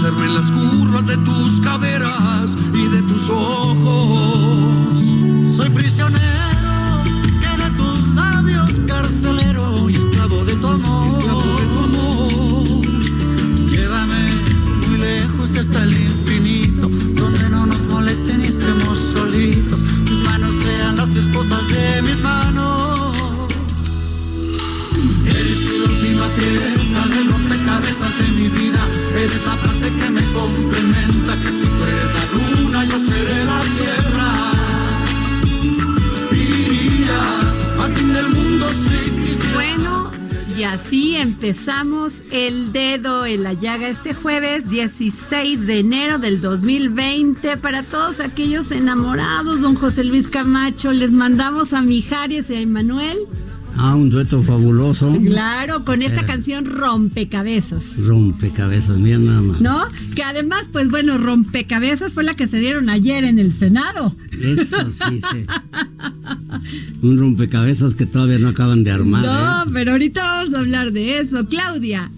Deslizarme 0.00 0.26
en 0.26 0.34
las 0.34 0.50
curvas 0.50 1.06
de 1.06 1.16
tus 1.18 1.60
caderas 1.60 2.56
y 2.72 2.88
de 2.88 3.02
tus 3.02 3.28
ojos. 3.28 4.69
En 43.30 43.42
la 43.44 43.52
llaga 43.52 43.88
este 43.88 44.12
jueves 44.14 44.68
16 44.68 45.66
de 45.66 45.78
enero 45.78 46.18
del 46.18 46.40
2020. 46.40 47.56
Para 47.58 47.82
todos 47.84 48.20
aquellos 48.20 48.70
enamorados, 48.72 49.60
don 49.60 49.74
José 49.76 50.04
Luis 50.04 50.26
Camacho, 50.28 50.92
les 50.92 51.10
mandamos 51.12 51.72
a 51.72 51.80
Mijares 51.82 52.50
y 52.50 52.54
a 52.54 52.60
Emanuel. 52.60 53.18
Ah, 53.76 53.94
un 53.94 54.10
dueto 54.10 54.42
fabuloso. 54.42 55.16
Claro, 55.24 55.84
con 55.84 56.02
Eh. 56.02 56.06
esta 56.06 56.26
canción 56.26 56.64
Rompecabezas. 56.66 57.98
Rompecabezas, 57.98 58.98
mira 58.98 59.18
nada 59.18 59.40
más. 59.42 59.60
¿No? 59.60 59.84
Que 60.16 60.24
además, 60.24 60.64
pues 60.72 60.90
bueno, 60.90 61.16
Rompecabezas 61.18 62.12
fue 62.12 62.24
la 62.24 62.34
que 62.34 62.48
se 62.48 62.58
dieron 62.58 62.90
ayer 62.90 63.22
en 63.22 63.38
el 63.38 63.52
Senado. 63.52 64.16
Eso 64.42 64.90
sí, 64.90 65.20
sí. 65.20 65.46
Un 67.02 67.16
rompecabezas 67.18 67.94
que 67.94 68.06
todavía 68.06 68.38
no 68.38 68.48
acaban 68.48 68.82
de 68.82 68.90
armar. 68.90 69.24
No, 69.24 69.62
¿eh? 69.62 69.70
pero 69.72 69.92
ahorita 69.92 70.20
vamos 70.22 70.54
a 70.54 70.58
hablar 70.58 70.90
de 70.92 71.18
eso. 71.20 71.46
Claudia, 71.46 72.10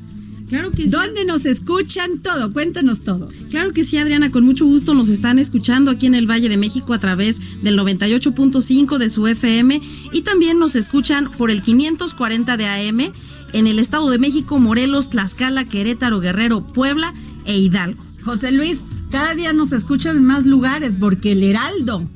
Claro 0.52 0.70
que 0.70 0.82
sí. 0.82 0.88
¿dónde 0.88 1.24
nos 1.24 1.46
escuchan 1.46 2.18
todo? 2.18 2.52
Cuéntanos 2.52 3.00
todo. 3.00 3.30
Claro 3.48 3.72
que 3.72 3.84
sí, 3.84 3.96
Adriana, 3.96 4.30
con 4.30 4.44
mucho 4.44 4.66
gusto 4.66 4.92
nos 4.92 5.08
están 5.08 5.38
escuchando 5.38 5.90
aquí 5.90 6.06
en 6.06 6.14
el 6.14 6.30
Valle 6.30 6.50
de 6.50 6.58
México 6.58 6.92
a 6.92 6.98
través 6.98 7.40
del 7.62 7.78
98.5 7.78 8.98
de 8.98 9.08
su 9.08 9.26
FM 9.26 9.80
y 10.12 10.20
también 10.20 10.58
nos 10.58 10.76
escuchan 10.76 11.30
por 11.38 11.50
el 11.50 11.62
540 11.62 12.58
de 12.58 12.66
AM 12.66 13.12
en 13.54 13.66
el 13.66 13.78
Estado 13.78 14.10
de 14.10 14.18
México, 14.18 14.58
Morelos, 14.58 15.08
Tlaxcala, 15.08 15.70
Querétaro, 15.70 16.20
Guerrero, 16.20 16.66
Puebla 16.66 17.14
e 17.46 17.56
Hidalgo. 17.56 18.04
José 18.22 18.52
Luis, 18.52 18.88
cada 19.10 19.34
día 19.34 19.54
nos 19.54 19.72
escuchan 19.72 20.18
en 20.18 20.26
más 20.26 20.44
lugares 20.44 20.98
porque 20.98 21.32
el 21.32 21.44
Heraldo 21.44 22.06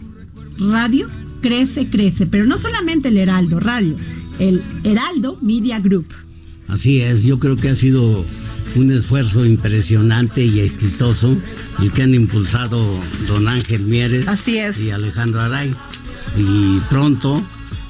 Radio 0.58 1.08
crece, 1.40 1.88
crece, 1.88 2.26
pero 2.26 2.44
no 2.44 2.58
solamente 2.58 3.08
el 3.08 3.16
Heraldo 3.16 3.60
Radio, 3.60 3.96
el 4.38 4.62
Heraldo 4.84 5.38
Media 5.40 5.80
Group. 5.80 6.25
Así 6.68 7.00
es, 7.00 7.24
yo 7.24 7.38
creo 7.38 7.56
que 7.56 7.68
ha 7.70 7.76
sido 7.76 8.24
un 8.74 8.92
esfuerzo 8.92 9.44
impresionante 9.46 10.44
y 10.44 10.60
exitoso 10.60 11.36
el 11.80 11.92
que 11.92 12.02
han 12.02 12.14
impulsado 12.14 12.84
don 13.26 13.48
Ángel 13.48 13.82
Mieres 13.82 14.28
Así 14.28 14.58
es. 14.58 14.80
y 14.80 14.90
Alejandro 14.90 15.40
Aray. 15.40 15.74
Y 16.36 16.80
pronto 16.90 17.46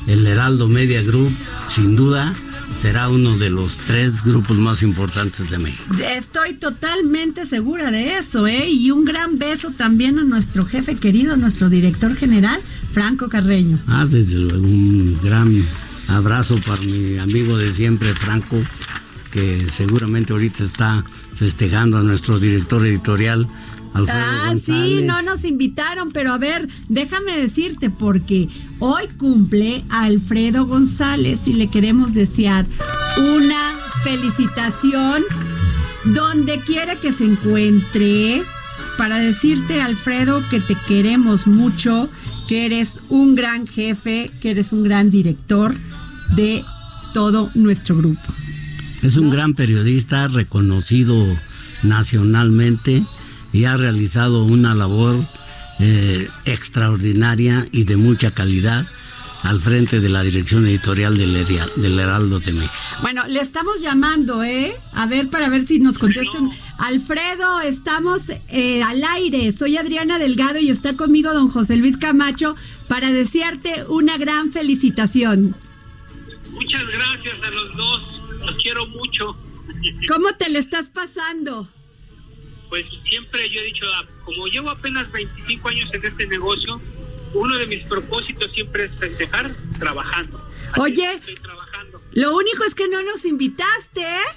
el 0.06 0.26
Heraldo 0.26 0.68
Media 0.68 1.02
Group, 1.02 1.32
sin 1.68 1.96
duda, 1.96 2.32
será 2.76 3.08
uno 3.08 3.38
de 3.38 3.50
los 3.50 3.78
tres 3.78 4.22
grupos 4.22 4.56
más 4.58 4.82
importantes 4.82 5.50
de 5.50 5.58
México. 5.58 5.82
Estoy 6.08 6.54
totalmente 6.54 7.46
segura 7.46 7.90
de 7.90 8.18
eso, 8.18 8.46
¿eh? 8.46 8.68
Y 8.68 8.90
un 8.90 9.04
gran 9.04 9.38
beso 9.38 9.70
también 9.70 10.18
a 10.18 10.24
nuestro 10.24 10.66
jefe 10.66 10.94
querido, 10.96 11.36
nuestro 11.36 11.70
director 11.70 12.14
general, 12.14 12.60
Franco 12.92 13.28
Carreño. 13.28 13.78
Ah, 13.88 14.06
desde 14.08 14.36
luego, 14.36 14.64
un 14.66 15.18
gran 15.24 15.64
abrazo 16.08 16.56
para 16.66 16.80
mi 16.82 17.18
amigo 17.18 17.56
de 17.56 17.72
siempre, 17.72 18.14
Franco, 18.14 18.56
que 19.32 19.66
seguramente 19.70 20.32
ahorita 20.32 20.64
está 20.64 21.04
festejando 21.34 21.98
a 21.98 22.02
nuestro 22.02 22.38
director 22.38 22.86
editorial, 22.86 23.48
Alfredo 23.92 24.20
Ah, 24.20 24.54
sí, 24.62 25.00
no 25.02 25.22
nos 25.22 25.44
invitaron, 25.44 26.10
pero 26.10 26.32
a 26.32 26.38
ver, 26.38 26.68
déjame 26.88 27.36
decirte, 27.36 27.88
porque 27.88 28.48
hoy 28.78 29.08
cumple 29.16 29.84
Alfredo 29.88 30.66
González 30.66 31.48
y 31.48 31.54
le 31.54 31.68
queremos 31.68 32.12
desear 32.12 32.66
una 33.16 33.74
felicitación 34.02 35.22
donde 36.04 36.60
quiera 36.60 36.96
que 36.96 37.12
se 37.12 37.24
encuentre, 37.24 38.42
para 38.98 39.18
decirte, 39.18 39.80
Alfredo, 39.80 40.42
que 40.50 40.60
te 40.60 40.76
queremos 40.86 41.46
mucho, 41.46 42.08
que 42.48 42.66
eres 42.66 42.98
un 43.08 43.34
gran 43.34 43.66
jefe, 43.66 44.30
que 44.40 44.50
eres 44.50 44.72
un 44.72 44.84
gran 44.84 45.10
director 45.10 45.74
de 46.34 46.64
todo 47.14 47.50
nuestro 47.54 47.96
grupo. 47.96 48.20
Es 49.02 49.16
un 49.16 49.30
gran 49.30 49.54
periodista 49.54 50.26
reconocido 50.28 51.24
nacionalmente 51.82 53.02
y 53.52 53.64
ha 53.64 53.76
realizado 53.76 54.44
una 54.44 54.74
labor 54.74 55.24
eh, 55.78 56.28
extraordinaria 56.44 57.66
y 57.72 57.84
de 57.84 57.96
mucha 57.96 58.30
calidad 58.30 58.86
al 59.42 59.60
frente 59.60 60.00
de 60.00 60.08
la 60.08 60.22
dirección 60.22 60.66
editorial 60.66 61.16
del, 61.18 61.36
Heria- 61.36 61.68
del 61.76 61.98
Heraldo 62.00 62.40
de 62.40 62.52
México. 62.52 62.74
Bueno, 63.02 63.22
le 63.28 63.40
estamos 63.40 63.80
llamando, 63.80 64.42
¿eh? 64.42 64.74
A 64.92 65.06
ver, 65.06 65.28
para 65.28 65.48
ver 65.48 65.62
si 65.64 65.78
nos 65.78 65.98
contestan. 65.98 66.50
Alfredo, 66.78 67.60
estamos 67.60 68.30
eh, 68.48 68.82
al 68.82 69.04
aire. 69.04 69.52
Soy 69.52 69.76
Adriana 69.76 70.18
Delgado 70.18 70.58
y 70.58 70.70
está 70.70 70.96
conmigo 70.96 71.32
don 71.32 71.48
José 71.48 71.76
Luis 71.76 71.96
Camacho 71.96 72.56
para 72.88 73.12
desearte 73.12 73.84
una 73.88 74.18
gran 74.18 74.50
felicitación. 74.50 75.54
Muchas 76.56 76.86
gracias 76.86 77.42
a 77.42 77.50
los 77.50 77.76
dos, 77.76 78.00
los 78.40 78.56
quiero 78.56 78.86
mucho. 78.86 79.36
¿Cómo 80.08 80.34
te 80.36 80.48
le 80.48 80.58
estás 80.58 80.88
pasando? 80.88 81.68
Pues 82.70 82.86
siempre 83.04 83.48
yo 83.50 83.60
he 83.60 83.64
dicho, 83.64 83.84
ah, 83.94 84.06
como 84.24 84.46
llevo 84.46 84.70
apenas 84.70 85.12
25 85.12 85.68
años 85.68 85.90
en 85.92 86.04
este 86.04 86.26
negocio, 86.26 86.80
uno 87.34 87.56
de 87.56 87.66
mis 87.66 87.84
propósitos 87.84 88.50
siempre 88.52 88.86
es 88.86 88.96
festejar 88.96 89.54
trabajando. 89.78 90.42
Así 90.72 90.80
Oye. 90.80 91.12
Estoy 91.12 91.34
trabajando. 91.34 92.00
Lo 92.12 92.34
único 92.34 92.64
es 92.64 92.74
que 92.74 92.88
no 92.88 93.02
nos 93.02 93.26
invitaste, 93.26 94.00
¿eh? 94.00 94.28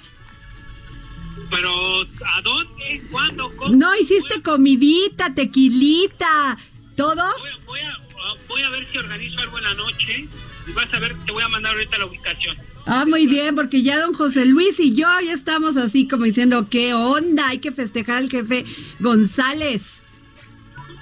Pero, 1.48 2.02
¿a 2.02 2.42
dónde? 2.42 3.02
¿Cuándo? 3.10 3.50
¿Cómo? 3.56 3.74
No 3.74 3.96
hiciste 3.96 4.42
comidita, 4.42 5.34
tequilita, 5.34 6.58
todo. 6.96 7.24
Voy 7.38 7.50
a, 7.50 7.56
voy, 7.64 7.80
a, 7.80 7.98
voy 8.46 8.62
a 8.62 8.70
ver 8.70 8.86
si 8.92 8.98
organizo 8.98 9.40
algo 9.40 9.56
en 9.56 9.64
la 9.64 9.74
noche 9.74 10.28
y 10.66 10.72
vas 10.72 10.92
a 10.92 10.98
ver, 10.98 11.16
te 11.24 11.32
voy 11.32 11.42
a 11.42 11.48
mandar 11.48 11.72
ahorita 11.72 11.98
la 11.98 12.06
ubicación. 12.06 12.56
Ah, 12.86 13.04
muy 13.06 13.26
bien, 13.26 13.54
porque 13.54 13.82
ya 13.82 14.00
don 14.00 14.14
José 14.14 14.46
Luis 14.46 14.80
y 14.80 14.94
yo 14.94 15.06
ya 15.24 15.32
estamos 15.32 15.76
así 15.76 16.08
como 16.08 16.24
diciendo, 16.24 16.66
¿qué 16.68 16.94
onda? 16.94 17.48
Hay 17.48 17.58
que 17.58 17.72
festejar 17.72 18.16
al 18.16 18.30
jefe 18.30 18.64
González. 18.98 20.02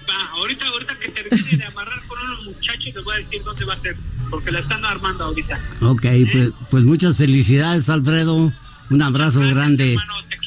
Va, 0.09 0.27
ahorita, 0.33 0.67
ahorita 0.67 0.99
que 0.99 1.09
termine 1.11 1.57
de 1.59 1.65
amarrar 1.65 2.03
con 2.07 2.19
unos 2.21 2.45
muchachos, 2.47 2.95
les 2.95 3.05
voy 3.05 3.15
a 3.15 3.19
decir 3.19 3.43
dónde 3.45 3.65
va 3.65 3.75
a 3.75 3.79
ser, 3.79 3.97
porque 4.31 4.51
la 4.51 4.61
están 4.61 4.85
armando 4.85 5.25
ahorita. 5.25 5.61
Ok, 5.83 6.07
pues, 6.33 6.51
pues 6.71 6.85
muchas 6.85 7.17
felicidades, 7.17 7.89
Alfredo. 7.89 8.53
Un 8.91 9.03
abrazo 9.03 9.41
Gracias, 9.41 9.57
grande. 9.57 9.93
hermano, 9.93 10.15
te 10.29 10.29
quiero 10.29 10.38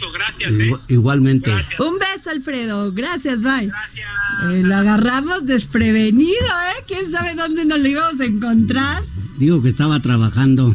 mucho, 0.00 0.12
gracias. 0.12 0.50
¿eh? 0.52 0.70
Igu- 0.70 0.80
Igualmente. 0.88 1.50
Gracias. 1.50 1.80
Un 1.80 1.98
beso, 1.98 2.30
Alfredo. 2.30 2.92
Gracias, 2.92 3.42
bye. 3.42 3.66
Gracias. 3.66 4.08
Eh, 4.50 4.62
lo 4.64 4.76
agarramos 4.76 5.46
desprevenido, 5.46 6.30
¿eh? 6.32 6.84
¿Quién 6.86 7.10
sabe 7.10 7.34
dónde 7.34 7.64
nos 7.64 7.80
lo 7.80 7.88
íbamos 7.88 8.20
a 8.20 8.24
encontrar? 8.24 9.04
Digo 9.38 9.60
que 9.62 9.68
estaba 9.68 10.00
trabajando. 10.00 10.74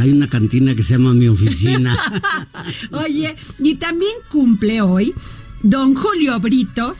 Hay 0.00 0.10
una 0.12 0.28
cantina 0.28 0.74
que 0.74 0.82
se 0.82 0.94
llama 0.94 1.14
Mi 1.14 1.28
Oficina. 1.28 1.96
Oye, 2.92 3.36
y 3.58 3.74
también 3.76 4.12
cumple 4.28 4.80
hoy 4.80 5.14
don 5.62 5.94
Julio 5.94 6.40
Brito, 6.40 6.96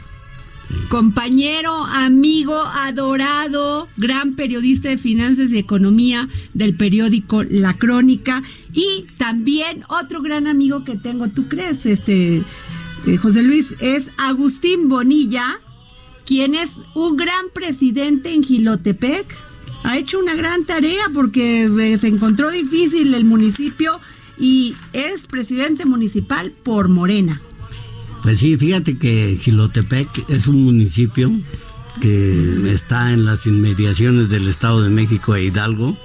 compañero, 0.88 1.84
amigo, 1.86 2.56
adorado, 2.56 3.88
gran 3.96 4.34
periodista 4.34 4.88
de 4.88 4.98
finanzas 4.98 5.52
y 5.52 5.58
economía 5.58 6.28
del 6.52 6.76
periódico 6.76 7.42
La 7.42 7.74
Crónica 7.74 8.42
y 8.72 9.04
también 9.18 9.82
otro 9.88 10.22
gran 10.22 10.46
amigo 10.46 10.84
que 10.84 10.96
tengo, 10.96 11.28
¿tú 11.28 11.48
crees? 11.48 11.86
Este 11.86 12.42
eh, 13.06 13.16
José 13.16 13.42
Luis 13.42 13.74
es 13.80 14.10
Agustín 14.16 14.88
Bonilla, 14.88 15.60
quien 16.24 16.54
es 16.54 16.80
un 16.94 17.16
gran 17.16 17.50
presidente 17.52 18.32
en 18.32 18.42
Gilotepec. 18.42 19.26
Ha 19.82 19.98
hecho 19.98 20.18
una 20.18 20.34
gran 20.34 20.64
tarea 20.64 21.10
porque 21.12 21.64
eh, 21.64 21.98
se 21.98 22.08
encontró 22.08 22.50
difícil 22.50 23.12
el 23.14 23.24
municipio 23.24 24.00
y 24.38 24.74
es 24.94 25.26
presidente 25.26 25.84
municipal 25.84 26.50
por 26.50 26.88
Morena. 26.88 27.42
Pues 28.24 28.38
sí, 28.40 28.56
fíjate 28.56 28.96
que 28.98 29.38
Gilotepec 29.40 30.08
es 30.30 30.46
un 30.48 30.64
municipio 30.64 31.30
que 32.00 32.72
está 32.72 33.12
en 33.12 33.24
las 33.24 33.46
inmediaciones 33.46 34.30
del 34.30 34.48
Estado 34.48 34.82
de 34.82 34.90
México 34.90 35.36
e 35.36 35.44
Hidalgo, 35.44 35.96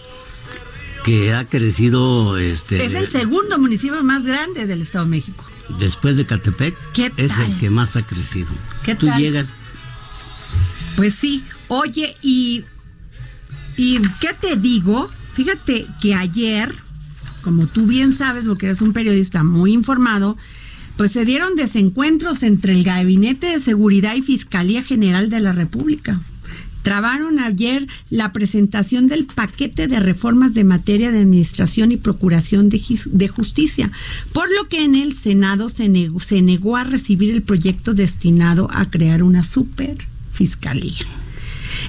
que 1.04 1.34
ha 1.34 1.46
crecido 1.46 2.38
este 2.38 2.86
Es 2.86 2.94
el 2.94 3.08
segundo 3.08 3.58
municipio 3.58 4.04
más 4.04 4.24
grande 4.26 4.68
del 4.68 4.82
Estado 4.82 5.06
de 5.06 5.12
México. 5.12 5.46
después 5.80 6.18
de 6.18 6.26
Catepec, 6.26 6.76
¿Qué 6.94 7.12
es 7.18 7.36
tal? 7.36 7.52
el 7.52 7.58
que 7.58 7.70
más 7.72 7.96
ha 7.96 8.06
crecido. 8.06 8.50
¿Qué 8.84 8.96
Tú 8.96 9.08
tal? 9.08 9.18
llegas, 9.20 9.56
Pues 10.98 11.16
sí, 11.16 11.46
oye, 11.70 12.16
y, 12.22 12.66
y 13.78 14.00
¿qué 14.20 14.34
te 14.40 14.58
digo? 14.58 15.10
Fíjate 15.34 15.88
que 16.02 16.14
ayer, 16.16 16.76
como 17.44 17.66
tú 17.68 17.88
bien 17.88 18.12
sabes, 18.12 18.46
porque 18.46 18.66
eres 18.66 18.82
un 18.82 18.92
periodista 18.92 19.42
muy 19.44 19.72
informado, 19.72 20.36
pues 21.00 21.14
se 21.14 21.24
dieron 21.24 21.56
desencuentros 21.56 22.44
entre 22.44 22.74
el 22.74 22.84
Gabinete 22.84 23.48
de 23.48 23.62
Seguridad 23.62 24.16
y 24.18 24.22
Fiscalía 24.22 24.84
General 24.84 25.30
de 25.30 25.40
la 25.40 25.54
República. 25.54 26.20
Trabaron 26.84 27.40
ayer 27.40 27.88
la 28.10 28.34
presentación 28.34 29.08
del 29.08 29.26
paquete 29.26 29.88
de 29.88 30.02
reformas 30.02 30.54
de 30.54 30.66
materia 30.66 31.14
de 31.14 31.20
administración 31.20 31.94
y 31.94 31.96
procuración 31.98 32.68
de, 32.68 32.80
jus- 32.82 33.10
de 33.14 33.30
justicia, 33.30 33.90
por 34.34 34.50
lo 34.54 34.68
que 34.68 34.84
en 34.84 34.96
el 34.96 35.14
Senado 35.14 35.70
se 35.70 35.88
negó, 35.88 36.20
se 36.20 36.42
negó 36.42 36.76
a 36.76 36.84
recibir 36.84 37.32
el 37.32 37.44
proyecto 37.44 37.94
destinado 37.94 38.68
a 38.70 38.84
crear 38.92 39.24
una 39.24 39.46
super 39.46 40.00
fiscalía. 40.34 40.98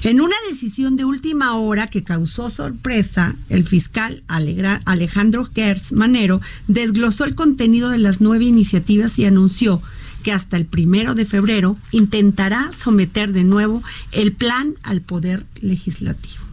En 0.03 0.19
una 0.19 0.35
decisión 0.49 0.95
de 0.95 1.05
última 1.05 1.55
hora 1.55 1.85
que 1.87 2.03
causó 2.03 2.49
sorpresa, 2.49 3.35
el 3.49 3.63
fiscal 3.63 4.23
Alejandro 4.27 5.47
Gertz 5.53 5.91
Manero 5.91 6.41
desglosó 6.67 7.25
el 7.25 7.35
contenido 7.35 7.89
de 7.89 7.99
las 7.99 8.19
nueve 8.19 8.45
iniciativas 8.45 9.19
y 9.19 9.25
anunció 9.25 9.81
que 10.23 10.31
hasta 10.31 10.57
el 10.57 10.65
primero 10.65 11.13
de 11.13 11.25
febrero 11.25 11.77
intentará 11.91 12.71
someter 12.73 13.31
de 13.31 13.43
nuevo 13.43 13.83
el 14.11 14.31
plan 14.31 14.73
al 14.81 15.01
Poder 15.01 15.45
Legislativo. 15.61 16.43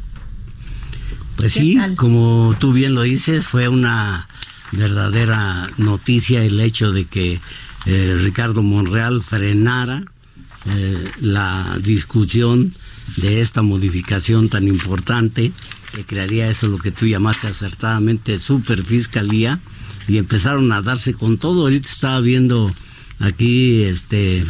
pues 1.36 1.54
¿Qué 1.54 1.60
sí, 1.60 1.76
tal? 1.76 1.96
como 1.96 2.54
tú 2.58 2.74
bien 2.74 2.94
lo 2.94 3.02
dices, 3.02 3.46
fue 3.46 3.68
una 3.68 4.28
verdadera 4.72 5.70
noticia 5.78 6.44
el 6.44 6.60
hecho 6.60 6.92
de 6.92 7.06
que 7.06 7.40
eh, 7.86 8.18
Ricardo 8.20 8.62
Monreal 8.62 9.22
frenara 9.22 10.04
eh, 10.66 11.10
la 11.20 11.78
discusión 11.82 12.74
de 13.16 13.40
esta 13.40 13.62
modificación 13.62 14.48
tan 14.48 14.68
importante 14.68 15.52
que 15.94 16.04
crearía 16.04 16.48
eso 16.48 16.68
lo 16.68 16.78
que 16.78 16.90
tú 16.90 17.06
llamaste 17.06 17.46
acertadamente 17.46 18.38
superfiscalía 18.38 19.58
y 20.06 20.18
empezaron 20.18 20.70
a 20.72 20.82
darse 20.82 21.14
con 21.14 21.38
todo. 21.38 21.62
Ahorita 21.62 21.88
estaba 21.88 22.20
viendo 22.20 22.72
aquí 23.18 23.82
este 23.82 24.44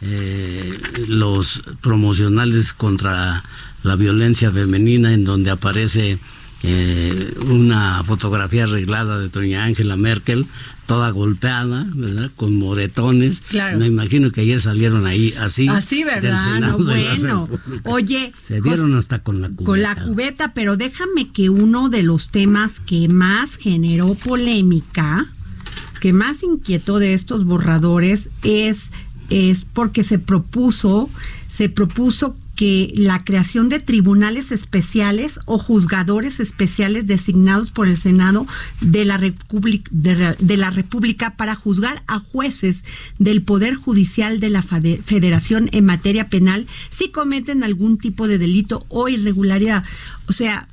eh, 0.00 0.80
los 1.08 1.62
promocionales 1.80 2.72
contra 2.72 3.44
la 3.82 3.96
violencia 3.96 4.50
femenina 4.50 5.12
en 5.12 5.24
donde 5.24 5.50
aparece 5.50 6.18
eh, 6.64 7.34
una 7.46 8.02
fotografía 8.04 8.64
arreglada 8.64 9.18
de 9.18 9.28
doña 9.28 9.64
Angela 9.64 9.96
Merkel, 9.96 10.46
toda 10.86 11.10
golpeada, 11.10 11.86
¿verdad? 11.94 12.30
Con 12.36 12.56
moretones. 12.56 13.40
Claro. 13.48 13.78
Me 13.78 13.86
imagino 13.86 14.30
que 14.30 14.42
ayer 14.42 14.60
salieron 14.60 15.06
ahí 15.06 15.34
así. 15.40 15.68
Así, 15.68 16.04
¿verdad? 16.04 16.60
No, 16.60 16.78
bueno. 16.78 17.48
Oye, 17.84 18.32
Se 18.42 18.60
dieron 18.60 18.94
hasta 18.96 19.20
con 19.20 19.40
la 19.40 19.48
cubeta. 19.48 19.64
con 19.64 19.82
la 19.82 19.94
cubeta, 19.96 20.54
pero 20.54 20.76
déjame 20.76 21.28
que 21.32 21.50
uno 21.50 21.88
de 21.88 22.02
los 22.02 22.30
temas 22.30 22.80
que 22.80 23.08
más 23.08 23.56
generó 23.56 24.14
polémica, 24.14 25.26
que 26.00 26.12
más 26.12 26.42
inquietó 26.42 26.98
de 26.98 27.14
estos 27.14 27.44
borradores 27.44 28.30
es 28.42 28.92
es 29.30 29.64
porque 29.64 30.04
se 30.04 30.18
propuso 30.18 31.08
se 31.48 31.68
propuso 31.68 32.36
que 32.62 32.92
la 32.96 33.24
creación 33.24 33.68
de 33.68 33.80
tribunales 33.80 34.52
especiales 34.52 35.40
o 35.46 35.58
juzgadores 35.58 36.38
especiales 36.38 37.08
designados 37.08 37.72
por 37.72 37.88
el 37.88 37.96
Senado 37.96 38.46
de 38.80 39.04
la, 39.04 39.16
República, 39.16 39.90
de, 39.92 40.14
la- 40.14 40.36
de 40.38 40.56
la 40.56 40.70
República 40.70 41.36
para 41.36 41.56
juzgar 41.56 42.04
a 42.06 42.20
jueces 42.20 42.84
del 43.18 43.42
Poder 43.42 43.74
Judicial 43.74 44.38
de 44.38 44.50
la 44.50 44.62
Federación 44.62 45.70
en 45.72 45.86
materia 45.86 46.28
penal 46.28 46.68
si 46.92 47.10
cometen 47.10 47.64
algún 47.64 47.98
tipo 47.98 48.28
de 48.28 48.38
delito 48.38 48.86
o 48.90 49.08
irregularidad. 49.08 49.82
O 50.28 50.32
sea, 50.32 50.68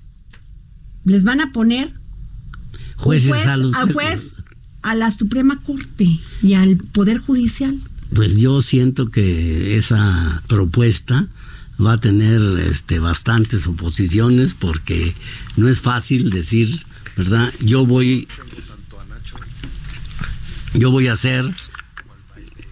les 1.06 1.24
van 1.24 1.42
a 1.42 1.52
poner 1.52 1.96
Jueces 2.98 3.30
juez, 3.32 3.46
a 3.48 3.58
los- 3.58 3.76
juez 3.94 4.34
a 4.84 4.94
la 4.94 5.12
Suprema 5.12 5.60
Corte 5.64 6.20
y 6.44 6.54
al 6.54 6.78
Poder 6.78 7.18
Judicial. 7.18 7.80
Pues 8.14 8.40
yo 8.40 8.62
siento 8.62 9.10
que 9.10 9.76
esa 9.76 10.44
propuesta 10.48 11.28
va 11.84 11.94
a 11.94 11.98
tener 11.98 12.42
este 12.60 13.00
bastantes 13.00 13.68
oposiciones 13.68 14.54
porque 14.54 15.16
no 15.56 15.70
es 15.70 15.82
fácil 15.82 16.30
decir, 16.30 16.86
¿verdad? 17.16 17.54
Yo 17.62 17.86
voy 17.86 18.28
yo 20.74 20.92
voy 20.92 21.08
a 21.08 21.16
ser 21.16 21.46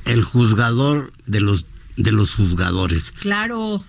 el 0.05 0.23
juzgador 0.23 1.13
de 1.25 1.41
los 1.41 1.65
de 1.95 2.11
los 2.11 2.33
juzgadores. 2.33 3.11
Claro. 3.11 3.83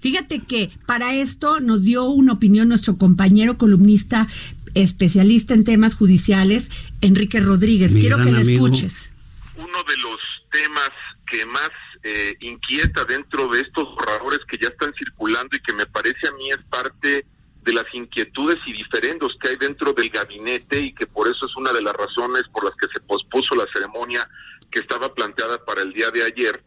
Fíjate 0.00 0.40
que 0.40 0.70
para 0.86 1.14
esto 1.14 1.60
nos 1.60 1.82
dio 1.82 2.04
una 2.04 2.32
opinión 2.32 2.68
nuestro 2.68 2.96
compañero 2.96 3.58
columnista 3.58 4.28
especialista 4.74 5.54
en 5.54 5.64
temas 5.64 5.94
judiciales, 5.94 6.70
Enrique 7.00 7.40
Rodríguez. 7.40 7.94
Mi 7.94 8.00
Quiero 8.00 8.16
que 8.18 8.32
le 8.32 8.40
escuches. 8.40 9.10
uno 9.56 9.78
de 9.86 9.96
los 9.98 10.18
temas 10.50 10.90
que 11.26 11.46
más 11.46 11.70
eh, 12.06 12.36
inquieta 12.40 13.04
dentro 13.04 13.48
de 13.48 13.62
estos 13.62 13.84
borradores 13.94 14.40
que 14.46 14.58
ya 14.58 14.68
están 14.68 14.92
circulando 14.92 15.56
y 15.56 15.60
que 15.60 15.72
me 15.72 15.86
parece 15.86 16.28
a 16.28 16.32
mí 16.32 16.50
es 16.50 16.58
parte 16.68 17.26
de 17.62 17.72
las 17.72 17.86
inquietudes 17.94 18.58
y 18.66 18.74
diferendos 18.74 19.34
que 19.40 19.48
hay 19.48 19.56
dentro 19.56 19.94
del 19.94 20.10
gabinete 20.10 20.80
y 20.80 20.92
que 20.92 21.06
por 21.06 21.26
eso 21.28 21.46
es 21.46 21.56
una 21.56 21.72
de 21.72 21.80
las 21.80 21.94
razones 21.94 22.42
por 22.52 22.64
las 22.64 22.74
que 22.76 22.88
se 22.92 23.00
pospuso 23.00 23.54
la 23.54 23.64
ceremonia 23.72 24.28
que 24.70 24.80
estaba 24.80 25.14
planteada 25.14 25.64
para 25.64 25.80
el 25.80 25.94
día 25.94 26.10
de 26.10 26.24
ayer, 26.24 26.62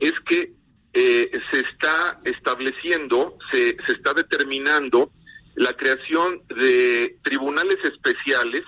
es 0.00 0.18
que 0.20 0.54
eh, 0.92 1.30
se 1.52 1.60
está 1.60 2.18
estableciendo, 2.24 3.38
se, 3.52 3.76
se 3.86 3.92
está 3.92 4.12
determinando 4.12 5.12
la 5.54 5.72
creación 5.74 6.42
de 6.48 7.16
tribunales 7.22 7.76
especiales 7.84 8.62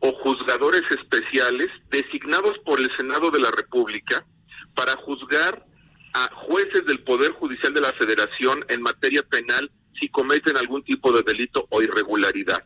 o 0.00 0.12
juzgadores 0.14 0.82
especiales 0.90 1.68
designados 1.90 2.58
por 2.64 2.80
el 2.80 2.90
Senado 2.96 3.30
de 3.30 3.38
la 3.38 3.52
República 3.52 4.26
para 4.74 4.96
juzgar 4.96 5.66
a 6.12 6.30
jueces 6.46 6.84
del 6.86 7.02
Poder 7.04 7.32
Judicial 7.32 7.72
de 7.72 7.80
la 7.80 7.92
Federación 7.92 8.64
en 8.68 8.82
materia 8.82 9.22
penal 9.22 9.70
si 9.98 10.08
cometen 10.08 10.56
algún 10.56 10.82
tipo 10.82 11.12
de 11.12 11.22
delito 11.22 11.66
o 11.70 11.82
irregularidad. 11.82 12.64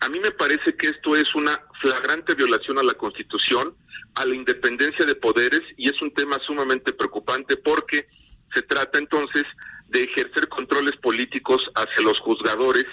A 0.00 0.08
mí 0.08 0.18
me 0.18 0.32
parece 0.32 0.74
que 0.74 0.88
esto 0.88 1.16
es 1.16 1.34
una 1.34 1.58
flagrante 1.80 2.34
violación 2.34 2.78
a 2.78 2.82
la 2.82 2.94
Constitución, 2.94 3.76
a 4.14 4.26
la 4.26 4.34
independencia 4.34 5.06
de 5.06 5.14
poderes 5.14 5.62
y 5.76 5.88
es 5.88 6.02
un 6.02 6.12
tema 6.12 6.38
sumamente 6.44 6.92
preocupante 6.92 7.56
porque 7.56 8.08
se 8.52 8.62
trata 8.62 8.98
entonces 8.98 9.44
de 9.88 10.02
ejercer 10.02 10.48
controles 10.48 10.96
políticos 10.96 11.70
hacia 11.74 12.02
los 12.02 12.18
juzgadores 12.20 12.86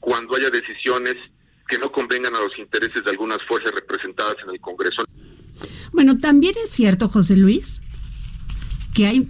cuando 0.00 0.36
haya 0.36 0.50
decisiones 0.50 1.16
que 1.68 1.78
no 1.78 1.90
convengan 1.92 2.34
a 2.34 2.40
los 2.40 2.58
intereses 2.58 3.04
de 3.04 3.10
algunas 3.10 3.42
fuerzas 3.42 3.72
representadas 3.74 4.36
en 4.42 4.50
el 4.50 4.60
Congreso. 4.60 5.04
Bueno, 5.92 6.18
también 6.18 6.54
es 6.62 6.70
cierto, 6.70 7.08
José 7.08 7.36
Luis, 7.36 7.82
que 8.94 9.06
hay 9.06 9.28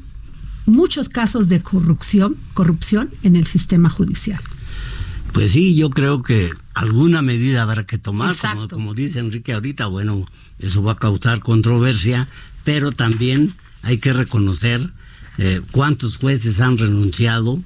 muchos 0.67 1.09
casos 1.09 1.49
de 1.49 1.61
corrupción, 1.61 2.37
corrupción 2.55 3.11
en 3.23 3.37
el 3.37 3.47
sistema 3.47 3.91
judicial. 3.91 4.41
Pues 5.33 5.53
sí, 5.53 5.75
yo 5.75 5.91
creo 5.91 6.23
que 6.23 6.51
alguna 6.75 7.21
medida 7.21 7.63
habrá 7.63 7.85
que 7.85 7.99
tomar, 7.99 8.37
como, 8.71 8.95
dice 8.95 9.19
Enrique 9.19 9.53
ahorita, 9.53 9.87
bueno, 9.87 10.27
eso 10.61 10.83
va 10.83 10.93
a 10.93 10.97
causar 10.97 11.41
controversia, 11.41 12.29
pero 12.63 12.93
también 12.93 13.53
hay 13.83 13.99
que 13.99 14.13
reconocer 14.13 14.93
eh, 15.39 15.61
cuántos 15.73 16.19
jueces 16.19 16.61
han 16.61 16.79
renunciado, 16.79 17.61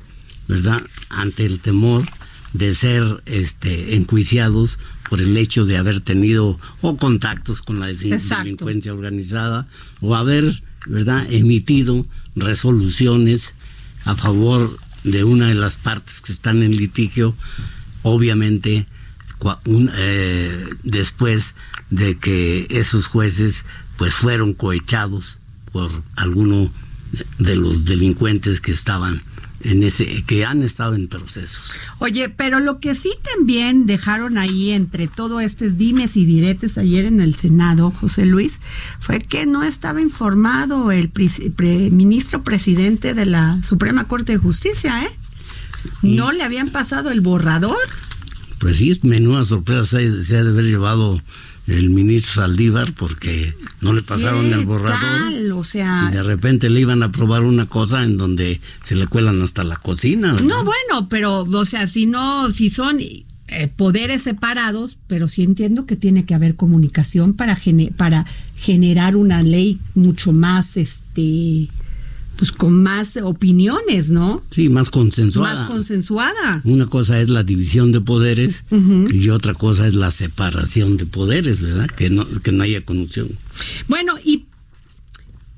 ¿verdad?, 0.49 0.81
ante 1.11 1.45
el 1.45 1.61
temor 1.61 2.07
de 2.53 2.75
ser 2.75 3.23
este, 3.27 3.95
enjuiciados 3.95 4.79
por 5.09 5.21
el 5.21 5.37
hecho 5.37 5.67
de 5.67 5.77
haber 5.77 6.01
tenido 6.01 6.59
o 6.81 6.97
contactos 6.97 7.63
con 7.63 7.81
la 7.81 7.87
delincuencia 7.87 8.93
organizada 8.93 9.67
o 10.01 10.15
haber, 10.15 10.63
¿verdad?, 10.89 11.27
emitido 11.31 12.07
resoluciones 12.35 13.55
a 14.05 14.15
favor 14.17 14.77
de 15.05 15.25
una 15.25 15.49
de 15.49 15.55
las 15.55 15.77
partes 15.77 16.21
que 16.21 16.33
están 16.33 16.63
en 16.63 16.77
litigio, 16.77 17.35
obviamente 18.03 18.87
eh, 19.97 20.67
después 20.83 21.55
de 21.91 22.19
que 22.19 22.67
esos 22.71 23.07
jueces 23.07 23.65
pues 23.97 24.15
fueron 24.15 24.55
cohechados 24.55 25.39
por 25.73 26.03
alguno 26.17 26.73
de 27.39 27.57
los 27.57 27.85
delincuentes 27.85 28.61
que 28.61 28.73
estaban 28.73 29.23
en 29.63 29.83
ese 29.83 30.25
que 30.25 30.45
han 30.45 30.63
estado 30.63 30.95
en 30.95 31.09
procesos. 31.09 31.73
Oye, 31.99 32.29
pero 32.29 32.61
lo 32.61 32.79
que 32.79 32.95
sí 32.95 33.13
también 33.35 33.87
dejaron 33.87 34.39
ahí 34.39 34.71
entre 34.71 35.09
todo 35.09 35.41
estos 35.41 35.77
dimes 35.77 36.17
y 36.17 36.25
diretes 36.25 36.79
ayer 36.79 37.05
en 37.05 37.21
el 37.21 37.35
Senado, 37.35 37.91
José 37.91 38.27
Luis, 38.27 38.61
fue 39.01 39.21
que 39.21 39.47
no 39.47 39.63
estaba 39.63 40.01
informado 40.01 40.93
el 40.93 41.11
ministro 41.91 42.43
presidente 42.43 43.15
de 43.15 43.27
la 43.27 43.61
Suprema 43.63 44.07
Corte 44.07 44.33
de 44.33 44.39
Justicia, 44.39 45.03
¿eh? 45.05 45.11
No 46.03 46.33
le 46.33 46.43
habían 46.43 46.71
pasado 46.71 47.11
el 47.11 47.21
borrador. 47.21 47.77
Pues 48.59 48.79
sí, 48.79 48.93
menuda 49.03 49.45
sorpresa 49.45 49.99
se 50.25 50.37
ha 50.37 50.43
de 50.43 50.51
haber 50.51 50.65
llevado 50.65 51.23
el 51.69 51.91
ministro 51.91 52.43
Saldívar 52.43 52.95
porque 52.95 53.55
no 53.81 53.93
le 53.93 54.03
pasaron 54.03 54.53
el 54.53 54.65
borrador. 54.65 55.53
O 55.53 55.65
sea, 55.65 56.09
y 56.09 56.15
de 56.15 56.23
repente 56.23 56.71
le 56.71 56.81
iban 56.81 57.03
a 57.03 57.07
aprobar 57.07 57.43
una 57.43 57.67
cosa 57.67 58.05
en 58.05 58.17
donde 58.17 58.61
se 58.83 58.95
le 58.95 59.07
cuelan 59.07 59.43
hasta 59.43 59.65
la 59.65 59.77
cocina. 59.77 60.33
No, 60.33 60.65
bueno, 60.65 61.09
pero 61.09 61.41
o 61.41 61.65
sea, 61.65 61.87
si 61.87 62.07
no, 62.07 62.51
si 62.51 62.71
son 62.71 62.99
eh, 63.01 63.69
poderes 63.69 64.23
separados, 64.23 64.99
pero 65.07 65.29
sí 65.29 65.43
entiendo 65.43 65.85
que 65.85 65.97
tiene 65.97 66.25
que 66.25 66.35
haber 66.35 66.57
comunicación 66.57 67.35
para 67.35 67.59
para 67.97 68.27
generar 68.57 69.17
una 69.17 69.43
ley 69.43 69.79
mucho 69.95 70.33
más 70.33 70.77
este 70.77 71.69
pues 72.39 72.53
con 72.53 72.85
más 72.85 73.17
opiniones, 73.17 74.11
¿no? 74.11 74.45
Sí, 74.53 74.69
más 74.69 74.91
consensuada. 74.91 75.63
Más 75.63 75.69
consensuada. 75.69 76.63
Una 76.63 76.87
cosa 76.87 77.21
es 77.21 77.29
la 77.29 77.43
división 77.43 77.91
de 77.91 78.01
poderes 78.01 78.63
y 79.11 79.29
otra 79.31 79.55
cosa 79.55 79.89
es 79.89 79.95
la 79.95 80.13
separación 80.13 80.97
de 80.97 81.05
poderes, 81.05 81.61
¿verdad? 81.61 81.89
Que 81.89 82.11
no, 82.11 82.25
que 82.41 82.53
no 82.53 82.63
haya 82.63 82.81
conexión. 82.83 83.29
Bueno, 83.89 84.15
y 84.25 84.45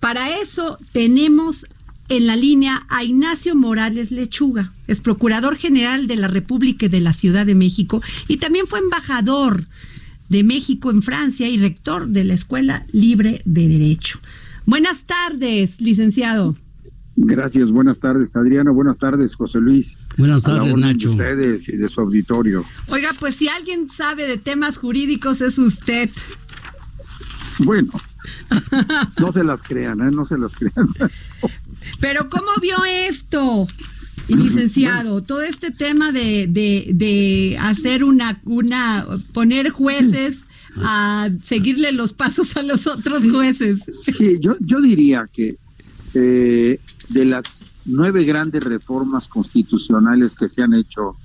para 0.00 0.40
eso 0.40 0.78
tenemos 0.92 1.66
en 2.08 2.26
la 2.26 2.34
línea 2.34 2.86
a 2.88 3.04
Ignacio 3.04 3.54
Morales 3.54 4.10
Lechuga, 4.10 4.72
es 4.86 5.00
procurador 5.00 5.58
general 5.58 6.06
de 6.06 6.16
la 6.16 6.28
República 6.28 6.88
de 6.88 7.00
la 7.00 7.12
Ciudad 7.12 7.44
de 7.44 7.54
México 7.54 8.02
y 8.26 8.38
también 8.38 8.66
fue 8.66 8.78
embajador 8.78 9.66
de 10.30 10.44
México 10.44 10.90
en 10.90 11.02
Francia 11.02 11.46
y 11.46 11.58
rector 11.58 12.08
de 12.08 12.24
la 12.24 12.32
Escuela 12.32 12.86
Libre 12.90 13.42
de 13.44 13.68
Derecho. 13.68 14.18
Buenas 14.64 15.04
tardes, 15.04 15.78
licenciado. 15.82 16.56
Gracias, 17.22 17.70
buenas 17.70 18.00
tardes, 18.00 18.34
Adriana. 18.34 18.70
Buenas 18.70 18.96
tardes, 18.96 19.34
José 19.34 19.60
Luis. 19.60 19.96
Buenas 20.16 20.42
tardes, 20.42 20.74
Nacho. 20.74 21.10
De 21.10 21.14
ustedes 21.14 21.68
y 21.68 21.76
de 21.76 21.88
su 21.88 22.00
auditorio. 22.00 22.64
Oiga, 22.88 23.10
pues 23.18 23.34
si 23.36 23.46
alguien 23.48 23.90
sabe 23.90 24.26
de 24.26 24.38
temas 24.38 24.78
jurídicos 24.78 25.42
es 25.42 25.58
usted. 25.58 26.08
Bueno, 27.58 27.92
no 29.18 29.32
se 29.32 29.44
las 29.44 29.62
crean, 29.62 30.00
¿eh? 30.00 30.10
No 30.10 30.24
se 30.24 30.38
las 30.38 30.54
crean. 30.54 30.88
Pero 32.00 32.30
¿cómo 32.30 32.48
vio 32.60 32.76
esto? 32.86 33.66
Y 34.28 34.36
licenciado, 34.36 35.22
todo 35.22 35.42
este 35.42 35.72
tema 35.72 36.12
de, 36.12 36.46
de, 36.48 36.90
de 36.94 37.58
hacer 37.60 38.02
una, 38.02 38.40
una, 38.44 39.04
poner 39.34 39.70
jueces 39.70 40.46
a 40.78 41.28
seguirle 41.42 41.92
los 41.92 42.12
pasos 42.14 42.56
a 42.56 42.62
los 42.62 42.86
otros 42.86 43.28
jueces. 43.30 43.80
Sí, 44.04 44.38
yo, 44.40 44.56
yo 44.60 44.80
diría 44.80 45.28
que 45.30 45.58
eh, 46.14 46.80
de 47.08 47.24
las 47.24 47.64
nueve 47.84 48.24
grandes 48.24 48.64
reformas 48.64 49.28
constitucionales 49.28 50.34
que 50.34 50.48
se 50.48 50.62
han 50.62 50.74
hecho 50.74 51.16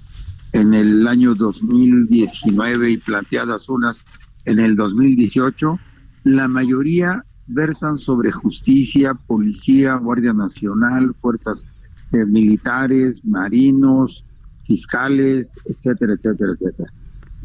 en 0.53 0.73
el 0.73 1.07
año 1.07 1.35
2019 1.35 2.91
y 2.91 2.97
planteadas 2.97 3.67
unas 3.67 4.05
en 4.45 4.59
el 4.59 4.75
2018, 4.75 5.79
la 6.23 6.47
mayoría 6.47 7.23
versan 7.47 7.97
sobre 7.97 8.31
justicia, 8.31 9.13
policía, 9.13 9.95
Guardia 9.95 10.33
Nacional, 10.33 11.15
fuerzas 11.19 11.67
eh, 12.11 12.25
militares, 12.25 13.23
marinos, 13.25 14.23
fiscales, 14.63 15.51
etcétera, 15.65 16.13
etcétera, 16.13 16.53
etcétera. 16.53 16.93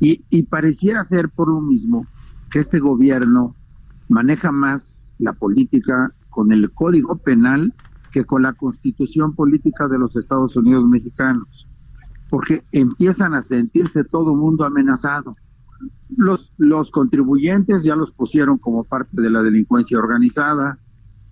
Y, 0.01 0.25
y 0.31 0.43
pareciera 0.43 1.05
ser 1.05 1.29
por 1.29 1.49
lo 1.49 1.61
mismo 1.61 2.07
que 2.51 2.61
este 2.61 2.79
gobierno 2.79 3.55
maneja 4.09 4.51
más 4.53 5.01
la 5.19 5.33
política 5.33 6.15
con 6.31 6.53
el 6.53 6.71
Código 6.73 7.17
Penal 7.17 7.75
que 8.11 8.25
con 8.25 8.43
la 8.43 8.53
constitución 8.55 9.35
política 9.35 9.89
de 9.89 9.99
los 9.99 10.17
Estados 10.17 10.57
Unidos 10.57 10.89
mexicanos, 10.89 11.69
porque 12.29 12.65
empiezan 12.73 13.35
a 13.35 13.43
sentirse 13.43 14.05
todo 14.05 14.35
mundo 14.35 14.65
amenazado. 14.65 15.37
Los, 16.17 16.53
los 16.59 16.91
contribuyentes 16.91 17.85
ya 17.85 17.97
los 17.97 18.11
pusieron 18.11 18.59
como 18.59 18.85
parte 18.85 19.21
de 19.21 19.31
la 19.31 19.43
delincuencia 19.43 19.99
organizada, 19.99 20.79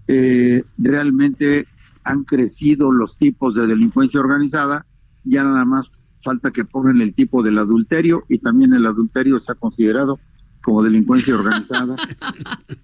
eh, 0.06 0.64
realmente 0.78 1.66
han 2.04 2.24
crecido 2.24 2.92
los 2.92 3.18
tipos 3.18 3.54
de 3.54 3.66
delincuencia 3.66 4.20
organizada, 4.20 4.86
ya 5.24 5.44
nada 5.44 5.64
más 5.64 5.90
falta 6.22 6.50
que 6.50 6.64
pongan 6.64 7.00
el 7.00 7.14
tipo 7.14 7.42
del 7.42 7.58
adulterio 7.58 8.24
y 8.28 8.38
también 8.38 8.72
el 8.72 8.86
adulterio 8.86 9.38
se 9.40 9.52
ha 9.52 9.54
considerado 9.54 10.18
como 10.62 10.82
delincuencia 10.82 11.34
organizada 11.34 11.96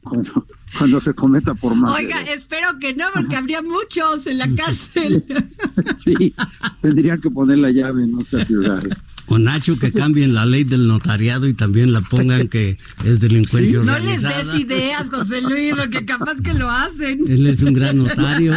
cuando, 0.75 1.01
se 1.01 1.15
cometa 1.15 1.55
por 1.55 1.75
más. 1.75 1.97
Oiga, 1.97 2.21
espero 2.23 2.79
que 2.81 2.95
no, 2.95 3.07
porque 3.13 3.37
habría 3.37 3.63
muchos 3.63 4.27
en 4.27 4.39
la 4.39 4.49
cárcel. 4.55 5.23
sí, 6.05 6.35
tendrían 6.81 7.21
que 7.21 7.31
poner 7.31 7.59
la 7.59 7.71
llave 7.71 8.05
en 8.05 8.13
muchas 8.13 8.47
ciudades. 8.47 8.93
O 9.27 9.39
Nacho, 9.39 9.79
que 9.79 9.93
cambien 9.93 10.35
la 10.35 10.45
ley 10.45 10.65
del 10.65 10.87
notariado 10.87 11.49
y 11.49 11.55
también 11.55 11.93
la 11.93 12.03
pongan 12.03 12.49
que 12.49 12.79
es 13.05 13.21
delincuencia 13.21 13.81
organizada. 13.81 14.31
No 14.31 14.37
les 14.37 14.53
des 14.53 14.61
ideas, 14.61 15.09
José 15.09 15.43
Luis, 15.43 15.75
porque 15.77 16.05
capaz 16.05 16.37
que 16.43 16.55
lo 16.55 16.71
hacen. 16.71 17.21
Él 17.27 17.47
es 17.47 17.63
un 17.63 17.73
gran 17.73 17.99
notario. 17.99 18.53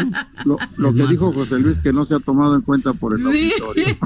Lo, 0.75 0.93
que 0.93 1.07
dijo 1.07 1.31
José 1.31 1.59
Luis, 1.59 1.77
que 1.79 1.93
no 1.93 2.03
se 2.03 2.15
ha 2.15 2.19
tomado 2.19 2.55
en 2.55 2.61
cuenta 2.61 2.93
por 2.93 3.17
el 3.17 3.25
auditorio. 3.25 3.85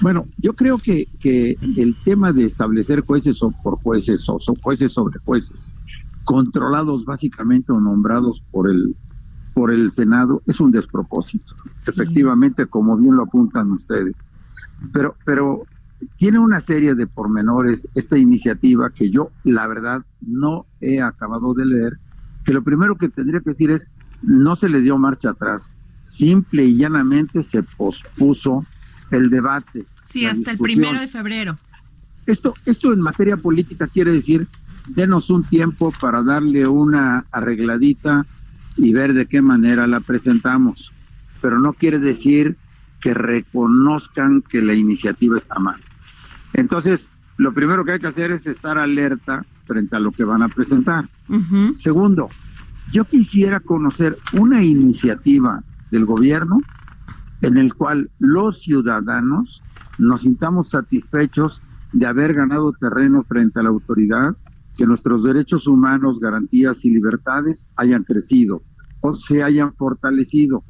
Bueno, 0.00 0.24
yo 0.38 0.54
creo 0.54 0.78
que, 0.78 1.06
que 1.20 1.56
el 1.76 1.94
tema 2.04 2.32
de 2.32 2.44
establecer 2.44 3.02
jueces 3.02 3.42
o 3.42 3.50
por 3.50 3.80
jueces 3.80 4.28
o 4.28 4.38
jueces 4.62 4.92
sobre 4.92 5.18
jueces, 5.20 5.72
controlados 6.24 7.04
básicamente 7.04 7.72
o 7.72 7.80
nombrados 7.80 8.42
por 8.50 8.68
el 8.68 8.96
por 9.54 9.72
el 9.72 9.92
Senado 9.92 10.42
es 10.46 10.58
un 10.58 10.72
despropósito. 10.72 11.54
Efectivamente, 11.86 12.66
como 12.66 12.96
bien 12.96 13.14
lo 13.14 13.22
apuntan 13.22 13.70
ustedes. 13.70 14.32
Pero 14.92 15.14
pero 15.24 15.64
tiene 16.16 16.38
una 16.38 16.60
serie 16.60 16.94
de 16.94 17.06
pormenores 17.06 17.88
esta 17.94 18.18
iniciativa 18.18 18.90
que 18.90 19.10
yo 19.10 19.30
la 19.44 19.66
verdad 19.66 20.04
no 20.20 20.66
he 20.80 21.00
acabado 21.00 21.54
de 21.54 21.66
leer, 21.66 21.98
que 22.44 22.52
lo 22.52 22.62
primero 22.62 22.96
que 22.96 23.08
tendría 23.08 23.40
que 23.40 23.50
decir 23.50 23.70
es 23.70 23.86
no 24.22 24.56
se 24.56 24.68
le 24.68 24.80
dio 24.80 24.98
marcha 24.98 25.30
atrás, 25.30 25.70
simple 26.02 26.64
y 26.64 26.76
llanamente 26.76 27.42
se 27.42 27.62
pospuso 27.62 28.64
el 29.10 29.30
debate. 29.30 29.84
Sí, 30.04 30.26
hasta 30.26 30.52
el 30.52 30.58
primero 30.58 30.98
de 31.00 31.08
febrero. 31.08 31.56
Esto, 32.26 32.54
esto 32.66 32.92
en 32.92 33.00
materia 33.00 33.36
política 33.36 33.86
quiere 33.86 34.12
decir, 34.12 34.46
denos 34.88 35.30
un 35.30 35.44
tiempo 35.44 35.92
para 36.00 36.22
darle 36.22 36.66
una 36.66 37.26
arregladita 37.30 38.26
y 38.76 38.92
ver 38.92 39.14
de 39.14 39.26
qué 39.26 39.42
manera 39.42 39.86
la 39.86 40.00
presentamos. 40.00 40.92
Pero 41.40 41.58
no 41.58 41.72
quiere 41.72 41.98
decir 41.98 42.56
que 43.00 43.14
reconozcan 43.14 44.42
que 44.42 44.62
la 44.62 44.74
iniciativa 44.74 45.36
está 45.36 45.58
mal. 45.58 45.80
Entonces, 46.54 47.08
lo 47.36 47.52
primero 47.52 47.84
que 47.84 47.92
hay 47.92 48.00
que 48.00 48.06
hacer 48.06 48.30
es 48.30 48.46
estar 48.46 48.78
alerta 48.78 49.44
frente 49.66 49.96
a 49.96 50.00
lo 50.00 50.12
que 50.12 50.24
van 50.24 50.42
a 50.42 50.48
presentar. 50.48 51.08
Segundo, 51.78 52.30
yo 52.92 53.04
quisiera 53.04 53.60
conocer 53.60 54.16
una 54.32 54.62
iniciativa 54.62 55.62
del 55.90 56.04
gobierno 56.04 56.60
en 57.44 57.58
el 57.58 57.74
cual 57.74 58.10
los 58.18 58.62
ciudadanos 58.62 59.60
nos 59.98 60.22
sintamos 60.22 60.70
satisfechos 60.70 61.60
de 61.92 62.06
haber 62.06 62.32
ganado 62.32 62.72
terreno 62.72 63.22
frente 63.22 63.60
a 63.60 63.62
la 63.62 63.68
autoridad, 63.68 64.34
que 64.78 64.86
nuestros 64.86 65.22
derechos 65.22 65.66
humanos, 65.66 66.18
garantías 66.18 66.84
y 66.84 66.90
libertades 66.90 67.66
hayan 67.76 68.02
crecido 68.02 68.62
o 69.00 69.14
se 69.14 69.42
hayan 69.42 69.74
fortalecido. 69.74 70.64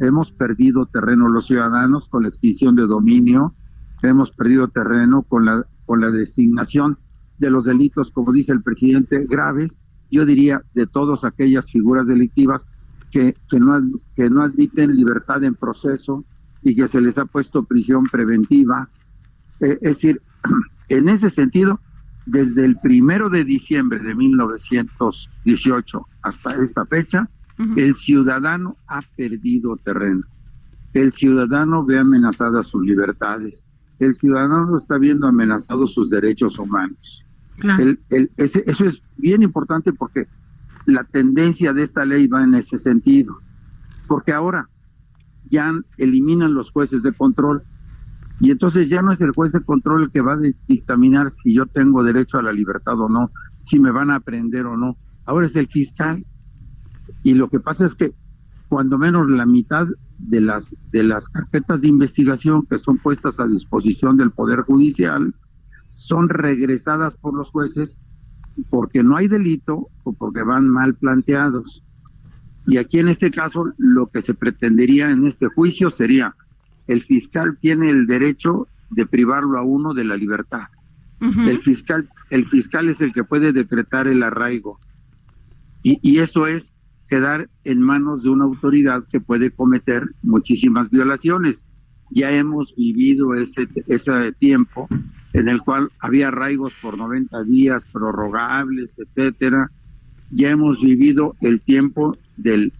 Hemos 0.00 0.30
perdido 0.30 0.84
terreno 0.86 1.28
los 1.28 1.46
ciudadanos 1.46 2.08
con 2.08 2.22
la 2.24 2.28
extinción 2.28 2.76
de 2.76 2.86
dominio, 2.86 3.54
hemos 4.02 4.30
perdido 4.30 4.68
terreno 4.68 5.22
con 5.22 5.46
la, 5.46 5.64
con 5.86 6.02
la 6.02 6.10
designación 6.10 6.98
de 7.38 7.50
los 7.50 7.64
delitos, 7.64 8.10
como 8.10 8.32
dice 8.32 8.52
el 8.52 8.62
presidente, 8.62 9.26
graves, 9.28 9.80
yo 10.10 10.26
diría 10.26 10.62
de 10.74 10.86
todas 10.86 11.24
aquellas 11.24 11.70
figuras 11.70 12.06
delictivas 12.06 12.68
que, 13.10 13.36
que, 13.48 13.60
no, 13.60 13.80
que 14.16 14.28
no 14.30 14.42
admiten 14.42 14.94
libertad 14.94 15.42
en 15.44 15.54
proceso 15.54 16.24
y 16.62 16.74
que 16.74 16.88
se 16.88 17.00
les 17.00 17.18
ha 17.18 17.24
puesto 17.24 17.64
prisión 17.64 18.04
preventiva. 18.04 18.88
Eh, 19.60 19.78
es 19.80 19.96
decir, 19.96 20.20
en 20.88 21.08
ese 21.08 21.30
sentido, 21.30 21.80
desde 22.26 22.64
el 22.64 22.76
primero 22.76 23.30
de 23.30 23.44
diciembre 23.44 23.98
de 24.00 24.14
1918 24.14 26.06
hasta 26.22 26.62
esta 26.62 26.84
fecha, 26.84 27.28
el 27.76 27.96
ciudadano 27.96 28.76
ha 28.86 29.00
perdido 29.16 29.76
terreno. 29.76 30.20
El 30.94 31.12
ciudadano 31.12 31.84
ve 31.84 31.98
amenazadas 31.98 32.68
sus 32.68 32.84
libertades. 32.84 33.64
El 33.98 34.14
ciudadano 34.14 34.78
está 34.78 34.96
viendo 34.96 35.26
amenazados 35.26 35.92
sus 35.92 36.08
derechos 36.10 36.56
humanos. 36.58 37.24
eso 38.36 38.84
es 38.84 39.02
bien 39.16 39.42
importante 39.42 39.92
porque 39.92 40.28
la 40.88 41.04
tendencia 41.04 41.72
de 41.74 41.82
esta 41.82 42.04
ley 42.04 42.26
va 42.26 42.42
en 42.42 42.54
ese 42.54 42.78
sentido. 42.78 43.38
Porque 44.06 44.32
ahora 44.32 44.68
ya 45.50 45.72
eliminan 45.98 46.54
los 46.54 46.70
jueces 46.70 47.02
de 47.02 47.12
control 47.12 47.62
y 48.40 48.50
entonces 48.50 48.88
ya 48.88 49.02
no 49.02 49.12
es 49.12 49.20
el 49.20 49.32
juez 49.32 49.52
de 49.52 49.60
control 49.60 50.04
el 50.04 50.10
que 50.10 50.20
va 50.20 50.34
a 50.34 50.40
dictaminar 50.66 51.30
si 51.42 51.54
yo 51.54 51.66
tengo 51.66 52.02
derecho 52.02 52.38
a 52.38 52.42
la 52.42 52.52
libertad 52.52 52.98
o 53.00 53.08
no, 53.08 53.30
si 53.56 53.78
me 53.78 53.90
van 53.90 54.10
a 54.10 54.16
aprender 54.16 54.64
o 54.66 54.76
no. 54.76 54.96
Ahora 55.26 55.46
es 55.46 55.56
el 55.56 55.68
fiscal. 55.68 56.24
Y 57.22 57.34
lo 57.34 57.48
que 57.48 57.60
pasa 57.60 57.84
es 57.84 57.94
que 57.94 58.14
cuando 58.68 58.96
menos 58.96 59.28
la 59.28 59.44
mitad 59.44 59.88
de 60.18 60.40
las 60.40 60.74
de 60.90 61.02
las 61.02 61.28
carpetas 61.28 61.80
de 61.80 61.88
investigación 61.88 62.66
que 62.66 62.78
son 62.78 62.98
puestas 62.98 63.40
a 63.40 63.46
disposición 63.46 64.16
del 64.16 64.30
poder 64.30 64.62
judicial 64.62 65.34
son 65.90 66.28
regresadas 66.28 67.16
por 67.16 67.34
los 67.34 67.50
jueces 67.50 67.98
porque 68.70 69.02
no 69.02 69.16
hay 69.16 69.28
delito 69.28 69.88
o 70.04 70.12
porque 70.12 70.42
van 70.42 70.68
mal 70.68 70.94
planteados. 70.94 71.84
Y 72.66 72.76
aquí 72.76 72.98
en 72.98 73.08
este 73.08 73.30
caso 73.30 73.72
lo 73.78 74.08
que 74.08 74.22
se 74.22 74.34
pretendería 74.34 75.10
en 75.10 75.26
este 75.26 75.46
juicio 75.48 75.90
sería 75.90 76.34
el 76.86 77.02
fiscal 77.02 77.58
tiene 77.60 77.90
el 77.90 78.06
derecho 78.06 78.66
de 78.90 79.06
privarlo 79.06 79.58
a 79.58 79.62
uno 79.62 79.94
de 79.94 80.04
la 80.04 80.16
libertad. 80.16 80.68
El 81.20 81.58
fiscal, 81.60 82.08
el 82.30 82.46
fiscal 82.46 82.88
es 82.88 83.00
el 83.00 83.12
que 83.12 83.24
puede 83.24 83.52
decretar 83.52 84.08
el 84.08 84.22
arraigo. 84.22 84.78
Y, 85.82 85.98
y 86.02 86.20
eso 86.20 86.46
es 86.46 86.72
quedar 87.08 87.48
en 87.64 87.80
manos 87.80 88.22
de 88.22 88.30
una 88.30 88.44
autoridad 88.44 89.04
que 89.08 89.20
puede 89.20 89.50
cometer 89.50 90.04
muchísimas 90.22 90.90
violaciones. 90.90 91.64
Ya 92.10 92.30
hemos 92.30 92.74
vivido 92.74 93.34
ese, 93.34 93.68
ese 93.86 94.32
tiempo 94.38 94.88
en 95.32 95.48
el 95.48 95.60
cual 95.60 95.90
había 96.00 96.28
arraigos 96.28 96.72
por 96.80 96.96
90 96.96 97.44
días, 97.44 97.84
prorrogables, 97.92 98.94
etcétera. 98.98 99.70
Ya 100.30 100.50
hemos 100.50 100.80
vivido 100.80 101.36
el 101.40 101.60
tiempo 101.60 102.16
del, 102.36 102.72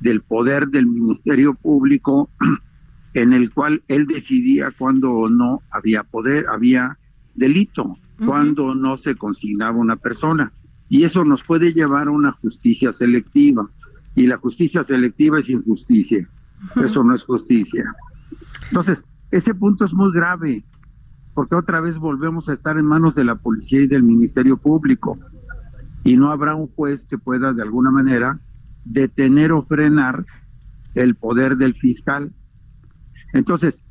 del 0.00 0.20
poder 0.22 0.68
del 0.68 0.86
Ministerio 0.86 1.54
Público 1.54 2.28
en 3.14 3.32
el 3.32 3.52
cual 3.52 3.82
él 3.88 4.06
decidía 4.06 4.70
cuándo 4.76 5.12
o 5.12 5.28
no 5.28 5.62
había 5.70 6.02
poder, 6.02 6.46
había 6.48 6.98
delito, 7.34 7.96
cuándo 8.24 8.74
no 8.74 8.96
se 8.96 9.14
consignaba 9.14 9.78
una 9.78 9.96
persona. 9.96 10.52
Y 10.88 11.04
eso 11.04 11.24
nos 11.24 11.42
puede 11.42 11.72
llevar 11.72 12.08
a 12.08 12.12
una 12.12 12.32
justicia 12.32 12.92
selectiva. 12.92 13.68
Y 14.14 14.26
la 14.26 14.36
justicia 14.36 14.84
selectiva 14.84 15.40
es 15.40 15.48
injusticia. 15.48 16.28
Eso 16.76 17.02
no 17.02 17.14
es 17.14 17.24
justicia. 17.24 17.84
Entonces, 18.68 19.02
ese 19.30 19.54
punto 19.54 19.84
es 19.84 19.94
muy 19.94 20.12
grave, 20.12 20.64
porque 21.34 21.56
otra 21.56 21.80
vez 21.80 21.98
volvemos 21.98 22.48
a 22.48 22.52
estar 22.52 22.78
en 22.78 22.86
manos 22.86 23.14
de 23.14 23.24
la 23.24 23.36
policía 23.36 23.80
y 23.80 23.86
del 23.86 24.02
Ministerio 24.02 24.56
Público. 24.56 25.18
Y 26.04 26.16
no 26.16 26.30
habrá 26.30 26.54
un 26.54 26.68
juez 26.68 27.06
que 27.06 27.18
pueda 27.18 27.52
de 27.52 27.62
alguna 27.62 27.90
manera 27.90 28.40
detener 28.84 29.52
o 29.52 29.62
frenar 29.62 30.24
el 30.94 31.14
poder 31.14 31.56
del 31.56 31.74
fiscal 31.74 32.32
entonces, 33.34 33.84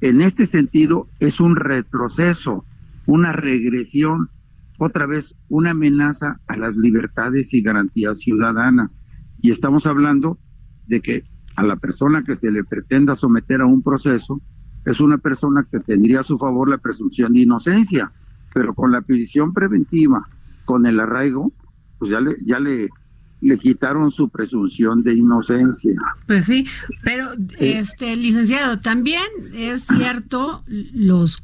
en 0.00 0.20
este 0.20 0.46
sentido, 0.46 1.08
es 1.20 1.40
un 1.40 1.56
retroceso, 1.56 2.64
una 3.06 3.32
regresión, 3.32 4.28
otra 4.78 5.06
vez 5.06 5.34
una 5.48 5.70
amenaza 5.70 6.40
a 6.48 6.56
las 6.56 6.76
libertades 6.76 7.54
y 7.54 7.62
garantías 7.62 8.18
ciudadanas. 8.18 9.00
Y 9.40 9.52
estamos 9.52 9.86
hablando 9.86 10.38
de 10.88 11.00
que 11.00 11.24
a 11.60 11.66
la 11.66 11.76
persona 11.76 12.24
que 12.24 12.36
se 12.36 12.50
le 12.50 12.64
pretenda 12.64 13.14
someter 13.14 13.60
a 13.60 13.66
un 13.66 13.82
proceso 13.82 14.40
es 14.86 14.98
una 14.98 15.18
persona 15.18 15.66
que 15.70 15.78
tendría 15.80 16.20
a 16.20 16.22
su 16.22 16.38
favor 16.38 16.70
la 16.70 16.78
presunción 16.78 17.34
de 17.34 17.40
inocencia, 17.40 18.10
pero 18.54 18.74
con 18.74 18.92
la 18.92 19.02
prisión 19.02 19.52
preventiva, 19.52 20.26
con 20.64 20.86
el 20.86 20.98
arraigo, 20.98 21.52
pues 21.98 22.10
ya 22.10 22.20
le, 22.20 22.36
ya 22.42 22.58
le 22.58 22.88
le 23.42 23.58
quitaron 23.58 24.10
su 24.10 24.28
presunción 24.28 25.00
de 25.00 25.14
inocencia. 25.14 25.94
Pues 26.26 26.44
sí, 26.44 26.66
pero 27.02 27.26
este 27.58 28.14
licenciado, 28.16 28.80
también 28.80 29.22
es 29.54 29.86
cierto 29.86 30.62
los 30.92 31.42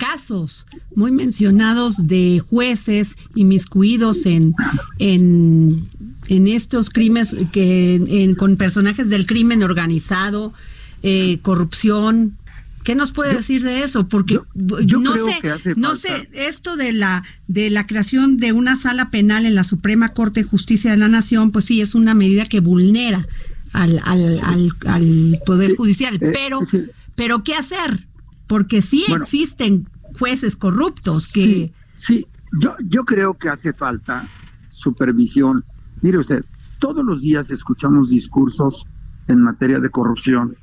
casos 0.00 0.66
muy 0.94 1.12
mencionados 1.12 2.08
de 2.08 2.40
jueces 2.40 3.16
inmiscuidos 3.34 4.24
en 4.24 4.54
en, 4.98 5.88
en 6.28 6.48
estos 6.48 6.88
crímenes 6.88 7.36
que 7.52 8.34
con 8.38 8.56
personajes 8.56 9.08
del 9.08 9.26
crimen 9.26 9.62
organizado, 9.62 10.54
eh, 11.02 11.38
corrupción, 11.42 12.38
¿Qué 12.82 12.94
nos 12.94 13.12
puede 13.12 13.34
decir 13.34 13.62
de 13.62 13.84
eso? 13.84 14.08
Porque 14.08 14.40
yo, 14.54 14.98
no 15.00 15.14
sé, 15.14 15.38
no 15.76 15.94
sé 15.96 16.30
esto 16.32 16.76
de 16.76 16.94
la 16.94 17.24
de 17.46 17.68
la 17.68 17.86
creación 17.86 18.38
de 18.38 18.54
una 18.54 18.74
sala 18.74 19.10
penal 19.10 19.44
en 19.44 19.54
la 19.54 19.64
Suprema 19.64 20.14
Corte 20.14 20.40
de 20.40 20.48
Justicia 20.48 20.90
de 20.90 20.96
la 20.96 21.08
Nación, 21.08 21.52
pues 21.52 21.66
sí 21.66 21.82
es 21.82 21.94
una 21.94 22.14
medida 22.14 22.46
que 22.46 22.60
vulnera 22.60 23.28
al, 23.72 24.00
al, 24.04 24.40
al, 24.86 25.40
poder 25.44 25.76
judicial, 25.76 26.14
eh, 26.14 26.30
pero 26.32 26.60
pero 27.16 27.44
qué 27.44 27.54
hacer? 27.54 28.06
Porque 28.50 28.82
sí 28.82 29.04
existen 29.08 29.88
jueces 30.18 30.56
corruptos 30.56 31.28
que 31.28 31.72
sí, 31.94 32.26
yo 32.60 32.74
yo 32.84 33.04
creo 33.04 33.34
que 33.34 33.48
hace 33.48 33.72
falta 33.72 34.24
supervisión. 34.66 35.64
Mire 36.02 36.18
usted, 36.18 36.44
todos 36.80 37.04
los 37.04 37.22
días 37.22 37.48
escuchamos 37.50 38.08
discursos 38.08 38.88
en 39.28 39.40
materia 39.42 39.78
de 39.78 39.88
corrupción. 39.88 40.56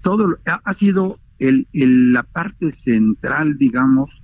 Todo 0.00 0.36
ha 0.44 0.74
sido 0.74 1.18
el, 1.40 1.66
la 1.72 2.22
parte 2.22 2.70
central, 2.70 3.58
digamos, 3.58 4.22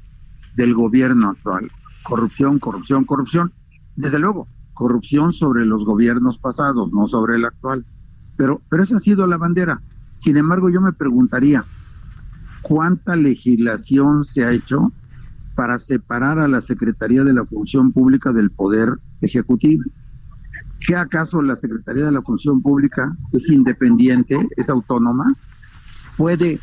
del 0.55 0.73
gobierno 0.75 1.31
actual. 1.31 1.69
Corrupción, 2.05 2.61
corrupción, 2.61 3.05
corrupción. 3.05 3.53
Desde 3.97 4.21
luego, 4.21 4.47
corrupción 4.73 5.33
sobre 5.33 5.67
los 5.67 5.85
gobiernos 5.85 6.39
pasados, 6.39 6.93
no 6.93 7.09
sobre 7.09 7.35
el 7.35 7.45
actual. 7.45 7.85
Pero, 8.37 8.63
pero 8.71 8.85
esa 8.85 8.99
ha 8.99 9.01
sido 9.01 9.27
la 9.27 9.37
bandera. 9.37 9.83
Sin 10.13 10.37
embargo, 10.37 10.71
yo 10.71 10.81
me 10.81 10.93
preguntaría, 10.93 11.65
¿cuánta 12.63 13.17
legislación 13.17 14.25
se 14.25 14.45
ha 14.45 14.53
hecho 14.53 14.93
para 15.55 15.79
separar 15.79 16.39
a 16.39 16.49
la 16.49 16.61
Secretaría 16.61 17.25
de 17.25 17.33
la 17.33 17.45
Función 17.45 17.93
Pública 17.93 18.33
del 18.33 18.51
Poder 18.51 18.99
Ejecutivo? 19.21 19.85
¿Qué 20.81 20.97
acaso 20.97 21.43
la 21.43 21.57
Secretaría 21.57 22.07
de 22.07 22.13
la 22.13 22.23
Función 22.23 22.63
Pública 22.63 23.15
es 23.33 23.49
independiente, 23.51 24.39
es 24.57 24.71
autónoma? 24.71 25.27
¿Puede 26.17 26.59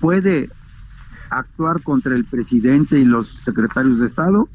puede 0.00 0.50
actuar 1.30 1.80
contra 1.82 2.16
el 2.16 2.24
presidente 2.24 2.98
y 2.98 3.04
los 3.04 3.28
secretarios 3.28 4.00
de 4.00 4.06
Estado? 4.06 4.48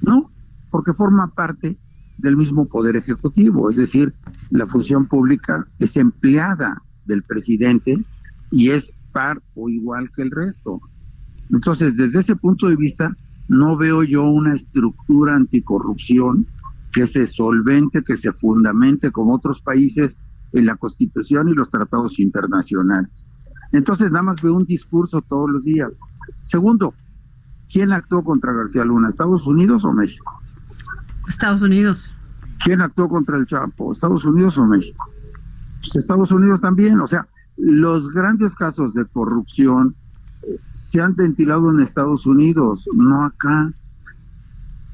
No, 0.00 0.30
porque 0.70 0.92
forma 0.92 1.34
parte 1.34 1.76
del 2.18 2.36
mismo 2.36 2.66
poder 2.66 2.96
ejecutivo, 2.96 3.68
es 3.68 3.76
decir, 3.76 4.14
la 4.50 4.66
función 4.66 5.06
pública 5.06 5.66
es 5.80 5.96
empleada 5.96 6.80
del 7.04 7.24
presidente 7.24 7.98
y 8.52 8.70
es 8.70 8.92
par 9.12 9.40
o 9.54 9.68
igual 9.68 10.10
que 10.10 10.22
el 10.22 10.30
resto. 10.30 10.80
Entonces, 11.50 11.96
desde 11.96 12.20
ese 12.20 12.36
punto 12.36 12.68
de 12.68 12.76
vista, 12.76 13.14
no 13.48 13.76
veo 13.76 14.02
yo 14.02 14.24
una 14.24 14.54
estructura 14.54 15.34
anticorrupción 15.34 16.46
que 16.92 17.06
se 17.06 17.26
solvente, 17.26 18.02
que 18.02 18.16
se 18.16 18.32
fundamente 18.32 19.10
como 19.10 19.34
otros 19.34 19.60
países 19.62 20.18
en 20.52 20.66
la 20.66 20.76
Constitución 20.76 21.48
y 21.48 21.54
los 21.54 21.70
tratados 21.70 22.18
internacionales. 22.18 23.28
Entonces 23.72 24.10
nada 24.10 24.22
más 24.22 24.42
veo 24.42 24.54
un 24.54 24.66
discurso 24.66 25.22
todos 25.22 25.50
los 25.50 25.64
días. 25.64 25.98
Segundo, 26.42 26.94
¿quién 27.70 27.92
actuó 27.92 28.22
contra 28.22 28.52
García 28.52 28.84
Luna? 28.84 29.08
¿Estados 29.08 29.46
Unidos 29.46 29.84
o 29.84 29.92
México? 29.92 30.40
Estados 31.26 31.62
Unidos. 31.62 32.12
¿Quién 32.62 32.82
actuó 32.82 33.08
contra 33.08 33.38
el 33.38 33.46
Chapo? 33.46 33.92
¿Estados 33.92 34.24
Unidos 34.24 34.58
o 34.58 34.66
México? 34.66 35.10
Pues 35.80 35.96
Estados 35.96 36.30
Unidos 36.30 36.60
también. 36.60 37.00
O 37.00 37.06
sea, 37.06 37.26
los 37.62 38.12
grandes 38.12 38.56
casos 38.56 38.92
de 38.92 39.04
corrupción 39.04 39.94
eh, 40.42 40.58
se 40.72 41.00
han 41.00 41.14
ventilado 41.14 41.70
en 41.70 41.78
Estados 41.78 42.26
Unidos, 42.26 42.88
no 42.92 43.24
acá. 43.24 43.72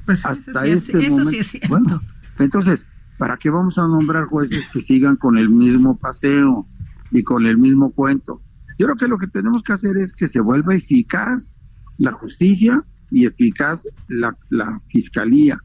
Pues 0.05 0.27
Hasta 0.27 0.67
este 0.67 1.07
eso 1.07 1.25
sí 1.25 1.39
es 1.39 1.47
cierto. 1.47 1.69
Bueno, 1.71 2.03
entonces, 2.39 2.87
¿para 3.17 3.39
qué 3.39 3.49
vamos 3.49 3.79
a 3.79 3.89
nombrar 3.89 4.27
jueces 4.27 4.69
que 4.71 4.83
sigan 4.83 5.17
con 5.17 5.39
el 5.39 5.49
mismo 5.49 5.97
paseo 5.97 6.67
y 7.11 7.23
con 7.23 7.47
el 7.47 7.57
mismo 7.57 7.91
cuento? 7.91 8.43
Yo 8.79 8.85
creo 8.87 8.97
que 8.97 9.09
lo 9.09 9.17
que 9.17 9.29
tenemos 9.29 9.63
que 9.63 9.73
hacer 9.73 9.97
es 9.97 10.13
que 10.13 10.29
se 10.29 10.41
vuelva 10.41 10.75
eficaz 10.75 11.55
la 11.97 12.13
justicia 12.13 12.85
y 13.11 13.25
eficaz 13.25 13.89
la, 14.09 14.37
la 14.51 14.79
fiscalía 14.89 15.59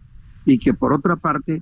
y 0.45 0.57
que 0.57 0.73
por 0.73 0.93
otra 0.93 1.17
parte 1.17 1.61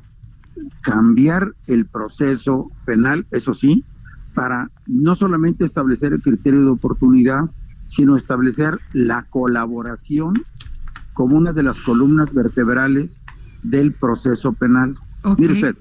cambiar 0.81 1.55
el 1.65 1.87
proceso 1.87 2.69
penal, 2.85 3.25
eso 3.31 3.55
sí, 3.55 3.83
para 4.33 4.69
no 4.87 5.15
solamente 5.15 5.65
establecer 5.65 6.13
el 6.13 6.21
criterio 6.21 6.61
de 6.61 6.71
oportunidad, 6.71 7.49
sino 7.83 8.15
establecer 8.15 8.79
la 8.93 9.23
colaboración 9.23 10.33
como 11.13 11.37
una 11.37 11.53
de 11.53 11.63
las 11.63 11.81
columnas 11.81 12.33
vertebrales 12.33 13.21
del 13.63 13.91
proceso 13.93 14.53
penal. 14.53 14.95
Mire 15.37 15.53
usted, 15.53 15.75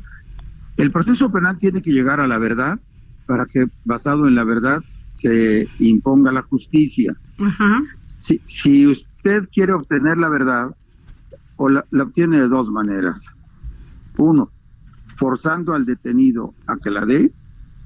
el 0.77 0.91
proceso 0.91 1.31
penal 1.31 1.59
tiene 1.59 1.83
que 1.83 1.93
llegar 1.93 2.21
a 2.21 2.27
la 2.27 2.39
verdad 2.39 2.81
para 3.27 3.47
que, 3.47 3.67
basado 3.85 4.27
en 4.27 4.35
la 4.35 4.45
verdad, 4.45 4.83
se 5.07 5.69
imponga 5.79 6.33
la 6.33 6.43
justicia. 6.43 7.15
Si, 8.05 8.41
si, 8.45 8.87
usted 8.87 9.49
quiere 9.53 9.73
obtener 9.73 10.19
la 10.19 10.29
verdad, 10.29 10.75
o 11.57 11.69
la 11.69 11.85
obtiene 11.93 12.41
de 12.41 12.49
dos 12.49 12.71
maneras. 12.71 13.23
Uno, 14.17 14.51
forzando 15.17 15.75
al 15.75 15.85
detenido 15.85 16.55
a 16.67 16.77
que 16.79 16.91
la 16.91 17.05
dé, 17.05 17.33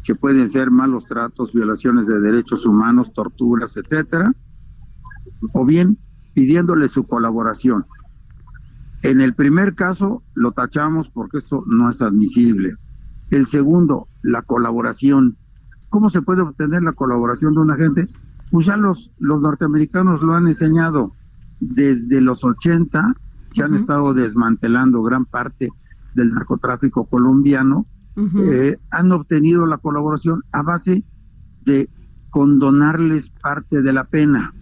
que 0.05 0.15
pueden 0.15 0.49
ser 0.49 0.71
malos 0.71 1.07
tratos, 1.07 1.53
violaciones 1.53 2.07
de 2.07 2.21
derechos 2.21 2.67
humanos, 2.67 3.13
torturas, 3.13 3.77
etcétera, 3.77 4.33
o 5.53 5.65
bien 5.65 5.99
pidiéndole 6.35 6.89
su 6.89 7.05
colaboración. 7.05 7.87
En 9.03 9.21
el 9.21 9.35
primer 9.35 9.75
caso 9.75 10.23
lo 10.35 10.53
tachamos 10.53 11.11
porque 11.11 11.39
esto 11.39 11.65
no 11.67 11.91
es 11.91 12.03
admisible. 12.03 12.75
El 13.31 13.47
segundo, 13.47 14.07
la 14.23 14.43
colaboración. 14.43 15.37
¿Cómo 15.89 16.11
se 16.11 16.23
puede 16.23 16.43
obtener 16.43 16.83
la 16.83 16.93
colaboración 16.93 17.55
de 17.55 17.61
un 17.61 17.71
agente? 17.71 18.09
Pues 18.51 18.67
ya 18.67 18.77
los, 18.77 19.11
los 19.19 19.41
norteamericanos 19.41 20.23
lo 20.23 20.35
han 20.35 20.47
enseñado 20.47 21.13
desde 21.61 22.21
los 22.21 22.45
80, 22.45 23.15
que 23.53 23.63
han 23.63 23.75
estado 23.75 24.13
desmantelando 24.13 25.03
gran 25.03 25.25
parte 25.25 25.71
del 26.15 26.31
narcotráfico 26.31 27.07
colombiano, 27.07 27.87
eh, 28.17 28.79
han 28.91 29.13
obtenido 29.13 29.67
la 29.67 29.79
colaboración 29.79 30.43
a 30.53 30.63
base 30.63 31.03
de 31.65 31.89
condonarles 32.31 33.31
parte 33.31 33.83
de 33.83 33.93
la 33.93 34.05
pena, 34.05 34.55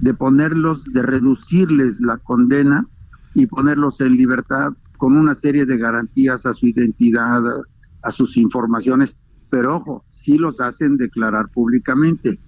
de 0.00 0.14
ponerlos, 0.14 0.84
de 0.84 1.02
reducirles 1.02 2.00
la 2.00 2.18
condena 2.18 2.86
y 3.34 3.46
ponerlos 3.46 4.00
en 4.00 4.16
libertad 4.16 4.72
con 4.96 5.16
una 5.16 5.34
serie 5.34 5.64
de 5.66 5.78
garantías 5.78 6.46
a 6.46 6.52
su 6.52 6.66
identidad, 6.66 7.42
a, 8.02 8.10
sus 8.10 8.36
informaciones, 8.36 9.16
pero 9.50 9.76
ojo, 9.76 10.04
sí 10.08 10.36
los 10.36 10.60
hacen 10.60 10.96
declarar 10.96 11.48
públicamente. 11.50 12.38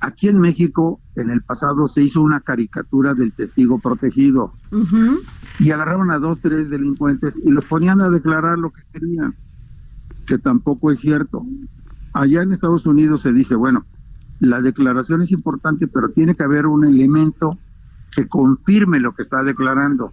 Aquí 0.00 0.28
en 0.28 0.38
México, 0.38 1.00
en 1.16 1.30
el 1.30 1.42
pasado, 1.42 1.86
se 1.86 2.02
hizo 2.02 2.20
una 2.20 2.40
caricatura 2.40 3.14
del 3.14 3.32
testigo 3.32 3.78
protegido 3.78 4.52
y 5.60 5.70
agarraron 5.70 6.10
a 6.10 6.18
dos, 6.18 6.40
tres 6.40 6.70
delincuentes 6.70 7.40
y 7.44 7.50
los 7.50 7.64
ponían 7.64 8.00
a 8.00 8.10
declarar 8.10 8.58
lo 8.58 8.70
que 8.70 8.82
querían, 8.92 9.34
que 10.26 10.38
tampoco 10.38 10.90
es 10.90 11.00
cierto. 11.00 11.46
Allá 12.12 12.42
en 12.42 12.52
Estados 12.52 12.86
Unidos 12.86 13.22
se 13.22 13.32
dice, 13.32 13.54
bueno, 13.54 13.84
la 14.40 14.60
declaración 14.60 15.22
es 15.22 15.30
importante, 15.30 15.86
pero 15.86 16.10
tiene 16.10 16.34
que 16.34 16.42
haber 16.42 16.66
un 16.66 16.84
elemento 16.84 17.58
que 18.14 18.28
confirme 18.28 19.00
lo 19.00 19.14
que 19.14 19.22
está 19.22 19.42
declarando. 19.42 20.12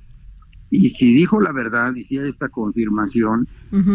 Y 0.70 0.90
si 0.92 1.14
dijo 1.14 1.42
la 1.42 1.52
verdad 1.52 1.94
y 1.96 2.06
si 2.06 2.18
hay 2.18 2.30
esta 2.30 2.50
confirmación 2.50 3.48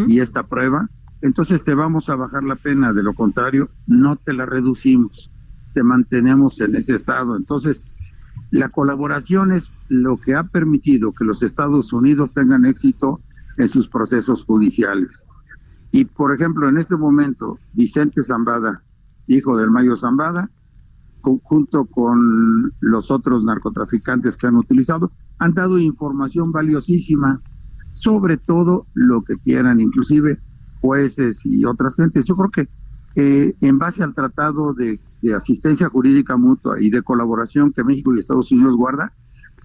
y 0.08 0.20
esta 0.20 0.42
prueba, 0.42 0.90
entonces 1.22 1.64
te 1.64 1.74
vamos 1.74 2.10
a 2.10 2.16
bajar 2.16 2.44
la 2.44 2.56
pena, 2.56 2.92
de 2.92 3.02
lo 3.02 3.14
contrario, 3.14 3.70
no 3.86 4.16
te 4.16 4.32
la 4.32 4.44
reducimos, 4.44 5.30
te 5.76 5.82
mantenemos 5.82 6.58
en 6.62 6.74
ese 6.74 6.94
estado. 6.94 7.36
Entonces, 7.36 7.84
la 8.50 8.70
colaboración 8.70 9.52
es 9.52 9.70
lo 9.90 10.16
que 10.16 10.34
ha 10.34 10.44
permitido 10.44 11.12
que 11.12 11.26
los 11.26 11.42
Estados 11.42 11.92
Unidos 11.92 12.32
tengan 12.32 12.64
éxito 12.64 13.20
en 13.58 13.68
sus 13.68 13.86
procesos 13.86 14.42
judiciales. 14.46 15.26
Y, 15.92 16.06
por 16.06 16.34
ejemplo, 16.34 16.66
en 16.66 16.78
este 16.78 16.96
momento, 16.96 17.58
Vicente 17.74 18.22
Zambada, 18.22 18.82
hijo 19.26 19.54
del 19.58 19.70
Mayo 19.70 19.98
Zambada, 19.98 20.48
junto 21.42 21.84
con 21.84 22.72
los 22.80 23.10
otros 23.10 23.44
narcotraficantes 23.44 24.38
que 24.38 24.46
han 24.46 24.56
utilizado, 24.56 25.12
han 25.38 25.52
dado 25.52 25.78
información 25.78 26.52
valiosísima 26.52 27.42
sobre 27.92 28.38
todo 28.38 28.86
lo 28.94 29.20
que 29.24 29.36
quieran, 29.36 29.80
inclusive 29.80 30.40
jueces 30.80 31.44
y 31.44 31.66
otras 31.66 31.96
gentes. 31.96 32.24
Yo 32.24 32.34
creo 32.34 32.50
que 32.50 32.68
eh, 33.16 33.54
en 33.60 33.78
base 33.78 34.02
al 34.02 34.14
tratado 34.14 34.72
de 34.72 35.00
de 35.26 35.34
asistencia 35.34 35.88
jurídica 35.88 36.36
mutua 36.36 36.80
y 36.80 36.90
de 36.90 37.02
colaboración 37.02 37.72
que 37.72 37.84
México 37.84 38.14
y 38.14 38.18
Estados 38.18 38.52
Unidos 38.52 38.76
guarda, 38.76 39.12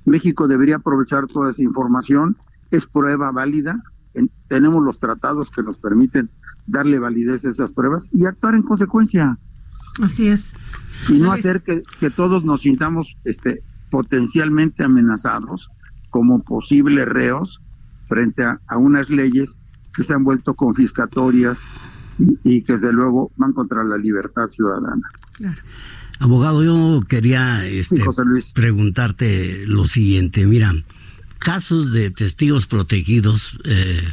México 0.05 0.47
debería 0.47 0.77
aprovechar 0.77 1.27
toda 1.27 1.51
esa 1.51 1.61
información, 1.61 2.37
es 2.71 2.85
prueba 2.85 3.31
válida, 3.31 3.81
tenemos 4.47 4.83
los 4.83 4.99
tratados 4.99 5.51
que 5.51 5.63
nos 5.63 5.77
permiten 5.77 6.29
darle 6.67 6.99
validez 6.99 7.45
a 7.45 7.49
esas 7.49 7.71
pruebas 7.71 8.09
y 8.11 8.25
actuar 8.25 8.55
en 8.55 8.63
consecuencia. 8.63 9.37
Así 10.01 10.27
es. 10.27 10.53
Y 11.09 11.19
no 11.19 11.31
hacer 11.31 11.61
que, 11.61 11.83
que, 11.99 12.09
todos 12.09 12.43
nos 12.43 12.61
sintamos 12.61 13.17
este, 13.23 13.61
potencialmente 13.89 14.83
amenazados 14.83 15.69
como 16.09 16.43
posibles 16.43 17.07
reos 17.07 17.61
frente 18.07 18.43
a, 18.43 18.59
a 18.67 18.77
unas 18.77 19.09
leyes 19.09 19.57
que 19.93 20.03
se 20.03 20.13
han 20.13 20.23
vuelto 20.23 20.53
confiscatorias 20.55 21.67
y, 22.43 22.61
que 22.63 22.73
desde 22.73 22.91
luego 22.93 23.31
van 23.37 23.53
contra 23.53 23.83
la 23.83 23.97
libertad 23.97 24.47
ciudadana. 24.47 25.09
Abogado, 26.19 26.63
yo 26.63 26.99
quería 27.07 27.65
este, 27.65 28.03
preguntarte 28.53 29.65
lo 29.67 29.87
siguiente. 29.87 30.45
Mira, 30.45 30.73
casos 31.39 31.91
de 31.91 32.11
testigos 32.11 32.67
protegidos, 32.67 33.57
eh, 33.65 34.03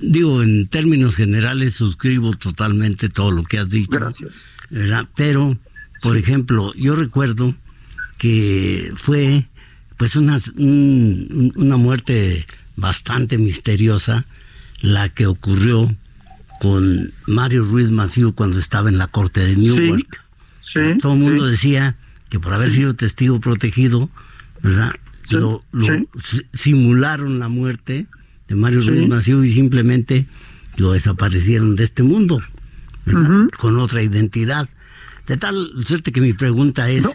digo, 0.00 0.42
en 0.42 0.66
términos 0.66 1.14
generales 1.14 1.74
suscribo 1.74 2.32
totalmente 2.32 3.08
todo 3.08 3.30
lo 3.30 3.42
que 3.42 3.58
has 3.58 3.70
dicho. 3.70 3.90
Gracias. 3.92 4.44
Pero, 5.14 5.56
por 6.02 6.16
ejemplo, 6.16 6.74
yo 6.74 6.96
recuerdo 6.96 7.54
que 8.18 8.90
fue 8.96 9.46
pues 9.96 10.16
una, 10.16 10.38
una 10.56 11.76
muerte 11.76 12.46
bastante 12.76 13.38
misteriosa 13.38 14.26
la 14.82 15.08
que 15.08 15.26
ocurrió 15.26 15.94
con 16.60 17.12
Mario 17.26 17.64
Ruiz 17.64 17.90
Maciú 17.90 18.34
cuando 18.34 18.58
estaba 18.58 18.88
en 18.88 18.98
la 18.98 19.06
corte 19.06 19.40
de 19.40 19.56
Newark. 19.56 20.20
Todo 21.00 21.12
el 21.14 21.18
mundo 21.18 21.46
decía 21.46 21.96
que 22.28 22.40
por 22.40 22.52
haber 22.54 22.70
sido 22.70 22.94
testigo 22.94 23.40
protegido, 23.40 24.10
¿verdad? 24.62 24.92
Lo, 25.30 25.64
simularon 26.52 27.38
la 27.38 27.48
muerte 27.48 28.06
de 28.48 28.54
Mario 28.54 28.80
Ruiz 28.80 29.08
Maciú 29.08 29.42
y 29.44 29.48
simplemente 29.48 30.26
lo 30.76 30.92
desaparecieron 30.92 31.76
de 31.76 31.84
este 31.84 32.02
mundo, 32.02 32.40
con 33.58 33.78
otra 33.78 34.02
identidad. 34.02 34.68
De 35.26 35.36
tal 35.36 35.68
suerte 35.84 36.12
que 36.12 36.20
mi 36.20 36.32
pregunta 36.32 36.88
es, 36.88 37.02
no 37.02 37.12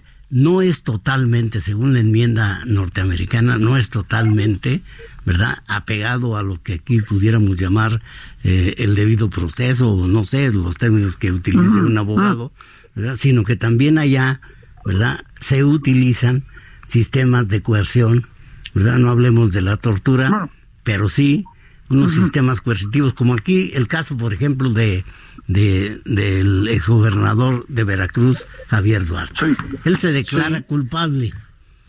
es 0.61 0.83
totalmente, 0.83 1.59
según 1.59 1.93
la 1.93 1.99
enmienda 1.99 2.59
norteamericana, 2.65 3.57
no 3.57 3.75
es 3.75 3.89
totalmente, 3.89 4.81
¿verdad?, 5.25 5.57
apegado 5.67 6.37
a 6.37 6.43
lo 6.43 6.61
que 6.61 6.75
aquí 6.75 7.01
pudiéramos 7.01 7.59
llamar 7.59 8.01
eh, 8.43 8.75
el 8.77 8.95
debido 8.95 9.29
proceso, 9.29 9.89
o 9.89 10.07
no 10.07 10.23
sé, 10.23 10.51
los 10.51 10.77
términos 10.77 11.17
que 11.17 11.31
utilice 11.31 11.77
un 11.79 11.97
abogado, 11.97 12.53
¿verdad? 12.95 13.17
sino 13.17 13.43
que 13.43 13.57
también 13.57 13.97
allá, 13.97 14.39
¿verdad?, 14.85 15.19
se 15.39 15.65
utilizan 15.65 16.45
sistemas 16.85 17.49
de 17.49 17.61
coerción, 17.61 18.27
¿verdad? 18.73 18.99
No 18.99 19.09
hablemos 19.09 19.51
de 19.51 19.61
la 19.61 19.77
tortura, 19.77 20.49
pero 20.83 21.09
sí 21.09 21.45
unos 21.89 22.13
sistemas 22.13 22.61
coercitivos, 22.61 23.13
como 23.13 23.33
aquí 23.33 23.71
el 23.73 23.87
caso, 23.87 24.15
por 24.15 24.33
ejemplo, 24.33 24.69
de 24.69 25.03
de, 25.51 26.01
del 26.05 26.67
exgobernador 26.67 27.65
de 27.67 27.83
Veracruz, 27.83 28.45
Javier 28.67 29.05
Duarte. 29.05 29.45
Él 29.85 29.97
se 29.97 30.11
declara 30.11 30.61
culpable. 30.61 31.33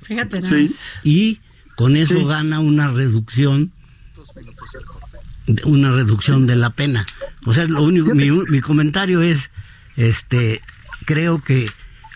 Fíjate, 0.02 0.42
Y 1.04 1.40
con 1.76 1.96
eso 1.96 2.24
gana 2.26 2.60
una 2.60 2.90
reducción 2.90 3.72
una 5.64 5.90
reducción 5.90 6.46
de 6.46 6.56
la 6.56 6.70
pena. 6.70 7.04
O 7.44 7.52
sea, 7.52 7.66
lo 7.66 7.82
único, 7.82 8.14
mi, 8.14 8.30
mi, 8.30 8.60
comentario 8.60 9.22
es, 9.22 9.50
este, 9.96 10.60
creo 11.04 11.42
que 11.42 11.68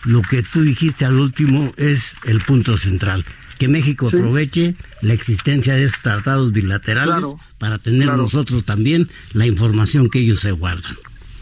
lo 0.05 0.21
que 0.21 0.43
tú 0.43 0.61
dijiste 0.61 1.03
al 1.03 1.19
último 1.19 1.71
es 1.75 2.15
el 2.25 2.39
punto 2.39 2.77
central. 2.77 3.25
Que 3.59 3.67
México 3.67 4.07
aproveche 4.07 4.75
la 5.01 5.13
existencia 5.13 5.73
de 5.73 5.85
esos 5.85 6.01
tratados 6.01 6.51
bilaterales 6.51 7.25
para 7.57 7.79
tener 7.79 8.07
nosotros 8.13 8.63
también 8.63 9.09
la 9.33 9.45
información 9.45 10.09
que 10.09 10.19
ellos 10.19 10.39
se 10.39 10.51
guardan. 10.51 10.95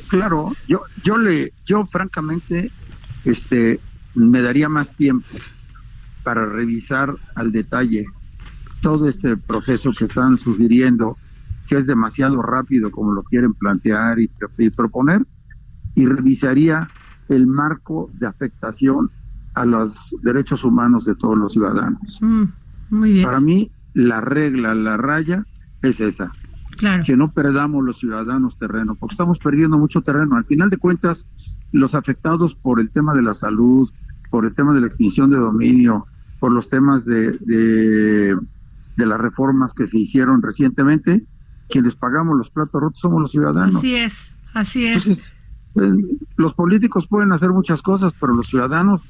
Claro, 0.08 0.54
yo, 0.68 0.82
yo 1.04 1.18
le, 1.18 1.54
yo 1.66 1.86
francamente, 1.86 2.72
este, 3.24 3.80
me 4.16 4.42
daría 4.42 4.70
más 4.70 4.96
tiempo 4.96 5.28
para 6.24 6.46
revisar 6.46 7.16
al 7.36 7.52
detalle 7.52 8.08
todo 8.82 9.08
este 9.08 9.38
proceso 9.38 9.92
que 9.98 10.06
están 10.06 10.38
sugiriendo, 10.38 11.18
que 11.68 11.78
es 11.78 11.88
demasiado 11.88 12.42
rápido 12.42 12.92
como 12.92 13.14
lo 13.14 13.24
quieren 13.24 13.54
plantear 13.54 14.18
y, 14.20 14.30
proponer, 14.70 15.26
y 15.96 16.06
revisaría 16.06 16.88
el 17.30 17.48
marco 17.48 18.10
de 18.14 18.28
afectación 18.28 19.10
a 19.56 19.66
los 19.66 20.16
derechos 20.22 20.64
humanos 20.64 21.06
de 21.06 21.16
todos 21.16 21.38
los 21.38 21.54
ciudadanos. 21.54 22.20
Mm, 22.22 22.44
muy 22.90 23.14
bien. 23.14 23.26
Para 23.26 23.40
mí, 23.40 23.72
la 23.94 24.22
regla, 24.22 24.76
la 24.76 24.98
raya 24.98 25.44
es 25.82 26.00
esa. 26.00 26.32
Claro. 26.78 27.04
Que 27.06 27.16
no 27.16 27.32
perdamos 27.32 27.84
los 27.84 28.00
ciudadanos 28.00 28.58
terreno, 28.58 28.96
porque 28.96 29.14
estamos 29.14 29.40
perdiendo 29.40 29.78
mucho 29.78 30.02
terreno. 30.02 30.36
Al 30.36 30.46
final 30.46 30.70
de 30.70 30.78
cuentas, 30.78 31.26
los 31.72 31.96
afectados 31.96 32.56
por 32.56 32.80
el 32.80 32.90
tema 32.90 33.14
de 33.14 33.22
la 33.22 33.34
salud, 33.34 33.90
por 34.30 34.46
el 34.46 34.54
tema 34.54 34.74
de 34.74 34.82
la 34.82 34.88
extinción 34.88 35.30
de 35.30 35.38
dominio, 35.38 36.06
por 36.40 36.52
los 36.52 36.70
temas 36.70 37.06
de, 37.06 37.32
de, 37.32 38.36
las 38.98 39.20
reformas 39.20 39.74
que 39.74 39.88
se 39.88 40.00
hicieron 40.00 40.42
recientemente, 40.42 41.26
quienes 41.70 41.96
pagamos 41.96 42.38
los 42.38 42.50
platos 42.50 42.82
rotos 42.82 43.00
somos 43.00 43.22
los 43.22 43.32
ciudadanos. 43.32 43.76
Así 43.76 43.96
es, 43.96 44.32
así 44.54 44.88
es. 44.88 45.32
Eh, 45.76 45.92
los 46.38 46.54
políticos 46.54 47.08
pueden 47.08 47.32
hacer 47.34 47.50
muchas 47.50 47.82
cosas, 47.82 48.14
pero 48.20 48.34
los 48.34 48.48
ciudadanos, 48.48 49.02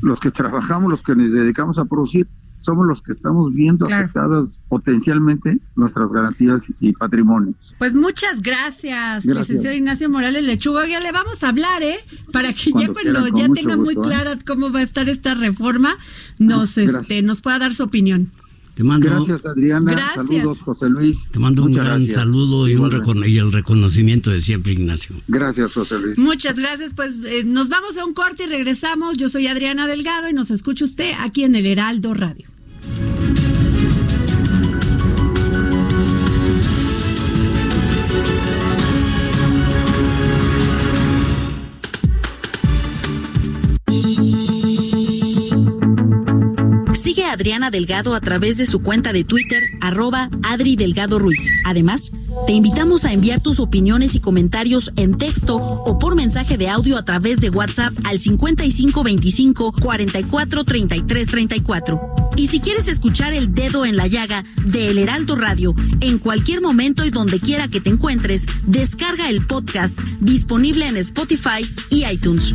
los 0.00 0.20
que 0.20 0.30
trabajamos, 0.30 0.90
los 0.90 1.02
que 1.02 1.14
nos 1.14 1.32
dedicamos 1.32 1.78
a 1.78 1.84
producir, 1.84 2.28
somos 2.62 2.86
los 2.86 3.02
que 3.02 3.12
estamos 3.12 3.54
viendo 3.54 3.84
afectadas 3.86 4.60
potencialmente 4.68 5.58
nuestras 5.76 6.10
garantías 6.10 6.64
y 6.80 6.92
patrimonios. 6.92 7.56
Pues 7.78 7.94
muchas 7.94 8.40
gracias, 8.40 9.26
licenciado 9.26 9.76
Ignacio 9.76 10.08
Morales 10.08 10.44
Lechuga. 10.44 10.86
Ya 10.86 11.00
le 11.00 11.12
vamos 11.12 11.42
a 11.44 11.48
hablar, 11.48 11.82
¿eh? 11.82 11.98
Para 12.32 12.52
que 12.52 12.72
ya 12.72 12.92
cuando 12.92 13.26
ya 13.28 13.48
tenga 13.48 13.76
muy 13.76 13.94
¿eh? 13.94 14.00
clara 14.02 14.38
cómo 14.46 14.70
va 14.70 14.80
a 14.80 14.82
estar 14.82 15.08
esta 15.08 15.34
reforma, 15.34 15.96
nos, 16.38 16.78
este, 16.78 17.22
nos 17.22 17.40
pueda 17.40 17.58
dar 17.58 17.74
su 17.74 17.82
opinión. 17.82 18.30
Te 18.74 18.84
mando, 18.84 19.06
gracias, 19.06 19.44
Adriana. 19.44 20.14
Saludos, 20.14 20.60
José 20.60 20.88
Luis. 20.88 21.28
Te 21.30 21.38
mando 21.38 21.64
un 21.64 21.72
gran 21.72 22.06
saludo 22.08 22.68
y, 22.68 22.76
un 22.76 22.90
y 23.26 23.36
el 23.36 23.52
reconocimiento 23.52 24.30
de 24.30 24.40
siempre, 24.40 24.72
Ignacio. 24.72 25.14
Gracias, 25.28 25.74
José 25.74 25.98
Luis. 25.98 26.18
Muchas 26.18 26.58
gracias. 26.58 26.94
Pues 26.94 27.18
eh, 27.26 27.44
nos 27.44 27.68
vamos 27.68 27.98
a 27.98 28.06
un 28.06 28.14
corte 28.14 28.44
y 28.44 28.46
regresamos. 28.46 29.18
Yo 29.18 29.28
soy 29.28 29.46
Adriana 29.46 29.86
Delgado 29.86 30.30
y 30.30 30.32
nos 30.32 30.50
escucha 30.50 30.86
usted 30.86 31.12
aquí 31.20 31.44
en 31.44 31.54
el 31.54 31.66
Heraldo 31.66 32.14
Radio. 32.14 32.51
Adriana 47.32 47.70
Delgado 47.70 48.14
a 48.14 48.20
través 48.20 48.58
de 48.58 48.66
su 48.66 48.82
cuenta 48.82 49.12
de 49.12 49.24
Twitter, 49.24 49.62
arroba 49.80 50.28
Adri 50.42 50.76
Delgado 50.76 51.18
Ruiz. 51.18 51.50
Además, 51.64 52.12
te 52.46 52.52
invitamos 52.52 53.04
a 53.04 53.12
enviar 53.12 53.40
tus 53.40 53.60
opiniones 53.60 54.14
y 54.14 54.20
comentarios 54.20 54.92
en 54.96 55.16
texto 55.16 55.56
o 55.56 55.98
por 55.98 56.14
mensaje 56.14 56.56
de 56.58 56.68
audio 56.68 56.98
a 56.98 57.04
través 57.04 57.40
de 57.40 57.50
WhatsApp 57.50 57.92
al 58.04 58.20
5525 58.20 59.72
44 59.80 60.64
33 60.64 61.28
34. 61.28 62.00
Y 62.36 62.46
si 62.48 62.60
quieres 62.60 62.88
escuchar 62.88 63.32
el 63.32 63.54
dedo 63.54 63.84
en 63.84 63.96
la 63.96 64.06
llaga 64.06 64.44
de 64.64 64.88
El 64.90 64.98
Heraldo 64.98 65.36
Radio 65.36 65.74
en 66.00 66.18
cualquier 66.18 66.60
momento 66.60 67.04
y 67.04 67.10
donde 67.10 67.40
quiera 67.40 67.68
que 67.68 67.80
te 67.80 67.90
encuentres, 67.90 68.46
descarga 68.66 69.28
el 69.28 69.46
podcast 69.46 69.98
disponible 70.20 70.86
en 70.86 70.96
Spotify 70.96 71.68
y 71.90 72.04
iTunes. 72.06 72.54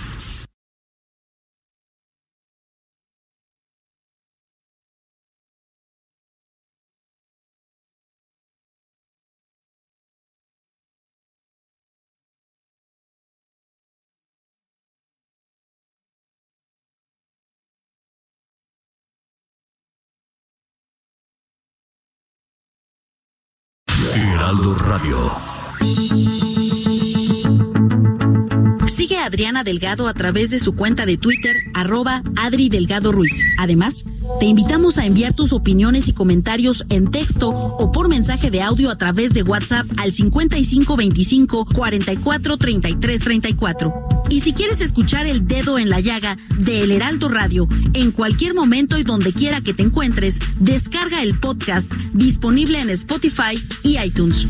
Sigue 28.87 29.17
a 29.17 29.25
Adriana 29.25 29.63
Delgado 29.63 30.09
a 30.09 30.13
través 30.13 30.51
de 30.51 30.59
su 30.59 30.75
cuenta 30.75 31.05
de 31.05 31.17
Twitter, 31.17 31.55
arroba 31.73 32.21
Adri 32.35 32.67
Delgado 32.67 33.13
Ruiz. 33.13 33.41
Además, 33.57 34.03
te 34.39 34.45
invitamos 34.45 34.97
a 34.97 35.05
enviar 35.05 35.33
tus 35.33 35.53
opiniones 35.53 36.07
y 36.07 36.13
comentarios 36.13 36.85
en 36.89 37.11
texto 37.11 37.49
o 37.49 37.91
por 37.91 38.07
mensaje 38.07 38.49
de 38.49 38.61
audio 38.61 38.89
a 38.89 38.97
través 38.97 39.33
de 39.33 39.43
WhatsApp 39.43 39.85
al 39.97 40.13
5525 40.13 41.67
44 41.73 42.57
33 42.57 43.21
34. 43.21 43.93
Y 44.29 44.39
si 44.39 44.53
quieres 44.53 44.81
escuchar 44.81 45.27
el 45.27 45.47
dedo 45.47 45.77
en 45.77 45.89
la 45.89 45.99
llaga 45.99 46.37
de 46.57 46.81
El 46.81 46.91
Heraldo 46.91 47.29
Radio 47.29 47.67
en 47.93 48.11
cualquier 48.11 48.53
momento 48.53 48.97
y 48.97 49.03
donde 49.03 49.33
quiera 49.33 49.61
que 49.61 49.73
te 49.73 49.83
encuentres, 49.83 50.39
descarga 50.59 51.21
el 51.21 51.39
podcast 51.39 51.91
disponible 52.13 52.79
en 52.79 52.89
Spotify 52.89 53.61
y 53.83 53.99
iTunes. 53.99 54.47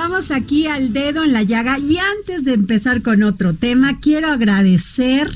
Estamos 0.00 0.30
aquí 0.30 0.66
al 0.66 0.94
dedo 0.94 1.24
en 1.24 1.34
la 1.34 1.42
llaga 1.42 1.78
y 1.78 1.98
antes 1.98 2.46
de 2.46 2.54
empezar 2.54 3.02
con 3.02 3.22
otro 3.22 3.52
tema, 3.52 4.00
quiero 4.00 4.30
agradecer 4.30 5.30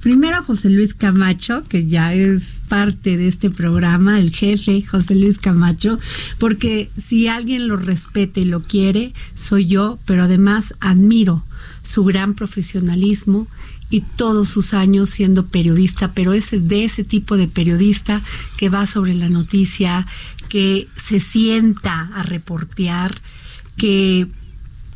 primero 0.00 0.38
a 0.38 0.42
José 0.42 0.68
Luis 0.68 0.94
Camacho, 0.94 1.62
que 1.68 1.86
ya 1.86 2.12
es 2.12 2.60
parte 2.66 3.16
de 3.16 3.28
este 3.28 3.50
programa, 3.50 4.18
el 4.18 4.34
jefe 4.34 4.82
José 4.82 5.14
Luis 5.14 5.38
Camacho, 5.38 6.00
porque 6.40 6.90
si 6.96 7.28
alguien 7.28 7.68
lo 7.68 7.76
respete 7.76 8.40
y 8.40 8.46
lo 8.46 8.64
quiere, 8.64 9.14
soy 9.36 9.66
yo, 9.66 10.00
pero 10.06 10.24
además 10.24 10.74
admiro 10.80 11.44
su 11.84 12.02
gran 12.02 12.34
profesionalismo 12.34 13.46
y 13.90 14.00
todos 14.00 14.48
sus 14.48 14.74
años 14.74 15.10
siendo 15.10 15.46
periodista, 15.46 16.14
pero 16.14 16.32
es 16.32 16.50
de 16.50 16.82
ese 16.82 17.04
tipo 17.04 17.36
de 17.36 17.46
periodista 17.46 18.24
que 18.58 18.70
va 18.70 18.88
sobre 18.88 19.14
la 19.14 19.28
noticia, 19.28 20.08
que 20.48 20.88
se 21.00 21.20
sienta 21.20 22.10
a 22.12 22.24
reportear, 22.24 23.22
que 23.76 24.28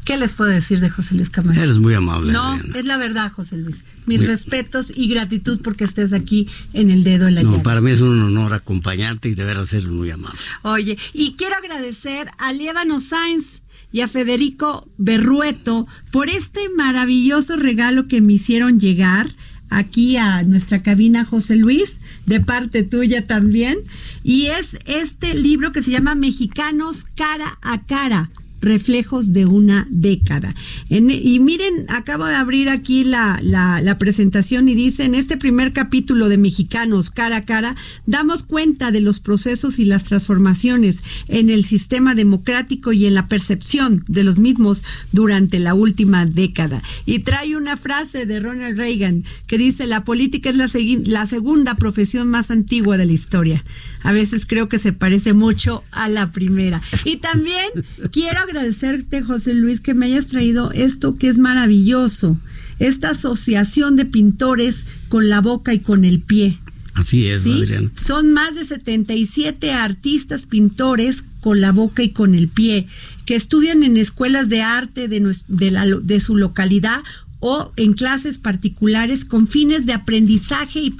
¿Qué 0.06 0.16
les 0.16 0.34
puedo 0.34 0.50
decir 0.50 0.78
de 0.78 0.88
José 0.88 1.16
Luis 1.16 1.30
Camacho? 1.30 1.60
Eres 1.60 1.78
muy 1.78 1.92
amable. 1.92 2.32
No, 2.32 2.56
es 2.76 2.84
la 2.84 2.96
verdad, 2.96 3.32
José 3.32 3.56
Luis. 3.56 3.84
Mis 4.06 4.24
respetos 4.24 4.92
y 4.94 5.08
gratitud 5.08 5.60
porque 5.60 5.82
estés 5.82 6.12
aquí 6.12 6.48
en 6.74 6.90
el 6.90 7.02
dedo 7.02 7.26
en 7.26 7.34
la 7.34 7.42
no, 7.42 7.60
Para 7.64 7.80
mí 7.80 7.90
es 7.90 8.02
un 8.02 8.22
honor 8.22 8.54
acompañarte 8.54 9.28
y 9.28 9.34
de 9.34 9.42
veras 9.42 9.70
ser 9.70 9.88
muy 9.88 10.12
amable. 10.12 10.38
Oye, 10.62 10.96
y 11.12 11.32
quiero 11.32 11.56
agradecer 11.56 12.28
a 12.38 12.52
Lievano 12.52 13.00
Sainz 13.00 13.62
y 13.90 14.02
a 14.02 14.06
Federico 14.06 14.88
Berrueto 14.96 15.88
por 16.12 16.28
este 16.28 16.68
maravilloso 16.68 17.56
regalo 17.56 18.06
que 18.06 18.20
me 18.20 18.34
hicieron 18.34 18.78
llegar 18.78 19.34
aquí 19.70 20.18
a 20.18 20.44
nuestra 20.44 20.84
cabina 20.84 21.24
José 21.24 21.56
Luis, 21.56 21.98
de 22.26 22.38
parte 22.38 22.84
tuya 22.84 23.26
también, 23.26 23.78
y 24.22 24.46
es 24.46 24.78
este 24.86 25.34
libro 25.34 25.72
que 25.72 25.82
se 25.82 25.90
llama 25.90 26.14
Mexicanos 26.14 27.06
cara 27.16 27.58
a 27.60 27.82
cara 27.82 28.30
reflejos 28.60 29.32
de 29.32 29.46
una 29.46 29.86
década. 29.90 30.54
y 30.88 31.40
miren, 31.40 31.86
acabo 31.88 32.24
de 32.24 32.34
abrir 32.34 32.68
aquí 32.68 33.04
la, 33.04 33.38
la, 33.42 33.98
presentación 33.98 34.68
y 34.68 34.74
dice, 34.74 35.04
en 35.04 35.14
este 35.14 35.36
primer 35.36 35.72
capítulo 35.72 36.28
de 36.28 36.38
Mexicanos 36.38 37.10
cara 37.10 37.38
a 37.38 37.44
cara, 37.44 37.76
damos 38.06 38.42
cuenta 38.42 38.90
de 38.90 39.00
los 39.00 39.20
procesos 39.20 39.78
y 39.78 39.84
las 39.84 40.04
transformaciones 40.04 41.02
en 41.28 41.50
el 41.50 41.64
sistema 41.64 42.14
democrático 42.14 42.92
y 42.92 43.06
en 43.06 43.14
la 43.14 43.28
percepción 43.28 44.04
de 44.08 44.24
los 44.24 44.38
mismos 44.38 44.82
durante 45.12 45.58
la 45.58 45.74
última 45.74 46.26
década. 46.26 46.82
Y 47.06 47.20
trae 47.20 47.56
una 47.56 47.76
frase 47.76 48.26
de 48.26 48.40
Ronald 48.40 48.76
Reagan 48.76 49.24
que 49.46 49.58
dice, 49.58 49.86
la 49.86 50.04
política 50.04 50.50
es 50.50 50.56
la, 50.56 50.68
la 51.04 51.26
segunda 51.26 51.76
profesión 51.76 52.28
más 52.28 52.50
antigua 52.50 52.96
de 52.96 53.06
la 53.06 53.12
historia. 53.12 53.64
A 54.06 54.12
veces 54.12 54.46
creo 54.46 54.68
que 54.68 54.78
se 54.78 54.92
parece 54.92 55.32
mucho 55.32 55.82
a 55.90 56.08
la 56.08 56.30
primera. 56.30 56.80
Y 57.04 57.16
también 57.16 57.66
quiero 58.12 58.38
agradecerte, 58.38 59.20
José 59.20 59.52
Luis, 59.52 59.80
que 59.80 59.94
me 59.94 60.06
hayas 60.06 60.28
traído 60.28 60.70
esto 60.70 61.16
que 61.16 61.28
es 61.28 61.38
maravilloso. 61.38 62.38
esta 62.78 63.10
asociación 63.10 63.96
de 63.96 64.04
pintores 64.04 64.86
con 65.08 65.28
la 65.28 65.40
boca 65.40 65.74
y 65.74 65.80
con 65.80 66.04
el 66.04 66.20
pie. 66.20 66.60
Así 66.94 67.26
es, 67.26 67.44
Adrián. 67.44 67.90
Son 68.06 68.32
más 68.32 68.54
de 68.54 68.64
77 68.64 69.72
artistas 69.72 70.44
pintores 70.44 71.24
con 71.40 71.60
la 71.60 71.72
boca 71.72 72.04
y 72.04 72.10
con 72.10 72.36
el 72.36 72.46
pie 72.48 72.86
que 73.26 73.34
estudian 73.34 73.82
en 73.82 73.96
escuelas 73.96 74.48
de 74.48 74.62
arte 74.62 75.08
de, 75.08 75.34
de, 75.48 75.70
la, 75.72 75.84
de 75.84 76.20
su 76.20 76.36
localidad 76.36 77.02
o 77.40 77.72
en 77.76 77.92
clases 77.92 78.38
particulares 78.38 79.24
con 79.24 79.46
fines 79.46 79.84
de 79.84 79.92
aprendizaje 79.92 80.80
y 80.80 80.90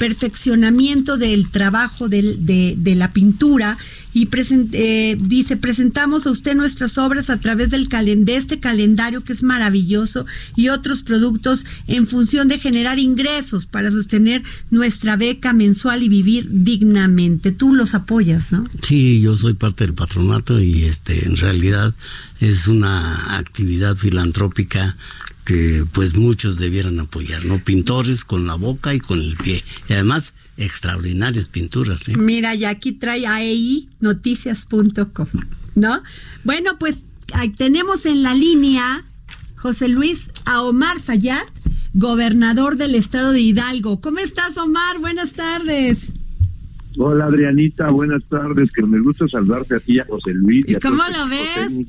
perfeccionamiento 0.00 1.18
del 1.18 1.50
trabajo 1.50 2.08
de, 2.08 2.94
la 2.96 3.12
pintura 3.12 3.76
y 4.14 4.28
eh, 4.72 5.16
dice 5.20 5.58
presentamos 5.58 6.26
a 6.26 6.30
usted 6.30 6.54
nuestras 6.54 6.96
obras 6.96 7.28
a 7.28 7.38
través 7.38 7.68
del 7.68 7.86
de 7.86 8.36
este 8.36 8.60
calendario 8.60 9.22
que 9.24 9.34
es 9.34 9.42
maravilloso 9.42 10.24
y 10.56 10.70
otros 10.70 11.02
productos 11.02 11.66
en 11.86 12.06
función 12.06 12.48
de 12.48 12.58
generar 12.58 12.98
ingresos 12.98 13.66
para 13.66 13.90
sostener 13.90 14.42
nuestra 14.70 15.16
beca 15.16 15.52
mensual 15.52 16.02
y 16.02 16.08
vivir 16.08 16.48
dignamente 16.50 17.52
tú 17.52 17.74
los 17.74 17.94
apoyas 17.94 18.52
no 18.52 18.64
sí 18.82 19.20
yo 19.20 19.36
soy 19.36 19.52
parte 19.52 19.84
del 19.84 19.92
patronato 19.92 20.62
y 20.62 20.84
este 20.84 21.26
en 21.26 21.36
realidad 21.36 21.94
es 22.40 22.68
una 22.68 23.36
actividad 23.36 23.96
filantrópica 23.96 24.96
que 25.44 25.84
pues 25.92 26.14
muchos 26.14 26.58
debieran 26.58 27.00
apoyar, 27.00 27.44
¿no? 27.44 27.62
Pintores 27.62 28.24
con 28.24 28.46
la 28.46 28.54
boca 28.54 28.94
y 28.94 29.00
con 29.00 29.20
el 29.20 29.36
pie. 29.36 29.62
Y 29.88 29.94
además, 29.94 30.34
extraordinarias 30.56 31.48
pinturas. 31.48 32.08
¿eh? 32.08 32.16
Mira, 32.16 32.54
y 32.54 32.64
aquí 32.64 32.92
trae 32.92 33.26
AEI 33.26 33.88
noticias.com, 34.00 35.26
¿no? 35.74 36.02
Bueno, 36.44 36.78
pues 36.78 37.06
tenemos 37.56 38.06
en 38.06 38.22
la 38.22 38.34
línea 38.34 39.04
José 39.56 39.88
Luis 39.88 40.30
a 40.44 40.62
Omar 40.62 41.00
Fayad, 41.00 41.46
gobernador 41.92 42.76
del 42.76 42.94
estado 42.94 43.32
de 43.32 43.40
Hidalgo. 43.40 44.00
¿Cómo 44.00 44.18
estás, 44.18 44.56
Omar? 44.56 44.98
Buenas 45.00 45.34
tardes. 45.34 46.14
Hola, 46.96 47.26
Adrianita, 47.26 47.90
buenas 47.90 48.24
tardes. 48.24 48.72
Que 48.72 48.82
me 48.82 49.00
gusta 49.00 49.28
saludarte 49.28 49.76
a 49.76 49.78
ti, 49.78 49.98
a 49.98 50.04
José 50.04 50.32
Luis. 50.34 50.64
¿Y, 50.66 50.74
cómo 50.76 51.02
lo 51.16 51.28
ves? 51.28 51.86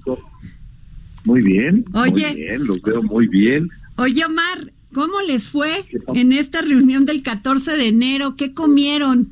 Muy 1.24 1.42
bien. 1.42 1.86
Oye. 1.94 2.28
Muy 2.28 2.36
bien, 2.36 2.68
los 2.68 2.82
veo 2.82 3.04
muy 3.04 3.28
bien. 3.28 3.70
Oye, 3.98 4.26
Omar, 4.26 4.72
¿cómo 4.94 5.22
les 5.22 5.50
fue 5.50 5.86
en 6.14 6.34
esta 6.34 6.62
reunión 6.62 7.06
del 7.06 7.22
14 7.22 7.72
de 7.78 7.88
enero? 7.88 8.36
¿Qué 8.36 8.54
comieron? 8.54 9.30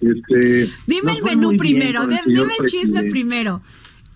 Este, 0.00 0.68
dime 0.86 1.12
el 1.16 1.22
menú 1.22 1.56
primero, 1.56 2.02
el 2.02 2.18
dime 2.26 2.52
el 2.58 2.66
chisme 2.66 3.04
primero. 3.04 3.62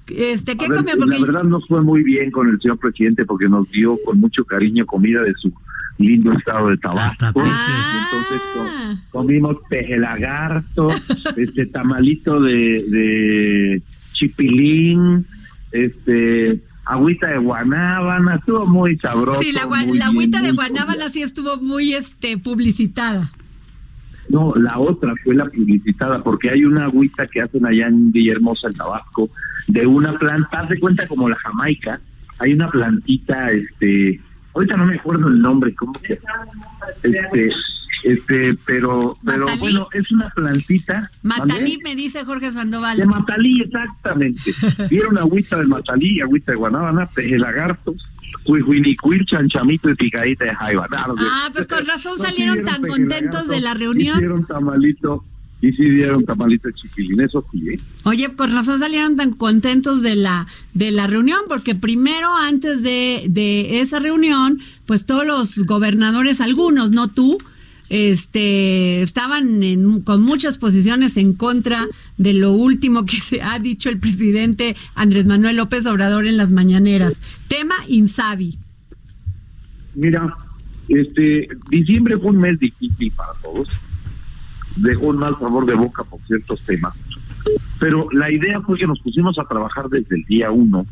Este, 0.07 0.57
¿qué 0.57 0.67
comió? 0.67 0.97
La 0.97 1.21
verdad 1.21 1.45
nos 1.45 1.67
fue 1.67 1.83
muy 1.83 2.03
bien 2.03 2.31
con 2.31 2.49
el 2.49 2.61
señor 2.61 2.79
presidente 2.79 3.25
porque 3.25 3.49
nos 3.49 3.71
dio 3.71 3.99
con 4.05 4.21
mucho 4.21 4.45
cariño 4.45 4.87
comida 4.87 5.23
de 5.23 5.35
su 5.35 5.53
lindo 5.99 6.33
estado 6.33 6.69
de 6.69 6.79
Tabasco. 6.79 7.27
Ah. 7.37 8.11
Entonces 8.13 9.05
comimos 9.11 9.57
peje 9.69 9.99
lagarto, 9.99 10.89
este 11.37 11.67
tamalito 11.67 12.41
de, 12.41 12.85
de 12.89 13.83
chipilín, 14.13 15.27
este 15.73 16.61
agüita 16.85 17.27
de 17.29 17.39
guanábana, 17.39 18.37
estuvo 18.37 18.67
muy 18.67 18.97
sabroso. 18.99 19.41
Sí, 19.43 19.53
la, 19.53 19.63
agüita 20.07 20.41
de 20.41 20.53
guanábana 20.53 21.11
sí 21.11 21.23
estuvo 21.23 21.59
muy 21.59 21.93
este 21.93 22.39
publicitada. 22.39 23.31
No, 24.31 24.55
la 24.57 24.79
otra 24.79 25.15
fue 25.23 25.35
la 25.35 25.47
publicitada, 25.47 26.23
porque 26.23 26.51
hay 26.51 26.65
una 26.65 26.85
agüita 26.85 27.27
que 27.27 27.41
hacen 27.41 27.65
allá 27.67 27.87
en 27.87 28.13
Villahermosa, 28.13 28.69
en 28.69 28.75
Tabasco, 28.75 29.31
de 29.69 29.87
una 29.87 30.19
planta, 30.19 30.61
haz 30.61 30.69
de 30.69 30.79
cuenta 30.79 31.07
como 31.07 31.29
la 31.29 31.37
Jamaica, 31.37 32.01
hay 32.39 32.53
una 32.53 32.71
plantita, 32.71 33.51
este, 33.51 34.21
ahorita 34.55 34.77
no 34.77 34.87
me 34.87 34.97
acuerdo 34.97 35.29
el 35.29 35.41
nombre, 35.41 35.75
¿cómo 35.75 35.95
se 36.01 36.21
Este, 37.03 37.51
este, 38.03 38.55
pero, 38.67 39.15
pero 39.25 39.47
bueno, 39.59 39.89
es 39.93 40.11
una 40.13 40.31
plantita. 40.31 41.11
Matalí, 41.23 41.79
me 41.83 41.97
dice 41.97 42.25
Jorge 42.25 42.53
Sandoval. 42.53 42.99
De 42.99 43.07
Matalí, 43.07 43.63
exactamente. 43.63 44.55
Vieron 44.91 45.19
agüita 45.19 45.59
de 45.59 45.67
Matalí, 45.67 46.21
agüita 46.21 46.53
de 46.53 46.59
guanábana, 46.59 47.09
lagartos, 47.17 47.97
cuicuinicuil, 48.45 49.25
chanchamito 49.27 49.91
y 49.91 49.95
picadita 49.95 50.45
de 50.45 50.55
jaiba. 50.55 50.87
Ah, 50.93 51.51
pues 51.53 51.67
con 51.67 51.85
razón 51.87 52.19
salieron 52.19 52.65
tan 52.65 52.83
contentos 52.83 53.49
de 53.49 53.61
la 53.61 53.75
reunión. 53.75 54.17
Hicieron 54.17 54.47
tamalito 54.47 55.23
y 55.61 55.73
sí 55.73 55.91
dieron 55.91 56.25
tamalito 56.25 56.69
de 56.69 56.75
chiquilín, 56.75 57.21
eso 57.21 57.45
sí, 57.51 57.69
¿eh? 57.69 57.81
Oye, 58.05 58.29
con 58.37 58.53
razón 58.53 58.79
salieron 58.79 59.17
tan 59.17 59.33
contentos 59.33 60.03
de 60.03 60.15
la 60.15 60.47
de 60.73 60.93
la 60.93 61.09
reunión, 61.09 61.41
porque 61.49 61.75
primero, 61.75 62.33
antes 62.35 62.83
de, 62.83 63.25
de 63.29 63.81
esa 63.81 63.99
reunión, 63.99 64.61
pues 64.87 65.05
todos 65.05 65.27
los 65.27 65.67
gobernadores, 65.67 66.41
algunos, 66.41 66.93
no 66.93 67.09
tú, 67.09 67.39
este, 67.91 69.03
estaban 69.03 70.03
con 70.03 70.23
muchas 70.23 70.59
posiciones 70.59 71.17
en 71.17 71.33
contra 71.33 71.87
de 72.17 72.35
lo 72.35 72.53
último 72.53 73.07
que 73.07 73.17
se 73.17 73.43
ha 73.43 73.59
dicho 73.59 73.89
el 73.89 73.99
presidente 73.99 74.77
Andrés 74.95 75.27
Manuel 75.27 75.57
López 75.57 75.87
Obrador 75.87 76.27
en 76.27 76.37
las 76.37 76.51
mañaneras. 76.51 77.21
Tema 77.49 77.75
Insabi. 77.89 78.59
Mira, 79.95 80.35
este, 80.89 81.49
diciembre 81.71 82.17
fue 82.19 82.31
un 82.31 82.39
mes 82.39 82.59
difícil 82.59 83.13
para 83.17 83.33
todos. 83.43 83.69
Dejó 84.77 85.07
un 85.09 85.19
mal 85.19 85.37
sabor 85.39 85.67
de 85.67 85.75
boca 85.75 86.05
por 86.05 86.21
ciertos 86.23 86.65
temas. 86.65 86.95
Pero 87.81 88.09
la 88.13 88.31
idea 88.31 88.61
fue 88.61 88.79
que 88.79 88.87
nos 88.87 89.01
pusimos 89.01 89.39
a 89.39 89.45
trabajar 89.45 89.89
desde 89.89 90.17
el 90.17 90.25
día 90.25 90.51
uno 90.51 90.87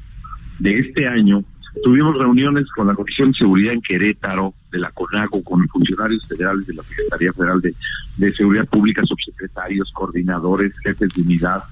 de 0.59 0.78
este 0.78 1.06
año 1.06 1.44
Tuvimos 1.82 2.16
reuniones 2.18 2.68
con 2.70 2.86
la 2.86 2.94
Comisión 2.94 3.32
de 3.32 3.38
Seguridad 3.38 3.74
en 3.74 3.82
Querétaro, 3.82 4.54
de 4.72 4.78
la 4.78 4.90
CONAGO, 4.90 5.42
con 5.42 5.66
funcionarios 5.68 6.26
federales 6.26 6.66
de 6.66 6.74
la 6.74 6.82
Secretaría 6.82 7.32
Federal 7.32 7.60
de, 7.60 8.32
Seguridad 8.34 8.66
Pública, 8.66 9.02
subsecretarios, 9.04 9.90
coordinadores, 9.92 10.78
jefes 10.80 11.12
de 11.14 11.22
unidad. 11.22 11.62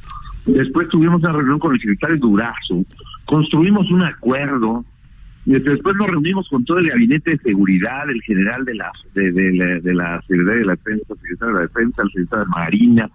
Después 0.46 0.88
tuvimos 0.88 1.22
una 1.22 1.32
reunión 1.32 1.58
con 1.58 1.74
el 1.74 1.80
secretario 1.80 2.18
Durazo, 2.18 2.84
construimos 3.24 3.90
un 3.90 4.02
acuerdo 4.02 4.84
después 5.46 5.96
nos 5.96 6.06
reunimos 6.06 6.48
con 6.48 6.64
todo 6.64 6.78
el 6.78 6.88
gabinete 6.88 7.32
de 7.32 7.38
seguridad, 7.38 8.08
el 8.08 8.22
general 8.22 8.64
de 8.64 8.74
la 8.74 8.90
de, 9.14 9.32
de, 9.32 9.94
la, 9.94 10.22
Seguridad 10.22 10.54
de 10.54 10.64
la 10.64 10.72
Defensa, 10.72 11.06
el 11.10 11.20
secretario 11.20 11.54
de 11.54 11.60
la 11.60 11.66
Defensa, 11.66 12.02
el 12.02 12.08
secretario 12.08 12.44
de 12.44 12.50
Marina, 12.50 13.10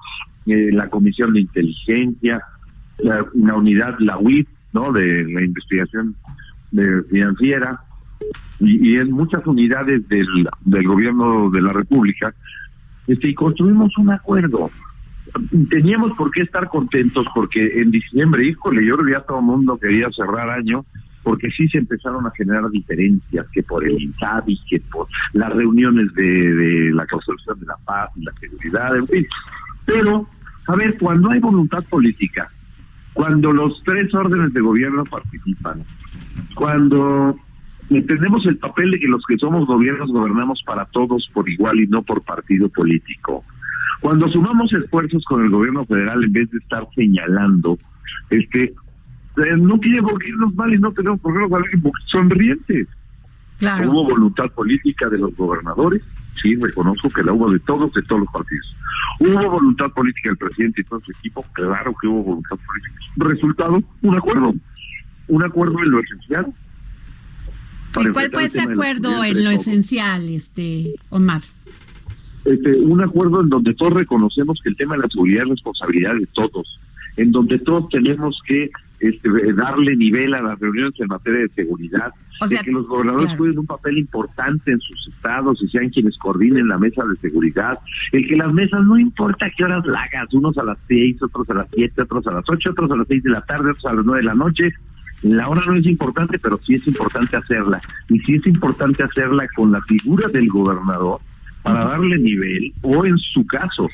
eh, 0.46 0.70
la 0.72 0.90
Comisión 0.90 1.34
de 1.34 1.42
Inteligencia, 1.42 2.42
la, 3.00 3.56
unidad, 3.56 3.96
la 4.00 4.18
UIF, 4.18 4.48
¿no? 4.74 4.92
De 4.92 5.24
la 5.26 5.42
investigación 5.42 6.16
de 6.72 7.04
financiera 7.04 7.82
y, 8.60 8.96
en 8.96 9.12
muchas 9.12 9.46
unidades 9.46 10.08
del, 10.08 10.28
del 10.62 10.88
gobierno 10.88 11.50
de 11.50 11.62
la 11.62 11.74
República, 11.74 12.34
este, 13.08 13.30
y 13.30 13.34
construimos 13.34 13.98
un 13.98 14.12
acuerdo. 14.12 14.70
Teníamos 15.70 16.16
por 16.18 16.32
qué 16.32 16.42
estar 16.42 16.68
contentos 16.70 17.26
porque 17.34 17.82
en 17.82 17.92
diciembre, 17.92 18.48
híjole, 18.48 18.86
yo 18.86 18.98
creo 18.98 19.20
que 19.20 19.28
todo 19.28 19.40
el 19.40 19.46
mundo 19.46 19.78
quería 19.78 20.10
cerrar 20.12 20.50
año 20.50 20.86
porque 21.24 21.50
sí 21.52 21.68
se 21.68 21.78
empezaron 21.78 22.26
a 22.26 22.32
generar 22.32 22.70
diferencias, 22.70 23.46
que 23.52 23.62
por 23.62 23.86
el 23.86 24.02
INSABI, 24.02 24.60
que 24.70 24.80
por 24.80 25.08
las 25.34 25.52
reuniones 25.54 26.14
de, 26.14 26.24
de 26.24 26.92
la 26.92 27.06
construcción 27.06 27.60
de 27.60 27.66
la 27.68 27.78
paz 27.86 28.10
y 28.16 28.24
la 28.24 28.32
seguridad, 28.40 28.96
en 28.96 29.08
fin. 29.08 29.26
Pero, 29.86 30.28
a 30.68 30.76
ver, 30.76 30.98
cuando 30.98 31.30
hay 31.30 31.40
voluntad 31.40 31.84
política, 31.90 32.48
cuando 33.14 33.52
los 33.52 33.82
tres 33.84 34.14
órdenes 34.14 34.54
de 34.54 34.62
gobierno 34.62 35.04
participan, 35.04 35.84
cuando 36.56 37.36
entendemos 37.90 38.46
el 38.46 38.58
papel 38.58 38.92
de 38.92 39.00
que 39.00 39.08
los 39.08 39.24
que 39.26 39.38
somos 39.38 39.68
gobiernos 39.68 40.12
gobernamos 40.12 40.62
para 40.66 40.86
todos 40.86 41.30
por 41.34 41.50
igual 41.50 41.80
y 41.80 41.88
no 41.88 42.04
por 42.04 42.22
partido 42.22 42.70
político. 42.70 43.44
Cuando 44.02 44.30
sumamos 44.30 44.72
esfuerzos 44.74 45.24
con 45.26 45.44
el 45.44 45.50
gobierno 45.50 45.86
federal 45.86 46.24
en 46.24 46.32
vez 46.32 46.50
de 46.52 46.60
estar 46.60 46.88
señalando, 46.96 47.78
este, 48.30 48.64
eh, 48.64 49.58
no 49.58 49.80
tiene 49.80 50.02
por 50.02 50.20
qué 50.20 50.30
irnos 50.30 50.54
mal 50.56 50.74
y 50.74 50.78
no 50.78 50.92
tenemos 50.92 51.20
por 51.20 51.34
qué 51.34 51.40
irnos 51.40 52.90
Hubo 53.62 54.06
voluntad 54.06 54.50
política 54.52 55.10
de 55.10 55.18
los 55.18 55.36
gobernadores, 55.36 56.02
sí, 56.42 56.56
reconozco 56.56 57.10
que 57.10 57.24
la 57.24 57.34
hubo 57.34 57.52
de 57.52 57.60
todos, 57.60 57.92
de 57.94 58.02
todos 58.04 58.22
los 58.22 58.32
partidos. 58.32 58.76
Hubo 59.20 59.50
voluntad 59.50 59.92
política 59.92 60.30
del 60.30 60.38
presidente 60.38 60.82
y 60.82 60.84
todo 60.86 61.02
su 61.02 61.12
equipo, 61.12 61.46
claro 61.54 61.94
que 62.02 62.08
hubo 62.08 62.24
voluntad 62.24 62.58
política. 62.66 62.96
Resultado, 63.18 63.82
un 64.02 64.18
acuerdo 64.18 64.54
un 65.30 65.44
acuerdo 65.44 65.80
en 65.80 65.92
lo 65.92 66.00
esencial. 66.02 66.54
¿Y 68.00 68.08
cuál 68.10 68.30
fue 68.30 68.46
ese 68.46 68.62
acuerdo 68.62 69.24
en 69.24 69.44
lo 69.44 69.52
esencial, 69.52 70.28
este 70.30 70.96
Omar? 71.10 71.42
Este, 72.46 72.76
un 72.82 73.02
acuerdo 73.02 73.42
en 73.42 73.50
donde 73.50 73.74
todos 73.74 73.94
reconocemos 73.94 74.60
que 74.62 74.70
el 74.70 74.76
tema 74.76 74.96
de 74.96 75.04
la 75.04 75.08
seguridad 75.08 75.44
es 75.44 75.50
responsabilidad 75.50 76.14
de 76.16 76.26
todos, 76.28 76.80
en 77.18 77.32
donde 77.32 77.60
todos 77.60 77.90
tenemos 77.90 78.40
que 78.48 78.70
este, 79.00 79.54
darle 79.54 79.96
nivel 79.96 80.34
a 80.34 80.42
las 80.42 80.60
reuniones 80.60 80.94
en 81.00 81.08
materia 81.08 81.42
de 81.42 81.50
seguridad, 81.50 82.14
de 82.50 82.58
que 82.58 82.72
los 82.72 82.88
gobernadores 82.88 83.36
jueguen 83.38 83.60
un 83.60 83.66
papel 83.66 83.98
importante 83.98 84.72
en 84.72 84.80
sus 84.80 85.08
estados 85.08 85.62
y 85.62 85.68
sean 85.68 85.90
quienes 85.90 86.18
coordinen 86.18 86.68
la 86.68 86.78
mesa 86.78 87.04
de 87.06 87.16
seguridad, 87.18 87.80
el 88.12 88.28
que 88.28 88.36
las 88.36 88.54
mesas 88.54 88.82
no 88.82 88.98
importa 88.98 89.50
qué 89.56 89.64
horas 89.64 89.86
la 89.86 90.02
hagas, 90.02 90.34
unos 90.34 90.58
a 90.58 90.64
las 90.64 90.78
seis, 90.88 91.22
otros 91.22 91.50
a 91.50 91.54
las 91.54 91.68
siete, 91.74 92.02
otros 92.02 92.28
a 92.28 92.32
las 92.32 92.44
ocho, 92.50 92.72
otros 92.72 92.92
a 92.92 92.96
las 92.96 93.08
seis 93.08 93.24
de 93.24 93.30
la 93.30 93.42
tarde, 93.42 93.72
otros 93.72 93.86
a 93.86 93.94
las 93.94 94.06
nueve 94.06 94.22
de 94.22 94.28
la 94.28 94.36
noche, 94.36 94.74
La 95.22 95.50
hora 95.50 95.62
no 95.66 95.76
es 95.76 95.86
importante, 95.86 96.40
pero 96.40 96.58
sí 96.66 96.76
es 96.76 96.88
importante 96.88 97.36
hacerla. 97.36 97.82
Y 98.08 98.20
sí 98.20 98.36
es 98.36 98.48
importante 98.48 99.04
hacerla 99.04 99.48
con 99.56 99.72
la 99.72 99.82
figura 99.82 100.30
del 100.30 100.48
gobernador 100.48 101.20
para 101.62 101.86
darle 101.86 102.18
nivel, 102.18 102.74
o 102.82 103.06
en 103.06 103.18
su 103.18 103.46
caso, 103.46 103.90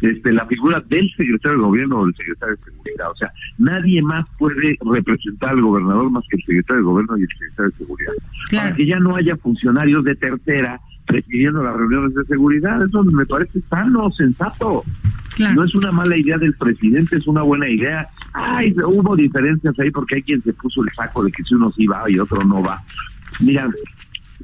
este, 0.00 0.32
la 0.32 0.46
figura 0.46 0.82
del 0.88 1.08
secretario 1.16 1.58
de 1.58 1.64
gobierno 1.64 2.00
o 2.00 2.04
del 2.06 2.14
secretario 2.14 2.56
de 2.56 2.64
seguridad. 2.64 3.10
O 3.10 3.16
sea, 3.16 3.32
nadie 3.58 4.02
más 4.02 4.26
puede 4.38 4.78
representar 4.80 5.50
al 5.50 5.62
gobernador 5.62 6.10
más 6.10 6.24
que 6.28 6.36
el 6.36 6.42
secretario 6.42 6.82
de 6.82 6.86
gobierno 6.86 7.18
y 7.18 7.22
el 7.22 7.28
secretario 7.28 7.70
de 7.70 7.78
seguridad. 7.78 8.12
Para 8.52 8.74
que 8.74 8.86
ya 8.86 8.98
no 8.98 9.16
haya 9.16 9.36
funcionarios 9.36 10.04
de 10.04 10.14
tercera 10.16 10.80
presidiendo 11.06 11.62
las 11.62 11.76
reuniones 11.76 12.14
de 12.14 12.24
seguridad. 12.24 12.82
Eso 12.82 13.04
me 13.04 13.24
parece 13.26 13.60
sano, 13.70 14.10
sensato. 14.10 14.82
No 15.54 15.64
es 15.64 15.74
una 15.74 15.92
mala 15.92 16.16
idea 16.16 16.36
del 16.36 16.54
presidente, 16.54 17.16
es 17.16 17.26
una 17.26 17.42
buena 17.42 17.68
idea. 17.68 18.08
Ay, 18.32 18.74
hubo 18.84 19.14
diferencias 19.14 19.78
ahí 19.78 19.90
porque 19.90 20.16
hay 20.16 20.22
quien 20.22 20.42
se 20.42 20.52
puso 20.54 20.82
el 20.82 20.90
saco 20.94 21.22
de 21.22 21.30
que 21.30 21.42
si 21.44 21.54
uno 21.54 21.70
sí 21.72 21.86
va 21.86 22.02
y 22.08 22.18
otro 22.18 22.42
no 22.44 22.62
va. 22.62 22.82
Mira, 23.40 23.68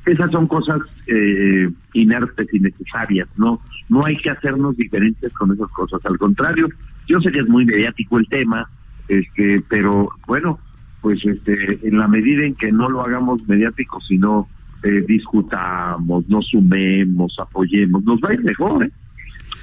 esas 0.06 0.30
son 0.30 0.46
cosas 0.46 0.80
eh, 1.06 1.70
inertes 1.92 2.48
y 2.52 2.60
necesarias, 2.60 3.28
¿no? 3.36 3.60
No 3.88 4.04
hay 4.04 4.16
que 4.16 4.30
hacernos 4.30 4.76
diferencias 4.76 5.32
con 5.32 5.52
esas 5.52 5.68
cosas. 5.70 6.04
Al 6.06 6.18
contrario, 6.18 6.68
yo 7.06 7.20
sé 7.20 7.30
que 7.30 7.40
es 7.40 7.48
muy 7.48 7.64
mediático 7.64 8.18
el 8.18 8.26
tema, 8.28 8.68
este, 9.08 9.62
pero 9.68 10.08
bueno, 10.26 10.58
pues 11.00 11.24
este, 11.24 11.86
en 11.86 11.98
la 11.98 12.08
medida 12.08 12.44
en 12.44 12.54
que 12.54 12.72
no 12.72 12.88
lo 12.88 13.04
hagamos 13.04 13.46
mediático, 13.46 14.00
sino 14.00 14.48
eh, 14.82 15.04
discutamos, 15.06 16.28
nos 16.28 16.46
sumemos, 16.46 17.36
apoyemos, 17.38 18.02
nos 18.04 18.20
va 18.20 18.30
a 18.30 18.34
ir 18.34 18.42
mejor, 18.42 18.84
¿eh? 18.84 18.90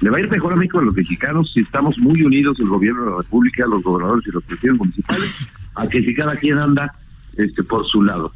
Le 0.00 0.08
va 0.08 0.16
a 0.16 0.20
ir 0.20 0.30
mejor 0.30 0.54
a 0.54 0.56
México 0.56 0.78
a 0.78 0.82
los 0.82 0.96
mexicanos 0.96 1.50
si 1.52 1.60
estamos 1.60 1.98
muy 1.98 2.22
unidos, 2.22 2.58
el 2.58 2.68
gobierno 2.68 3.04
de 3.04 3.10
la 3.10 3.16
República, 3.18 3.66
los 3.66 3.82
gobernadores 3.82 4.26
y 4.26 4.30
los 4.30 4.42
presidentes 4.44 4.78
municipales, 4.78 5.46
a 5.74 5.86
que 5.88 6.02
si 6.02 6.14
cada 6.14 6.36
quien 6.36 6.56
anda 6.56 6.94
este 7.36 7.62
por 7.62 7.86
su 7.86 8.02
lado. 8.02 8.32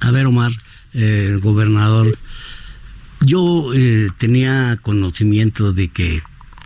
A 0.00 0.10
ver, 0.10 0.26
Omar, 0.26 0.52
eh, 0.94 1.38
gobernador, 1.42 2.16
yo 3.20 3.72
eh, 3.74 4.10
tenía 4.18 4.78
conocimiento 4.82 5.72
de 5.72 5.88
que 5.88 6.22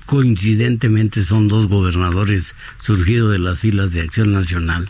coincidentemente 0.06 1.22
son 1.22 1.48
dos 1.48 1.68
gobernadores 1.68 2.54
surgidos 2.78 3.30
de 3.30 3.38
las 3.38 3.60
filas 3.60 3.92
de 3.92 4.00
Acción 4.00 4.32
Nacional, 4.32 4.88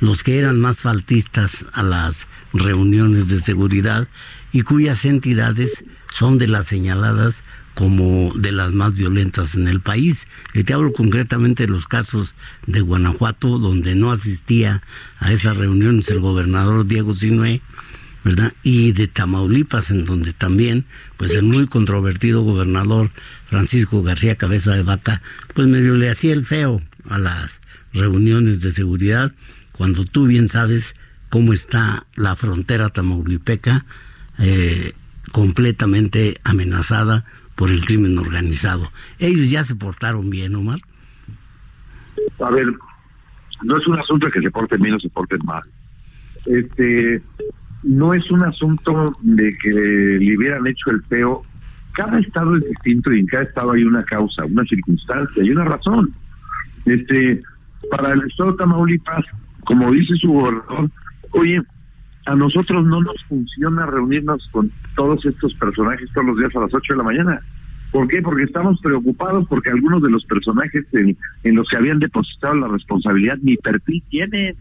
los 0.00 0.22
que 0.22 0.38
eran 0.38 0.60
más 0.60 0.80
faltistas 0.80 1.64
a 1.72 1.82
las 1.82 2.28
reuniones 2.52 3.28
de 3.28 3.40
seguridad 3.40 4.08
y 4.52 4.62
cuyas 4.62 5.04
entidades 5.04 5.84
son 6.12 6.38
de 6.38 6.48
las 6.48 6.66
señaladas 6.66 7.44
como 7.74 8.32
de 8.34 8.50
las 8.50 8.72
más 8.72 8.94
violentas 8.94 9.54
en 9.54 9.68
el 9.68 9.80
país. 9.80 10.26
Y 10.52 10.64
te 10.64 10.74
hablo 10.74 10.92
concretamente 10.92 11.64
de 11.64 11.72
los 11.72 11.86
casos 11.86 12.34
de 12.66 12.80
Guanajuato, 12.80 13.58
donde 13.58 13.94
no 13.94 14.10
asistía 14.10 14.82
a 15.18 15.32
esas 15.32 15.56
reuniones 15.56 16.10
el 16.10 16.20
gobernador 16.20 16.86
Diego 16.86 17.14
Sinue, 17.14 17.62
¿verdad? 18.28 18.52
Y 18.62 18.92
de 18.92 19.08
Tamaulipas, 19.08 19.90
en 19.90 20.04
donde 20.04 20.34
también, 20.34 20.84
pues 21.16 21.34
el 21.34 21.44
muy 21.44 21.66
controvertido 21.66 22.42
gobernador 22.42 23.08
Francisco 23.46 24.02
García 24.02 24.36
Cabeza 24.36 24.74
de 24.74 24.82
Vaca, 24.82 25.22
pues 25.54 25.66
medio 25.66 25.94
le 25.94 26.10
hacía 26.10 26.34
el 26.34 26.44
feo 26.44 26.82
a 27.08 27.16
las 27.16 27.62
reuniones 27.94 28.60
de 28.60 28.72
seguridad, 28.72 29.32
cuando 29.72 30.04
tú 30.04 30.26
bien 30.26 30.50
sabes 30.50 30.94
cómo 31.30 31.54
está 31.54 32.04
la 32.16 32.36
frontera 32.36 32.90
tamaulipeca 32.90 33.86
eh, 34.38 34.92
completamente 35.32 36.38
amenazada 36.44 37.24
por 37.54 37.70
el 37.70 37.82
crimen 37.86 38.18
organizado. 38.18 38.92
Ellos 39.18 39.50
ya 39.50 39.64
se 39.64 39.74
portaron 39.74 40.28
bien, 40.28 40.54
Omar. 40.54 40.80
A 42.40 42.50
ver, 42.50 42.66
no 43.62 43.78
es 43.78 43.86
un 43.86 43.98
asunto 43.98 44.30
que 44.30 44.42
se 44.42 44.50
porten 44.50 44.82
bien 44.82 44.96
o 44.96 45.00
se 45.00 45.08
porten 45.08 45.38
mal. 45.46 45.62
Este, 46.44 47.22
no 47.82 48.14
es 48.14 48.30
un 48.30 48.42
asunto 48.44 49.12
de 49.22 49.56
que 49.58 49.70
le 49.70 50.36
hubieran 50.36 50.66
hecho 50.66 50.90
el 50.90 51.02
feo. 51.04 51.42
Cada 51.94 52.18
estado 52.20 52.56
es 52.56 52.64
distinto 52.64 53.12
y 53.12 53.20
en 53.20 53.26
cada 53.26 53.44
estado 53.44 53.72
hay 53.72 53.84
una 53.84 54.04
causa, 54.04 54.44
una 54.44 54.64
circunstancia 54.64 55.42
y 55.42 55.50
una 55.50 55.64
razón. 55.64 56.12
Este, 56.84 57.40
para 57.90 58.12
el 58.12 58.22
estado 58.22 58.52
de 58.52 58.58
Tamaulipas, 58.58 59.24
como 59.64 59.90
dice 59.92 60.14
su 60.16 60.32
gobernador, 60.32 60.90
oye, 61.32 61.62
a 62.26 62.34
nosotros 62.34 62.84
no 62.84 63.00
nos 63.00 63.24
funciona 63.24 63.86
reunirnos 63.86 64.46
con 64.52 64.70
todos 64.94 65.24
estos 65.24 65.54
personajes 65.54 66.10
todos 66.12 66.26
los 66.26 66.38
días 66.38 66.54
a 66.54 66.60
las 66.60 66.74
8 66.74 66.92
de 66.92 66.98
la 66.98 67.04
mañana. 67.04 67.40
¿Por 67.90 68.06
qué? 68.06 68.20
Porque 68.20 68.42
estamos 68.42 68.78
preocupados 68.82 69.48
porque 69.48 69.70
algunos 69.70 70.02
de 70.02 70.10
los 70.10 70.24
personajes 70.26 70.84
en, 70.92 71.16
en 71.42 71.54
los 71.54 71.66
que 71.68 71.78
habían 71.78 71.98
depositado 71.98 72.54
la 72.56 72.68
responsabilidad 72.68 73.38
ni 73.40 73.56
perfil 73.56 74.02
tienen 74.10 74.56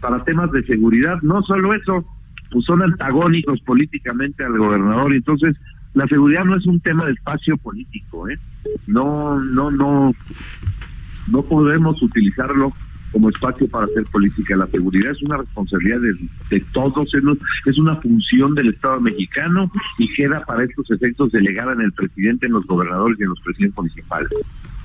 para 0.00 0.22
temas 0.24 0.52
de 0.52 0.62
seguridad. 0.64 1.20
No 1.22 1.42
solo 1.42 1.72
eso, 1.72 2.04
pues 2.50 2.64
son 2.64 2.82
antagónicos 2.82 3.60
políticamente 3.60 4.44
al 4.44 4.58
gobernador. 4.58 5.12
Entonces, 5.14 5.56
la 5.94 6.06
seguridad 6.06 6.44
no 6.44 6.56
es 6.56 6.66
un 6.66 6.80
tema 6.80 7.04
de 7.06 7.12
espacio 7.12 7.56
político, 7.56 8.28
¿eh? 8.28 8.38
No, 8.86 9.40
no, 9.40 9.70
no, 9.70 10.14
no 11.30 11.42
podemos 11.42 12.00
utilizarlo 12.02 12.72
como 13.12 13.28
espacio 13.28 13.68
para 13.68 13.86
hacer 13.86 14.04
política. 14.04 14.56
La 14.56 14.66
seguridad 14.66 15.12
es 15.12 15.22
una 15.22 15.38
responsabilidad 15.38 16.00
de, 16.50 16.60
todos, 16.72 17.12
es 17.66 17.78
una 17.78 17.96
función 17.96 18.54
del 18.54 18.68
Estado 18.68 19.00
mexicano 19.00 19.70
y 19.98 20.12
queda 20.14 20.44
para 20.44 20.64
estos 20.64 20.90
efectos 20.90 21.32
delegada 21.32 21.72
en 21.72 21.82
el 21.82 21.92
presidente, 21.92 22.46
en 22.46 22.52
los 22.52 22.66
gobernadores 22.66 23.18
y 23.18 23.24
en 23.24 23.30
los 23.30 23.40
presidentes 23.40 23.76
municipales. 23.76 24.30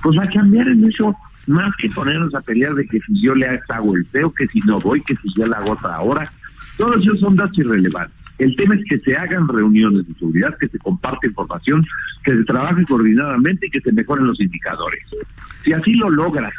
Pues 0.02 0.18
va 0.18 0.24
a 0.24 0.30
cambiar 0.30 0.68
en 0.68 0.84
eso, 0.86 1.16
más 1.48 1.72
que 1.78 1.90
ponernos 1.90 2.34
a 2.36 2.42
pelear 2.42 2.74
de 2.74 2.88
que 2.88 3.00
si 3.02 3.22
yo 3.22 3.36
le 3.36 3.48
hago 3.70 3.96
el 3.96 4.06
feo, 4.06 4.34
que 4.34 4.48
si 4.48 4.60
no 4.62 4.80
voy, 4.80 5.02
que 5.02 5.16
si 5.18 5.30
yo 5.36 5.48
la 5.48 5.58
hago 5.58 5.74
otra 5.74 6.00
hora. 6.02 6.32
Todos 6.78 6.98
esos 6.98 7.20
son 7.20 7.36
datos 7.36 7.58
irrelevantes. 7.58 8.16
El 8.38 8.56
tema 8.56 8.76
es 8.76 8.84
que 8.90 9.00
se 9.00 9.16
hagan 9.16 9.48
reuniones 9.48 10.08
de 10.08 10.14
seguridad, 10.16 10.58
que 10.60 10.68
se 10.68 10.78
comparte 10.80 11.28
información, 11.28 11.82
que 12.24 12.36
se 12.36 12.44
trabaje 12.44 12.84
coordinadamente 12.84 13.68
y 13.68 13.70
que 13.70 13.80
se 13.80 13.94
mejoren 13.94 14.28
los 14.28 14.40
indicadores. 14.42 15.02
Si 15.64 15.72
así 15.72 15.94
lo 15.94 16.10
logras 16.10 16.54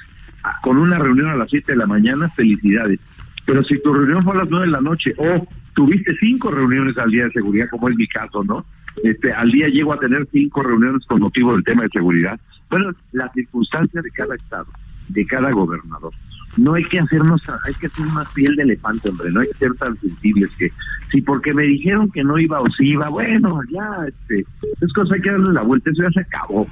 con 0.62 0.78
una 0.78 0.98
reunión 0.98 1.28
a 1.28 1.36
las 1.36 1.50
7 1.50 1.72
de 1.72 1.78
la 1.78 1.86
mañana, 1.86 2.28
felicidades. 2.30 3.00
Pero 3.44 3.62
si 3.62 3.78
tu 3.82 3.92
reunión 3.92 4.22
fue 4.22 4.34
a 4.34 4.38
las 4.38 4.50
9 4.50 4.66
de 4.66 4.72
la 4.72 4.80
noche 4.80 5.14
o 5.18 5.46
tuviste 5.74 6.16
cinco 6.18 6.50
reuniones 6.50 6.96
al 6.96 7.10
día 7.10 7.24
de 7.24 7.32
seguridad, 7.32 7.68
como 7.70 7.88
es 7.88 7.96
mi 7.96 8.06
caso, 8.08 8.42
¿no? 8.42 8.64
Este, 9.04 9.32
al 9.32 9.50
día 9.52 9.68
llego 9.68 9.92
a 9.92 9.98
tener 9.98 10.26
cinco 10.32 10.62
reuniones 10.62 11.04
con 11.06 11.20
motivo 11.20 11.52
del 11.52 11.62
tema 11.62 11.82
de 11.82 11.90
seguridad. 11.90 12.40
Bueno, 12.70 12.92
la 13.12 13.30
circunstancia 13.32 14.00
de 14.00 14.10
cada 14.10 14.34
estado, 14.34 14.66
de 15.08 15.26
cada 15.26 15.50
gobernador. 15.52 16.12
No 16.56 16.74
hay 16.74 16.84
que 16.84 16.98
hacernos, 16.98 17.42
hay 17.66 17.74
que 17.74 17.86
hacer 17.86 18.06
más 18.06 18.32
piel 18.32 18.56
de 18.56 18.62
elefante, 18.62 19.10
hombre, 19.10 19.30
no 19.30 19.40
hay 19.40 19.48
que 19.48 19.58
ser 19.58 19.74
tan 19.74 19.98
sensibles 20.00 20.50
que 20.56 20.72
si 21.10 21.20
porque 21.20 21.52
me 21.52 21.64
dijeron 21.64 22.10
que 22.10 22.24
no 22.24 22.38
iba 22.38 22.60
o 22.60 22.70
si 22.70 22.88
iba, 22.88 23.08
bueno, 23.08 23.60
ya, 23.70 24.06
este, 24.08 24.46
es 24.80 24.92
cosa 24.92 25.14
hay 25.14 25.20
que 25.20 25.30
darle 25.30 25.52
la 25.52 25.62
vuelta, 25.62 25.90
eso 25.90 26.02
ya 26.02 26.10
se 26.10 26.20
acabó. 26.20 26.66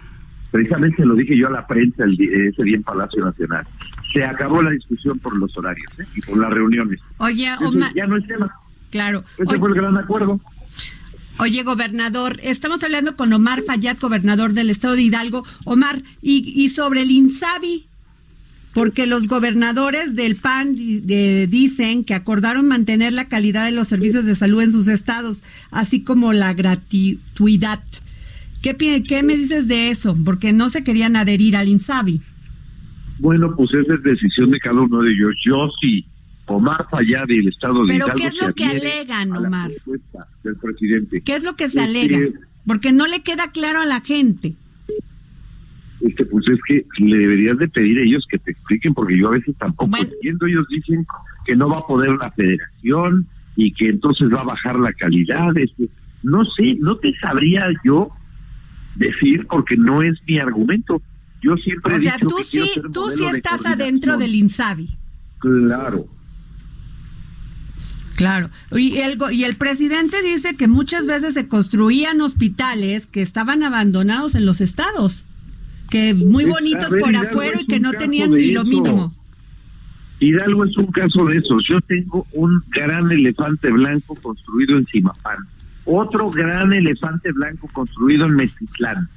Precisamente 0.51 1.05
lo 1.05 1.15
dije 1.15 1.37
yo 1.37 1.49
a 1.49 1.51
la 1.51 1.67
prensa 1.67 2.05
el, 2.05 2.13
ese 2.21 2.63
día 2.63 2.77
en 2.77 2.83
Palacio 2.85 3.25
Nacional. 3.25 3.67
Se 4.13 4.25
acabó 4.25 4.63
la 4.63 4.71
discusión 4.71 5.19
por 5.19 5.37
los 5.37 5.57
horarios 5.59 5.99
¿eh? 5.99 6.05
y 6.15 6.21
por 6.21 6.39
las 6.39 6.51
reuniones. 6.51 7.01
Oye, 7.19 7.53
Omar. 7.61 7.93
ya 7.93 8.07
no 8.07 8.17
es 8.17 8.27
tema. 8.29 8.55
Claro. 8.91 9.25
Ese 9.37 9.59
fue 9.59 9.69
el 9.69 9.75
gran 9.75 9.97
acuerdo. 9.97 10.41
Oye, 11.39 11.65
gobernador, 11.65 12.39
estamos 12.45 12.85
hablando 12.85 13.17
con 13.17 13.33
Omar 13.33 13.63
Fayad, 13.63 13.99
gobernador 14.01 14.53
del 14.53 14.71
estado 14.71 14.95
de 14.95 15.03
Hidalgo. 15.03 15.45
Omar, 15.65 16.03
y, 16.23 16.53
y 16.55 16.69
sobre 16.69 17.03
el 17.03 17.11
INSABI, 17.11 17.89
porque 18.75 19.07
los 19.07 19.29
gobernadores 19.29 20.17
del 20.17 20.37
PAN 20.37 20.75
dicen 20.75 22.05
que 22.05 22.15
acordaron 22.15 22.67
mantener 22.67 23.13
la 23.13 23.29
calidad 23.29 23.65
de 23.65 23.71
los 23.71 23.89
servicios 23.89 24.25
de 24.25 24.35
salud 24.35 24.63
en 24.63 24.73
sus 24.73 24.89
estados, 24.89 25.43
así 25.71 26.03
como 26.03 26.33
la 26.33 26.53
gratuidad. 26.55 27.83
¿Qué, 28.63 28.75
¿Qué 29.07 29.23
me 29.23 29.37
dices 29.37 29.69
de 29.69 29.91
eso? 29.91 30.17
Porque 30.25 30.53
no 30.53 30.71
se 30.71 30.83
querían 30.83 31.17
adherir 31.17 31.57
al 31.57 31.69
INSABI. 31.69 32.21
Bueno, 33.21 33.55
pues 33.57 33.71
esa 33.75 33.95
es 33.95 34.03
decisión 34.03 34.51
de 34.51 34.59
cada 34.59 34.81
uno 34.81 35.03
de 35.03 35.13
ellos. 35.13 35.35
Yo 35.47 35.69
sí, 35.81 36.05
Omar 36.47 36.85
Fayad 36.91 37.29
y 37.29 37.39
el 37.39 37.49
Estado 37.49 37.85
de 37.85 37.95
¿Pero 37.95 38.07
qué 38.17 38.27
es 38.27 38.43
lo 38.43 38.53
que 38.55 38.65
alegan, 38.65 39.37
Omar? 39.37 39.71
del 40.43 40.57
presidente. 40.57 41.23
¿Qué 41.23 41.37
es 41.37 41.45
lo 41.45 41.55
que 41.55 41.69
se 41.69 41.81
alega? 41.81 42.19
Porque 42.67 42.93
no 42.93 43.07
le 43.07 43.23
queda 43.23 43.53
claro 43.53 43.81
a 43.81 43.87
la 43.87 44.01
gente. 44.01 44.57
Este, 46.05 46.27
pues 46.27 46.47
es 46.49 46.59
que 46.69 46.85
le 46.99 47.17
deberías 47.17 47.57
de 47.57 47.67
pedir 47.69 47.99
a 47.99 48.03
ellos 48.03 48.27
que 48.29 48.39
te 48.39 48.51
expliquen, 48.51 48.93
porque 48.93 49.17
yo 49.19 49.29
a 49.29 49.33
veces 49.33 49.57
tampoco 49.57 49.97
entiendo. 49.97 50.47
Ellos 50.47 50.67
dicen 50.69 51.07
que 51.47 51.57
no 51.57 51.69
va 51.69 51.79
a 51.79 51.87
poder 51.87 52.11
una 52.11 52.31
federación 52.31 53.27
y 53.57 53.73
que 53.73 53.89
entonces 53.89 54.29
va 54.31 54.41
a 54.41 54.45
bajar 54.45 54.79
la 54.79 54.93
calidad. 54.93 55.57
Este, 55.57 55.89
no 56.23 56.45
sé, 56.45 56.77
no 56.81 56.97
te 56.97 57.15
sabría 57.19 57.67
yo 57.85 58.11
decir 58.97 59.47
porque 59.49 59.77
no 59.79 60.03
es 60.03 60.19
mi 60.27 60.39
argumento. 60.39 61.01
Yo 61.43 61.57
siempre 61.57 61.97
o 61.97 62.01
sea, 62.01 62.19
tú 62.19 62.37
sí, 62.43 62.71
tú 62.93 63.11
sí 63.17 63.25
estás 63.25 63.65
adentro 63.65 64.19
del 64.19 64.35
INSABI. 64.35 64.89
Claro. 65.39 66.07
Claro, 68.17 68.49
y 68.71 68.99
el, 68.99 69.19
y 69.33 69.43
el 69.43 69.57
presidente 69.57 70.23
dice 70.23 70.55
que 70.57 70.69
muchas 70.69 71.05
veces 71.05 71.35
se 71.35 71.49
construían 71.49 72.21
hospitales 72.21 73.09
que 73.09 73.23
estaban 73.23 73.65
abandonados 73.65 74.37
en 74.37 74.47
los 74.47 74.61
estados, 74.61 75.27
que 75.95 76.13
muy 76.13 76.45
bonitos 76.45 76.93
por 76.99 77.15
afuera 77.15 77.61
y 77.61 77.67
que 77.67 77.79
no 77.79 77.93
tenían 77.93 78.33
ni 78.33 78.51
lo 78.51 78.65
mínimo. 78.65 79.13
Hidalgo 80.19 80.65
es 80.65 80.77
un 80.77 80.87
caso 80.87 81.25
de 81.27 81.37
esos. 81.37 81.65
Yo 81.69 81.81
tengo 81.83 82.27
un 82.33 82.61
gran 82.71 83.13
elefante 83.13 83.71
blanco 83.71 84.17
construido 84.21 84.77
en 84.77 84.85
Simapán, 84.87 85.39
otro 85.85 86.31
gran 86.31 86.73
elefante 86.73 87.31
blanco 87.31 87.69
construido 87.73 88.27
en 88.27 88.35
Mexitlán. 88.35 89.09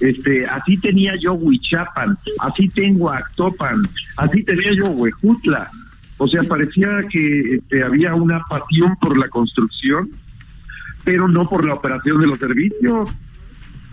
Este, 0.00 0.44
así 0.46 0.76
tenía 0.78 1.12
yo 1.22 1.34
Huichapan, 1.34 2.18
así 2.40 2.68
tengo 2.70 3.12
Actopan, 3.12 3.82
así 4.16 4.42
tenía 4.42 4.72
yo 4.72 4.86
Huejutla. 4.86 5.70
O 6.18 6.26
sea, 6.26 6.42
parecía 6.42 6.88
que 7.12 7.54
este, 7.56 7.84
había 7.84 8.12
una 8.16 8.40
pasión 8.50 8.96
por 9.00 9.16
la 9.16 9.28
construcción, 9.28 10.10
pero 11.04 11.28
no 11.28 11.48
por 11.48 11.64
la 11.64 11.74
operación 11.74 12.20
de 12.20 12.26
los 12.26 12.40
servicios. 12.40 13.08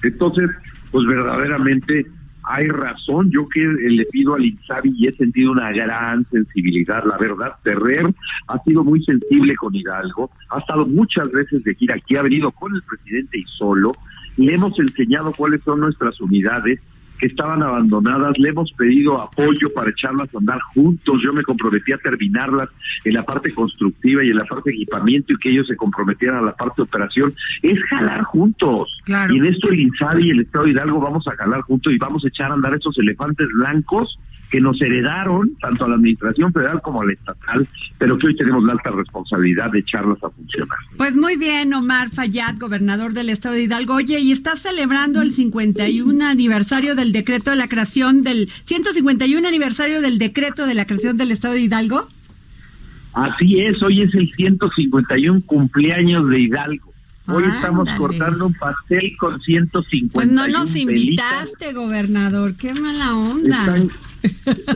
Entonces, 0.02 0.50
pues 0.90 1.06
verdaderamente 1.06 2.08
hay 2.52 2.68
razón. 2.68 3.32
Yo 3.32 3.48
que 3.48 3.62
le 3.62 4.06
pido 4.06 4.36
al 4.36 4.46
Insabi 4.46 4.92
y 4.96 5.08
he 5.08 5.12
sentido 5.12 5.52
una 5.52 5.72
gran 5.72 6.26
sensibilidad. 6.30 7.04
La 7.06 7.18
verdad, 7.18 7.54
Ferrer 7.64 8.14
ha 8.48 8.62
sido 8.64 8.84
muy 8.84 9.04
sensible 9.04 9.56
con 9.56 9.74
Hidalgo. 9.74 10.30
Ha 10.50 10.60
estado 10.60 10.86
muchas 10.86 11.32
veces 11.32 11.64
de 11.64 11.76
gira 11.76 11.96
aquí, 11.96 12.18
ha 12.18 12.24
venido 12.24 12.52
con 12.52 12.76
el 12.76 12.82
presidente 12.84 13.38
y 13.40 13.44
solo. 13.58 13.94
Le 14.38 14.56
hemos 14.56 14.78
enseñado 14.80 15.32
cuáles 15.36 15.62
son 15.62 15.80
nuestras 15.80 16.20
unidades 16.20 16.80
que 17.22 17.28
estaban 17.28 17.62
abandonadas, 17.62 18.34
le 18.40 18.50
hemos 18.50 18.72
pedido 18.74 19.22
apoyo 19.22 19.72
para 19.76 19.92
echarlas 19.92 20.34
a 20.34 20.40
andar 20.40 20.60
juntos, 20.74 21.22
yo 21.24 21.32
me 21.32 21.44
comprometí 21.44 21.92
a 21.92 22.00
terminarlas 22.00 22.68
en 23.06 23.14
la 23.14 23.24
parte 23.24 23.54
constructiva 23.54 24.24
y 24.24 24.30
en 24.30 24.38
la 24.38 24.46
parte 24.46 24.72
de 24.72 24.78
equipamiento 24.78 25.32
y 25.32 25.38
que 25.38 25.52
ellos 25.52 25.68
se 25.68 25.76
comprometieran 25.76 26.40
a 26.40 26.42
la 26.42 26.56
parte 26.56 26.78
de 26.78 26.84
operación, 26.84 27.32
es 27.62 27.80
jalar 27.84 28.24
juntos. 28.24 28.90
Y 29.08 29.38
en 29.38 29.46
esto 29.46 29.70
el 29.70 29.82
INSABI 29.82 30.28
y 30.28 30.30
el 30.32 30.40
Estado 30.42 30.66
de 30.66 30.72
Hidalgo 30.72 31.00
vamos 31.00 31.28
a 31.28 31.36
jalar 31.36 31.62
juntos 31.62 31.94
y 31.94 31.98
vamos 32.00 32.26
a 32.26 32.28
echar 32.28 32.50
a 32.50 32.56
andar 32.56 32.74
esos 32.74 32.98
elefantes 32.98 33.48
blancos 33.54 34.18
que 34.52 34.60
nos 34.60 34.80
heredaron 34.82 35.56
tanto 35.62 35.86
a 35.86 35.88
la 35.90 35.96
administración 35.96 36.52
federal 36.52 36.82
como 36.82 37.02
a 37.02 37.06
la 37.06 37.14
estatal, 37.14 37.68
pero 37.98 38.18
que 38.18 38.28
hoy 38.28 38.36
tenemos 38.36 38.64
la 38.66 38.74
alta 38.74 38.92
responsabilidad 38.92 39.72
de 39.72 39.80
echarlas 39.80 40.22
a 40.24 40.30
funcionar. 40.30 40.78
Pues 40.98 41.16
muy 41.16 41.38
bien, 41.38 41.74
Omar 41.74 42.10
Fayad, 42.10 42.58
gobernador 42.60 43.14
del 43.14 43.30
estado 43.30 43.56
de 43.56 43.64
Hidalgo. 43.64 43.96
Oye, 43.96 44.20
y 44.20 44.34
está 44.34 44.58
celebrando 44.58 45.22
el 45.22 45.32
51 45.32 46.26
aniversario 46.26 46.96
del 46.96 47.14
decreto 47.14 47.52
de 47.52 47.56
la 47.56 47.70
creación 47.70 48.24
del 48.24 48.50
151 48.66 49.48
aniversario 49.48 50.02
del 50.02 50.20
decreto 50.20 50.68
de 50.68 50.76
la 50.76 50.86
creación 50.86 51.18
del 51.18 51.32
estado 51.32 51.54
de 51.54 51.62
Hidalgo. 51.62 52.08
Así 53.14 53.62
es, 53.62 53.82
hoy 53.82 54.02
es 54.02 54.14
el 54.14 54.32
151 54.34 55.42
cumpleaños 55.46 56.30
de 56.30 56.42
Hidalgo. 56.42 56.91
Hoy 57.28 57.44
estamos 57.54 57.90
cortando 57.98 58.48
un 58.48 58.54
pastel 58.54 59.16
con 59.18 59.40
150. 59.40 60.14
Pues 60.14 60.32
no 60.32 60.48
nos 60.48 60.76
invitaste, 60.76 61.74
gobernador. 61.74 62.56
Qué 62.56 62.74
mala 62.74 63.16
onda. 63.16 63.76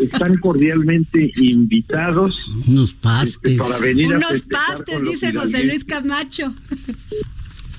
Están, 0.01 0.37
cordialmente 0.37 1.31
invitados. 1.37 2.41
Unos 2.67 2.93
pastes. 2.93 3.57
para 3.57 3.77
venir 3.79 4.07
Unos 4.07 4.43
pastes, 4.43 5.01
dice 5.01 5.33
José 5.33 5.65
Luis 5.65 5.83
Camacho. 5.83 6.53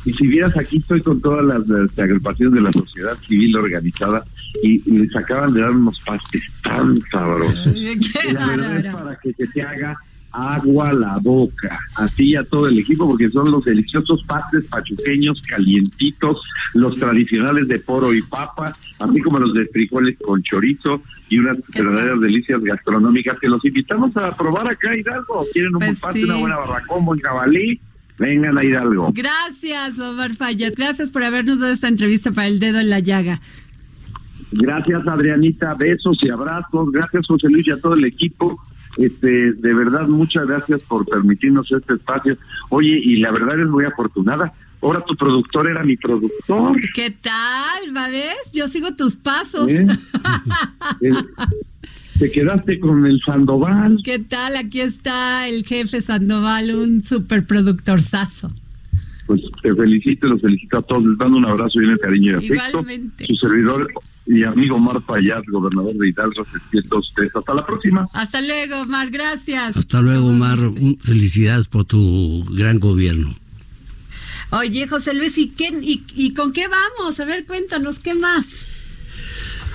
Y 0.05 0.13
si 0.13 0.27
vieras, 0.29 0.57
aquí 0.57 0.77
estoy 0.77 1.03
con 1.03 1.21
todas 1.21 1.45
las, 1.45 1.99
agrupaciones 1.99 2.55
de 2.55 2.61
la 2.61 2.73
sociedad 2.73 3.19
civil 3.27 3.57
organizada 3.57 4.25
y, 4.63 4.79
les 4.89 5.15
acaban 5.17 5.53
de 5.53 5.63
dar 5.63 5.73
unos 5.73 6.01
pastes 6.01 6.43
tan 6.63 6.97
sabrosos. 7.11 7.75
Qué 7.75 8.35
para 8.35 9.19
que 9.21 9.33
se 9.33 9.47
te 9.49 9.63
haga 9.63 9.97
agua 10.37 10.89
a 10.89 10.93
la 10.93 11.19
boca, 11.19 11.79
así 11.97 12.37
a 12.37 12.45
todo 12.45 12.69
el 12.69 12.79
equipo, 12.79 13.09
porque 13.09 13.29
son 13.31 13.51
los 13.51 13.65
deliciosos 13.65 14.23
pastes 14.25 14.65
pachuqueños 14.67 15.43
calientitos, 15.49 16.43
los 16.75 16.95
tradicionales 16.99 17.69
de 17.69 17.79
poro 17.79 18.13
y 18.13 18.23
papa, 18.23 18.77
así 18.99 19.21
como 19.21 19.39
los 19.39 19.55
de 19.55 19.67
frijoles 19.67 20.17
con 20.23 20.43
chorizo 20.43 21.03
y 21.29 21.39
unas 21.39 21.57
verdaderas 21.75 22.21
delicias 22.21 22.63
gastronómicas 22.63 23.39
que 23.41 23.49
los 23.49 23.65
invitamos 23.65 24.17
a 24.17 24.35
probar 24.37 24.71
acá 24.71 24.97
Hidalgo. 24.97 25.47
¿Quieren 25.53 25.75
un 25.75 25.81
Pues 25.81 26.01
pase, 26.01 26.19
sí. 26.19 26.25
una 26.25 26.37
buena 26.37 26.57
barracón, 26.57 27.05
buen 27.05 27.21
jabalí? 27.21 27.81
Vengan 28.19 28.57
a 28.57 28.65
Hidalgo. 28.65 29.11
Gracias, 29.13 29.99
Omar 29.99 30.35
Fayad. 30.35 30.73
Gracias 30.77 31.11
por 31.11 31.23
habernos 31.23 31.61
dado 31.61 31.73
esta 31.73 31.89
entrevista 31.89 32.33
para 32.33 32.47
el 32.47 32.59
dedo 32.59 32.81
en 32.81 32.91
la 32.91 33.01
llaga. 33.01 33.41
Gracias, 34.53 35.07
Adrianita. 35.07 35.75
Besos 35.75 36.17
y 36.23 36.31
abrazos. 36.31 36.91
Gracias, 36.93 37.27
José 37.27 37.49
Luis, 37.49 37.67
y 37.67 37.73
a 37.73 37.81
todo 37.81 37.95
el 37.95 38.05
equipo. 38.05 38.59
Este, 38.97 39.53
de 39.53 39.75
verdad, 39.75 40.07
muchas 40.09 40.47
gracias 40.47 40.81
por 40.83 41.05
permitirnos 41.07 41.71
este 41.71 41.95
espacio. 41.95 42.37
Oye, 42.71 42.99
y 43.03 43.17
la 43.17 43.31
verdad 43.31 43.61
es 43.61 43.69
muy 43.69 43.85
afortunada. 43.85 44.53
Ahora 44.83 45.03
tu 45.05 45.17
productor 45.17 45.69
era 45.69 45.83
mi 45.83 45.97
productor. 45.97 46.77
¿Qué 46.95 47.11
tal, 47.11 47.93
ves? 48.11 48.53
Yo 48.53 48.69
sigo 48.69 48.95
tus 48.95 49.17
pasos. 49.17 49.71
¿eh? 49.71 49.87
Eh, 51.03 51.13
Te 52.19 52.31
quedaste 52.31 52.81
con 52.81 53.05
el 53.05 53.21
Sandoval. 53.21 53.99
¿Qué 54.03 54.19
tal? 54.19 54.57
Aquí 54.57 54.81
está 54.81 55.49
el 55.49 55.65
jefe 55.65 56.01
Sandoval, 56.01 56.75
un 56.75 57.03
superproductor 57.03 58.01
sazo. 58.01 58.49
Pues 58.49 58.66
te 59.67 59.75
felicito 59.75 60.27
y 60.27 60.31
los 60.31 60.41
felicito 60.41 60.79
a 60.79 60.83
todos. 60.83 61.05
Les 61.05 61.19
mando 61.19 61.39
un 61.39 61.45
abrazo 61.45 61.81
y 61.81 61.87
un 61.87 61.99
cariño 61.99 62.33
y 62.33 62.35
afecto. 62.37 62.79
Igualmente. 62.81 63.27
Su 63.27 63.37
servidor 63.37 63.89
y 64.27 64.45
amigo 64.45 64.79
Mar 64.79 65.01
Payat, 65.05 65.45
gobernador 65.49 65.95
de 65.95 66.09
Hidalgo, 66.09 66.45
se 66.73 66.79
a 66.95 66.99
ustedes. 66.99 67.35
Hasta 67.35 67.55
la 67.55 67.67
próxima. 67.67 68.09
Hasta 68.13 68.41
luego, 68.43 68.83
Omar. 68.83 69.11
Gracias. 69.11 69.77
Hasta 69.77 70.01
luego, 70.01 70.29
Omar. 70.29 70.59
Un- 70.61 70.99
Felicidades 71.01 71.67
por 71.67 71.85
tu 71.85 72.45
gran 72.55 72.79
gobierno. 72.79 73.35
Oye, 74.51 74.87
José 74.87 75.13
Luis, 75.15 75.37
¿y, 75.39 75.49
qué, 75.49 75.71
y, 75.83 76.05
y 76.15 76.33
con 76.33 76.53
qué 76.53 76.67
vamos? 76.69 77.19
A 77.19 77.25
ver, 77.25 77.47
cuéntanos, 77.47 77.99
¿qué 77.99 78.15
más? 78.15 78.69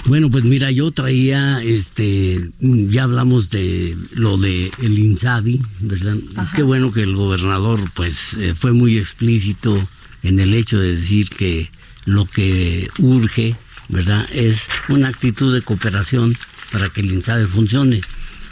Bueno, 0.06 0.32
pues 0.32 0.43
mira, 0.43 0.72
yo 0.72 0.91
traía, 0.91 1.62
este, 1.64 2.52
ya 2.60 3.04
hablamos 3.04 3.49
de 3.49 3.95
lo 4.16 4.38
de 4.38 4.72
el 4.82 4.97
Insabi, 4.97 5.60
¿verdad? 5.80 6.18
Qué 6.56 6.64
bueno 6.64 6.91
que 6.91 7.04
el 7.04 7.16
gobernador, 7.16 7.80
pues, 7.93 8.34
eh, 8.34 8.56
fue 8.58 8.74
muy 8.74 8.97
explícito 8.97 9.78
en 10.24 10.39
el 10.39 10.54
hecho 10.54 10.80
de 10.80 10.95
decir 10.95 11.30
que 11.30 11.70
lo 12.06 12.26
que 12.26 12.89
urge, 12.97 13.56
¿verdad? 13.89 14.28
Es 14.34 14.68
una 14.89 15.10
actitud 15.10 15.54
de 15.54 15.62
cooperación 15.62 16.36
para 16.72 16.89
que 16.89 17.02
el 17.02 17.12
Insabi 17.12 17.45
funcione. 17.45 18.02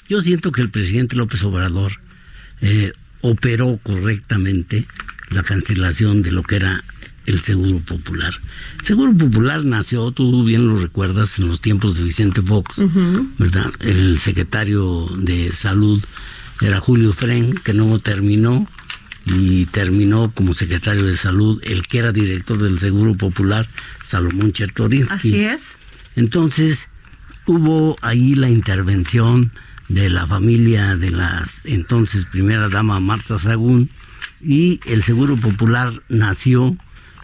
Yo 0.08 0.22
siento 0.22 0.52
que 0.52 0.62
el 0.62 0.70
presidente 0.70 1.16
López 1.16 1.44
Obrador 1.44 2.00
eh, 2.62 2.94
operó 3.22 3.80
correctamente 3.82 4.86
la 5.30 5.44
cancelación 5.44 6.22
de 6.22 6.32
lo 6.32 6.44
que 6.44 6.58
era 6.58 6.84
el 7.30 7.40
Seguro 7.40 7.80
Popular. 7.80 8.34
El 8.80 8.86
Seguro 8.86 9.16
Popular 9.16 9.64
nació, 9.64 10.12
tú 10.12 10.44
bien 10.44 10.68
lo 10.68 10.78
recuerdas, 10.78 11.40
en 11.40 11.48
los 11.48 11.62
tiempos 11.62 11.96
de 11.96 12.04
Vicente 12.04 12.42
Fox, 12.42 12.84
¿verdad? 13.38 13.72
El 13.80 14.20
secretario 14.20 15.08
de 15.18 15.52
Salud 15.54 16.04
era 16.62 16.80
Julio 16.80 17.14
Fren, 17.14 17.56
que 17.64 17.74
no 17.74 18.00
terminó, 18.00 18.68
y 19.26 19.66
terminó 19.66 20.32
como 20.32 20.54
secretario 20.54 21.06
de 21.06 21.16
Salud 21.16 21.62
el 21.64 21.86
que 21.86 22.00
era 22.00 22.12
director 22.12 22.58
del 22.58 22.80
Seguro 22.80 23.16
Popular, 23.16 23.68
Salomón 24.02 24.54
Chertorinsky. 24.54 25.14
Así 25.14 25.40
es. 25.44 25.80
Entonces, 26.16 26.88
hubo 27.46 27.96
ahí 28.02 28.36
la 28.36 28.50
intervención 28.50 29.52
de 29.88 30.10
la 30.10 30.28
familia 30.28 30.96
de 30.96 31.10
la 31.10 31.44
entonces 31.64 32.26
primera 32.26 32.70
dama 32.70 33.00
Marta 33.00 33.40
Sagún 33.40 33.90
y 34.42 34.80
el 34.86 35.04
Seguro 35.04 35.36
Popular 35.36 36.02
nació 36.10 36.78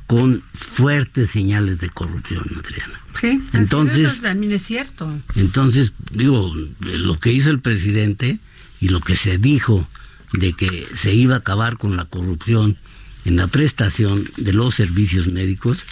con 0.08 0.44
fuertes 0.54 1.32
señales 1.32 1.80
de 1.80 1.90
corrupción, 1.90 2.44
Adriana. 2.64 3.00
Sí, 3.20 3.40
Entonces- 3.54 4.12
eso 4.14 4.22
también 4.22 4.52
es 4.54 4.64
cierto. 4.64 5.12
Entonces, 5.36 5.94
digo, 6.12 6.54
lo 6.80 7.20
que 7.20 7.32
hizo 7.34 7.50
el 7.50 7.60
presidente 7.60 8.40
y 8.82 8.90
lo 8.90 9.00
que 9.02 9.16
se 9.16 9.38
dijo 9.38 9.88
de 10.34 10.54
que 10.54 10.88
se 10.96 11.14
iba 11.14 11.36
a 11.36 11.40
acabar 11.40 11.78
con 11.78 11.96
la 11.98 12.06
corrupción 12.06 12.78
en 13.26 13.38
la 13.38 13.48
prestación 13.48 14.24
de 14.38 14.54
los 14.54 14.76
servicios 14.76 15.32
médicos, 15.32 15.84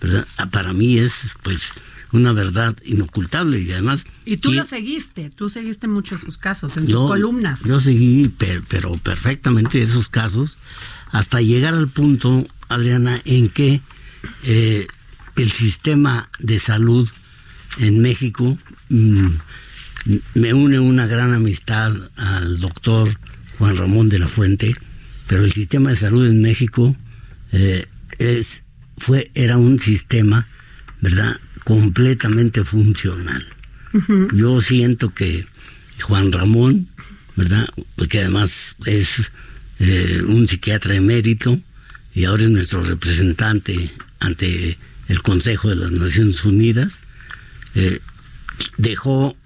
¿verdad? 0.00 0.26
Ah, 0.38 0.46
Para 0.50 0.72
mí 0.72 0.98
es, 0.98 1.12
pues, 1.42 1.70
una 2.12 2.32
verdad 2.32 2.76
inocultable 2.84 3.60
y 3.60 3.70
además... 3.70 4.04
Y 4.24 4.38
tú 4.38 4.48
¿quién- 4.48 4.62
lo 4.62 4.66
seguiste, 4.66 5.30
tú 5.30 5.48
seguiste 5.48 5.86
muchos 5.86 6.22
sus 6.22 6.38
casos 6.38 6.76
en 6.76 6.86
tus 6.86 6.94
columnas. 7.08 7.62
Yo 7.64 7.78
seguí, 7.78 8.26
per- 8.28 8.62
pero 8.68 8.94
perfectamente 8.94 9.80
esos 9.80 10.08
casos, 10.08 10.58
hasta 11.12 11.40
llegar 11.40 11.74
al 11.74 11.88
punto, 11.88 12.44
Adriana, 12.70 13.20
en 13.24 13.48
que 13.48 13.80
eh, 14.44 14.86
el 15.36 15.50
sistema 15.50 16.30
de 16.38 16.58
salud 16.58 17.08
en 17.78 18.00
México 18.00 18.58
mm, 18.88 19.28
me 20.34 20.54
une 20.54 20.80
una 20.80 21.06
gran 21.06 21.34
amistad 21.34 21.92
al 22.16 22.60
doctor 22.60 23.18
Juan 23.58 23.76
Ramón 23.76 24.08
de 24.08 24.18
la 24.18 24.26
Fuente, 24.26 24.74
pero 25.26 25.44
el 25.44 25.52
sistema 25.52 25.90
de 25.90 25.96
salud 25.96 26.26
en 26.26 26.40
México 26.40 26.96
eh, 27.52 27.86
es, 28.18 28.62
fue, 28.96 29.30
era 29.34 29.58
un 29.58 29.78
sistema, 29.78 30.48
¿verdad?, 31.00 31.38
completamente 31.64 32.64
funcional. 32.64 33.46
Yo 34.32 34.60
siento 34.60 35.12
que 35.12 35.46
Juan 36.00 36.30
Ramón, 36.32 36.88
¿verdad? 37.36 37.68
Porque 37.96 38.20
además 38.20 38.76
es 38.86 39.30
eh, 39.80 40.22
un 40.26 40.46
psiquiatra 40.46 40.94
emérito 40.94 41.60
y 42.20 42.26
ahora 42.26 42.44
es 42.44 42.50
nuestro 42.50 42.82
representante 42.82 43.94
ante 44.18 44.76
el 45.08 45.22
Consejo 45.22 45.70
de 45.70 45.76
las 45.76 45.90
Naciones 45.90 46.44
Unidas, 46.44 47.00
eh, 47.74 48.00
dejó 48.76 49.38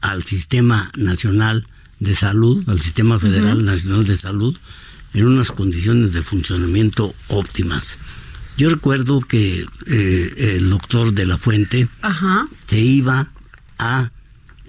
al 0.00 0.22
sistema 0.22 0.90
nacional 0.96 1.66
de 2.00 2.14
salud, 2.14 2.66
al 2.70 2.80
Sistema 2.80 3.18
Federal 3.18 3.66
Nacional 3.66 4.06
de 4.06 4.16
Salud, 4.16 4.56
en 5.12 5.26
unas 5.26 5.50
condiciones 5.50 6.14
de 6.14 6.22
funcionamiento 6.22 7.14
óptimas. 7.28 7.98
Yo 8.56 8.70
recuerdo 8.70 9.20
que 9.20 9.66
eh, 9.86 10.34
el 10.56 10.70
doctor 10.70 11.12
de 11.12 11.26
la 11.26 11.36
Fuente 11.36 11.86
se 12.66 12.80
iba 12.80 13.28
a 13.78 14.10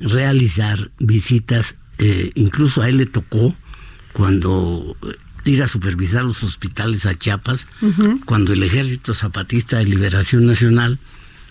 realizar 0.02 0.92
visitas, 1.00 1.78
eh, 1.98 2.34
incluso 2.36 2.82
a 2.82 2.90
él 2.90 2.98
le 2.98 3.06
tocó 3.06 3.56
cuando 4.12 4.98
ir 5.46 5.64
a 5.64 5.68
supervisar 5.68 6.24
los 6.24 6.44
hospitales 6.44 7.06
a 7.06 7.18
Chiapas, 7.18 7.68
cuando 8.26 8.54
el 8.54 8.64
Ejército 8.64 9.14
Zapatista 9.14 9.78
de 9.78 9.86
Liberación 9.86 10.46
Nacional 10.46 11.00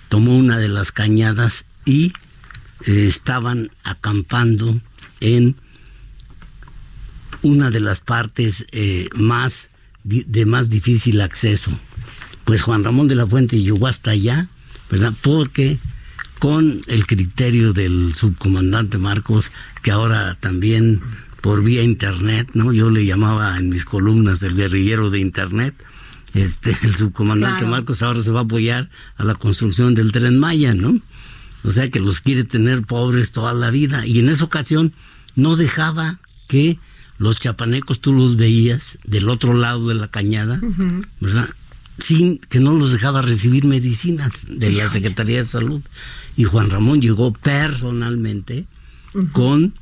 tomó 0.09 0.37
una 0.37 0.59
de 0.59 0.69
las 0.69 0.93
cañadas 0.93 1.65
y 1.85 2.13
eh, 2.87 3.07
estaban 3.07 3.71
acampando 3.85 4.81
en 5.21 5.57
una 7.43 7.71
de 7.71 7.81
las 7.81 8.01
partes 8.01 8.67
eh, 8.73 9.09
más 9.15 9.69
de 10.05 10.47
más 10.47 10.69
difícil 10.69 11.21
acceso. 11.21 11.71
Pues 12.45 12.63
Juan 12.63 12.83
Ramón 12.83 13.09
de 13.09 13.15
la 13.15 13.27
Fuente 13.27 13.63
llegó 13.63 13.87
hasta 13.87 14.11
allá, 14.11 14.49
¿verdad? 14.91 15.13
Porque 15.23 15.79
con 16.41 16.83
el 16.89 17.07
criterio 17.07 17.73
del 17.73 18.15
subcomandante 18.17 18.99
Marcos, 18.99 19.53
que 19.83 19.93
ahora 19.93 20.37
también 20.41 21.01
por 21.43 21.63
vía 21.63 21.83
internet, 21.83 22.51
¿no? 22.55 22.73
Yo 22.73 22.89
le 22.89 23.05
llamaba 23.05 23.59
en 23.59 23.69
mis 23.69 23.85
columnas 23.85 24.43
el 24.43 24.55
guerrillero 24.55 25.11
de 25.11 25.19
internet. 25.19 25.75
Este, 26.33 26.75
el 26.83 26.95
subcomandante 26.95 27.67
Marcos 27.67 28.03
ahora 28.03 28.23
se 28.23 28.31
va 28.31 28.41
a 28.41 28.45
apoyar 28.45 28.89
a 29.17 29.25
la 29.25 29.35
construcción 29.35 29.95
del 29.95 30.13
tren 30.13 30.39
Maya, 30.39 30.73
¿no? 30.73 30.99
O 31.65 31.71
sea 31.71 31.91
que 31.91 32.01
los 32.01 32.21
quiere 32.21 32.45
tener 32.45 32.83
pobres 32.83 33.33
toda 33.33 33.53
la 33.53 33.71
vida. 33.71 34.07
Y 34.07 34.21
en 34.21 34.29
esa 34.29 34.45
ocasión 34.45 34.93
no 35.35 35.57
dejaba 35.57 36.21
que 36.49 36.79
los 37.19 37.39
chapanecos 37.39 38.01
tú 38.01 38.13
los 38.13 38.37
veías 38.37 38.99
del 39.05 39.29
otro 39.29 39.55
lado 39.55 39.89
de 39.89 39.95
la 39.97 40.09
cañada, 40.09 40.61
¿verdad? 41.21 41.49
Sin 41.99 42.39
que 42.39 42.61
no 42.61 42.75
los 42.75 42.93
dejaba 42.93 43.23
recibir 43.23 43.65
medicinas 43.65 44.47
de 44.49 44.73
la 44.73 44.89
Secretaría 44.89 45.39
de 45.39 45.45
Salud. 45.45 45.83
Y 46.37 46.45
Juan 46.45 46.71
Ramón 46.71 47.01
llegó 47.01 47.33
personalmente 47.33 48.67
con 49.33 49.75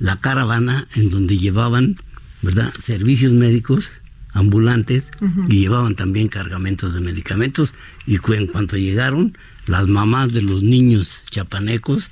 la 0.00 0.20
caravana 0.20 0.84
en 0.96 1.10
donde 1.10 1.38
llevaban, 1.38 1.96
¿verdad?, 2.42 2.72
servicios 2.76 3.32
médicos 3.32 3.92
ambulantes 4.32 5.10
y 5.48 5.60
llevaban 5.60 5.94
también 5.94 6.28
cargamentos 6.28 6.94
de 6.94 7.00
medicamentos. 7.00 7.74
Y 8.06 8.18
en 8.32 8.46
cuanto 8.46 8.76
llegaron 8.76 9.36
las 9.66 9.86
mamás 9.86 10.32
de 10.32 10.42
los 10.42 10.62
niños 10.62 11.22
chapanecos 11.30 12.10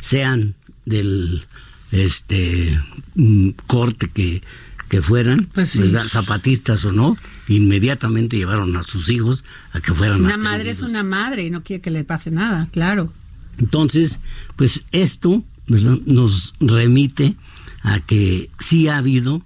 sean 0.00 0.54
del 0.84 1.44
este 1.90 2.80
mm, 3.14 3.50
corte 3.66 4.08
que, 4.08 4.42
que 4.88 5.00
fueran, 5.00 5.48
pues 5.54 5.78
zapatistas 6.08 6.84
o 6.84 6.92
no, 6.92 7.16
inmediatamente 7.48 8.36
llevaron 8.36 8.76
a 8.76 8.82
sus 8.82 9.08
hijos 9.08 9.44
a 9.72 9.80
que 9.80 9.94
fueran 9.94 10.24
Una 10.24 10.36
madre 10.36 10.70
es 10.70 10.82
una 10.82 11.02
madre 11.02 11.44
y 11.44 11.50
no 11.50 11.62
quiere 11.62 11.80
que 11.80 11.90
le 11.90 12.04
pase 12.04 12.30
nada, 12.30 12.68
claro. 12.72 13.12
Entonces, 13.58 14.20
pues 14.56 14.84
esto 14.90 15.44
nos 15.66 16.54
remite 16.60 17.36
a 17.82 18.00
que 18.00 18.50
sí 18.58 18.88
ha 18.88 18.98
habido 18.98 19.42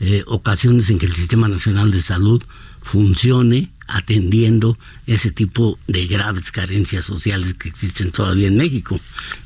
eh, 0.00 0.24
ocasiones 0.26 0.90
en 0.90 0.98
que 0.98 1.06
el 1.06 1.14
Sistema 1.14 1.48
Nacional 1.48 1.90
de 1.90 2.02
Salud 2.02 2.42
funcione 2.82 3.70
atendiendo 3.86 4.78
ese 5.06 5.30
tipo 5.30 5.78
de 5.86 6.06
graves 6.06 6.50
carencias 6.50 7.04
sociales 7.04 7.54
que 7.54 7.68
existen 7.68 8.10
todavía 8.10 8.48
en 8.48 8.56
México. 8.56 8.98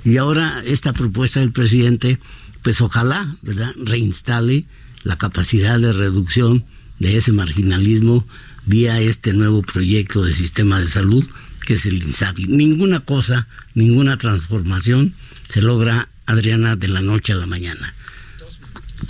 Y 0.05 0.17
ahora 0.17 0.63
esta 0.65 0.93
propuesta 0.93 1.41
del 1.41 1.53
presidente, 1.53 2.19
pues 2.63 2.81
ojalá, 2.81 3.37
¿verdad?, 3.43 3.73
reinstale 3.77 4.67
la 5.03 5.19
capacidad 5.19 5.79
de 5.79 5.93
reducción 5.93 6.65
de 6.99 7.17
ese 7.17 7.33
marginalismo 7.33 8.27
vía 8.65 9.01
este 9.01 9.33
nuevo 9.33 9.63
proyecto 9.63 10.25
de 10.25 10.35
sistema 10.35 10.81
de 10.81 10.89
salud 10.89 11.25
que 11.67 11.75
es 11.75 11.85
el 11.85 12.03
INSABI. 12.03 12.47
Ninguna 12.47 13.01
cosa, 13.01 13.47
ninguna 13.75 14.17
transformación 14.17 15.13
se 15.49 15.61
logra, 15.61 16.09
Adriana, 16.25 16.77
de 16.77 16.89
la 16.89 17.03
noche 17.03 17.35
a 17.35 17.37
la 17.37 17.47
mañana. 17.47 17.95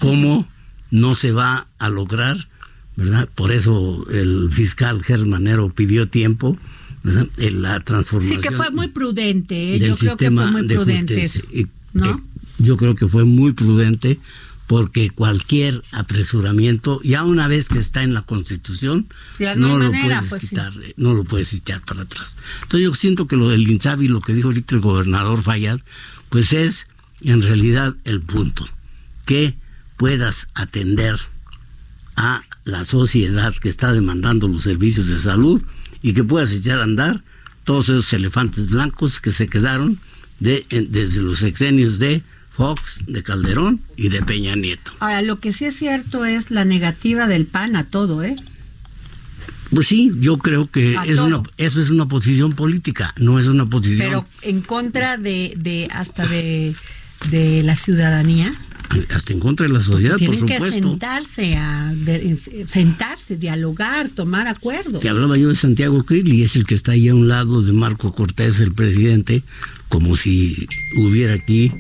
¿Cómo 0.01 0.49
no 0.91 1.15
se 1.15 1.31
va 1.31 1.69
a 1.79 1.89
lograr? 1.89 2.49
¿verdad? 2.97 3.29
Por 3.35 3.53
eso 3.53 4.05
el 4.11 4.49
fiscal 4.51 5.05
Germanero 5.05 5.69
pidió 5.69 6.09
tiempo, 6.09 6.59
¿verdad? 7.03 7.29
En 7.37 7.63
la 7.63 7.81
transformación. 7.81 8.43
Sí, 8.43 8.49
que 8.49 8.55
fue 8.55 8.71
muy 8.71 8.89
prudente, 8.89 9.77
¿eh? 9.77 9.79
yo 9.79 9.97
creo 9.97 10.17
que 10.17 10.31
fue 10.31 10.51
muy 10.51 10.67
prudente. 10.67 11.31
¿no? 11.93 12.11
Eh, 12.11 12.17
yo 12.59 12.77
creo 12.77 12.95
que 12.95 13.07
fue 13.07 13.25
muy 13.25 13.53
prudente 13.53 14.19
porque 14.67 15.11
cualquier 15.11 15.83
apresuramiento, 15.93 17.01
ya 17.03 17.25
una 17.25 17.47
vez 17.47 17.69
que 17.69 17.79
está 17.79 18.03
en 18.03 18.15
la 18.15 18.23
Constitución, 18.23 19.07
no, 19.57 19.79
lo 19.79 19.91
puedes 19.91 20.25
pues 20.29 20.51
quitar, 20.51 20.73
no 20.97 21.15
lo 21.15 21.25
puedes 21.25 21.53
echar 21.53 21.85
para 21.85 22.03
atrás. 22.03 22.37
Entonces 22.63 22.89
yo 22.89 22.95
siento 22.95 23.27
que 23.27 23.37
lo 23.37 23.49
del 23.49 23.69
INSABI, 23.69 24.09
lo 24.09 24.21
que 24.21 24.35
dijo 24.35 24.49
ahorita 24.49 24.75
el 24.75 24.81
gobernador 24.81 25.43
Fayad, 25.43 25.81
pues 26.31 26.53
es 26.53 26.87
en 27.21 27.43
realidad 27.43 27.95
el 28.05 28.21
punto, 28.21 28.69
que 29.25 29.57
puedas 29.97 30.49
atender 30.55 31.19
a 32.17 32.43
la 32.65 32.85
sociedad 32.85 33.55
que 33.55 33.69
está 33.69 33.93
demandando 33.93 34.49
los 34.49 34.63
servicios 34.63 35.07
de 35.07 35.19
salud 35.19 35.63
y 36.03 36.13
que 36.13 36.25
puedas 36.25 36.53
echar 36.53 36.81
a 36.81 36.85
andar 36.85 37.23
todos 37.65 37.89
esos 37.89 38.13
elefantes 38.13 38.69
blancos 38.69 39.21
que 39.21 39.33
se 39.33 39.49
quedaron 39.49 39.99
de, 40.41 40.67
desde 40.91 41.21
los 41.21 41.39
sexenios 41.39 41.99
de 41.99 42.23
Fox, 42.57 43.01
de 43.07 43.23
Calderón 43.23 43.81
y 43.97 44.09
de 44.09 44.23
Peña 44.23 44.57
Nieto. 44.57 44.93
Ahora, 45.01 45.23
lo 45.23 45.41
que 45.41 45.53
sí 45.53 45.67
es 45.67 45.77
cierto 45.77 46.25
es 46.25 46.51
la 46.51 46.65
negativa 46.65 47.27
del 47.27 47.47
PAN 47.47 47.77
a 47.77 47.89
todo, 47.89 48.23
¿eh? 48.23 48.37
Pues 49.71 49.89
sí, 49.89 50.13
yo 50.21 50.39
creo 50.39 50.71
que 50.71 50.97
es 51.07 51.19
una, 51.19 51.43
eso 51.57 51.81
es 51.81 51.91
una 51.91 52.07
posición 52.07 52.53
política, 52.55 53.13
no 53.19 53.39
es 53.39 53.47
una 53.47 53.67
posición. 53.67 54.09
Pero 54.09 54.27
en 54.43 54.61
contra 54.63 55.17
de, 55.17 55.55
de 55.57 55.89
hasta 55.93 56.27
de, 56.27 56.75
de 57.31 57.63
la 57.63 57.77
ciudadanía 57.77 58.53
hasta 59.11 59.33
en 59.33 59.41
contra 59.41 59.67
de 59.67 59.73
la 59.73 59.81
sociedad, 59.81 60.17
por 60.17 60.37
supuesto. 60.37 60.65
que 60.65 60.73
sentarse, 60.73 61.57
a 61.57 61.93
sentarse, 62.69 63.37
dialogar, 63.37 64.09
tomar 64.09 64.49
acuerdos. 64.49 65.03
Que 65.03 65.09
hablaba 65.09 65.37
yo 65.37 65.49
de 65.49 65.57
Santiago 65.57 66.05
Krill 66.05 66.33
y 66.33 66.43
es 66.43 66.57
el 66.57 66.67
que 66.67 66.75
está 66.75 66.93
ahí 66.93 67.09
a 67.09 67.15
un 67.15 67.29
lado 67.29 67.63
de 67.63 67.73
Marco 67.73 68.13
Cortés, 68.13 68.61
el 68.61 68.73
presidente, 68.73 69.43
como 69.89 70.17
si 70.17 70.69
hubiera 70.97 71.35
aquí 71.35 71.73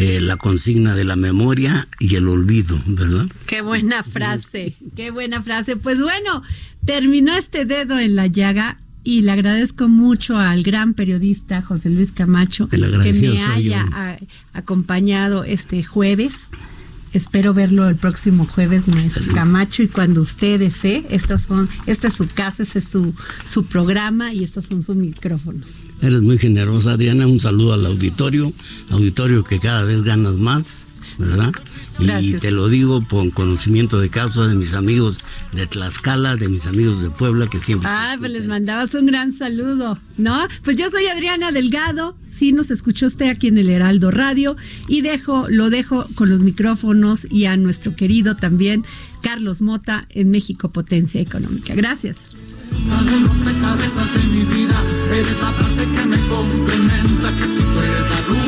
eh, 0.00 0.20
la 0.20 0.36
consigna 0.36 0.94
de 0.94 1.02
la 1.02 1.16
memoria 1.16 1.88
y 1.98 2.14
el 2.14 2.28
olvido, 2.28 2.80
¿verdad? 2.86 3.26
Qué 3.48 3.62
buena 3.62 4.04
frase, 4.04 4.76
qué 4.94 5.10
buena 5.10 5.42
frase. 5.42 5.74
Pues 5.74 6.00
bueno, 6.00 6.44
terminó 6.84 7.36
este 7.36 7.64
dedo 7.64 7.98
en 7.98 8.14
la 8.14 8.28
llaga 8.28 8.78
y 9.02 9.22
le 9.22 9.32
agradezco 9.32 9.88
mucho 9.88 10.38
al 10.38 10.62
gran 10.62 10.94
periodista 10.94 11.62
José 11.62 11.90
Luis 11.90 12.12
Camacho 12.12 12.68
que 12.68 12.78
me 13.12 13.42
haya 13.42 13.88
acompañado 14.52 15.42
este 15.42 15.82
jueves. 15.82 16.52
Espero 17.12 17.54
verlo 17.54 17.88
el 17.88 17.96
próximo 17.96 18.46
jueves, 18.46 18.88
maestro 18.88 19.32
Camacho, 19.34 19.82
y 19.82 19.88
cuando 19.88 20.20
usted 20.20 20.58
desee, 20.58 21.06
estas 21.10 21.42
son, 21.42 21.68
esta 21.86 22.08
es 22.08 22.14
su 22.14 22.26
casa, 22.26 22.62
este 22.62 22.80
es 22.80 22.88
su, 22.88 23.14
su 23.46 23.64
programa 23.64 24.32
y 24.32 24.44
estos 24.44 24.66
son 24.66 24.82
sus 24.82 24.96
micrófonos. 24.96 25.86
Eres 26.02 26.22
muy 26.22 26.38
generosa, 26.38 26.92
Adriana. 26.92 27.26
Un 27.26 27.40
saludo 27.40 27.74
al 27.74 27.86
auditorio, 27.86 28.52
auditorio 28.90 29.44
que 29.44 29.58
cada 29.60 29.82
vez 29.82 30.02
ganas 30.02 30.36
más, 30.36 30.86
¿verdad? 31.18 31.52
Y 31.98 32.34
te 32.34 32.50
lo 32.50 32.68
digo 32.68 33.02
por 33.02 33.30
conocimiento 33.32 33.98
de 33.98 34.08
causa 34.08 34.46
de 34.46 34.54
mis 34.54 34.74
amigos 34.74 35.18
de 35.52 35.66
Tlaxcala, 35.66 36.36
de 36.36 36.48
mis 36.48 36.66
amigos 36.66 37.02
de 37.02 37.10
Puebla, 37.10 37.48
que 37.48 37.58
siempre. 37.58 37.88
Ah, 37.90 38.16
pues 38.18 38.30
les 38.30 38.46
mandabas 38.46 38.94
un 38.94 39.06
gran 39.06 39.32
saludo, 39.32 39.98
¿no? 40.16 40.46
Pues 40.62 40.76
yo 40.76 40.90
soy 40.90 41.06
Adriana 41.06 41.50
Delgado, 41.50 42.16
sí 42.30 42.52
nos 42.52 42.70
escuchó 42.70 43.06
usted 43.06 43.28
aquí 43.28 43.48
en 43.48 43.58
el 43.58 43.68
Heraldo 43.68 44.10
Radio, 44.10 44.56
y 44.86 45.00
dejo, 45.00 45.46
lo 45.48 45.70
dejo 45.70 46.06
con 46.14 46.30
los 46.30 46.40
micrófonos 46.40 47.26
y 47.30 47.46
a 47.46 47.56
nuestro 47.56 47.96
querido 47.96 48.36
también 48.36 48.84
Carlos 49.22 49.60
Mota 49.60 50.06
en 50.10 50.30
México 50.30 50.70
Potencia 50.70 51.20
Económica. 51.20 51.74
Gracias. 51.74 52.30
de 54.14 54.24
mi 54.24 54.44
vida, 54.44 54.84
eres 55.12 55.40
la 55.40 55.52
parte 55.56 55.82
que 55.82 56.06
me 56.06 56.18
complementa, 56.28 57.36
que 57.36 57.48
si 57.48 57.62
tú 57.62 57.80
eres 57.80 58.10
la 58.10 58.20
luna, 58.28 58.47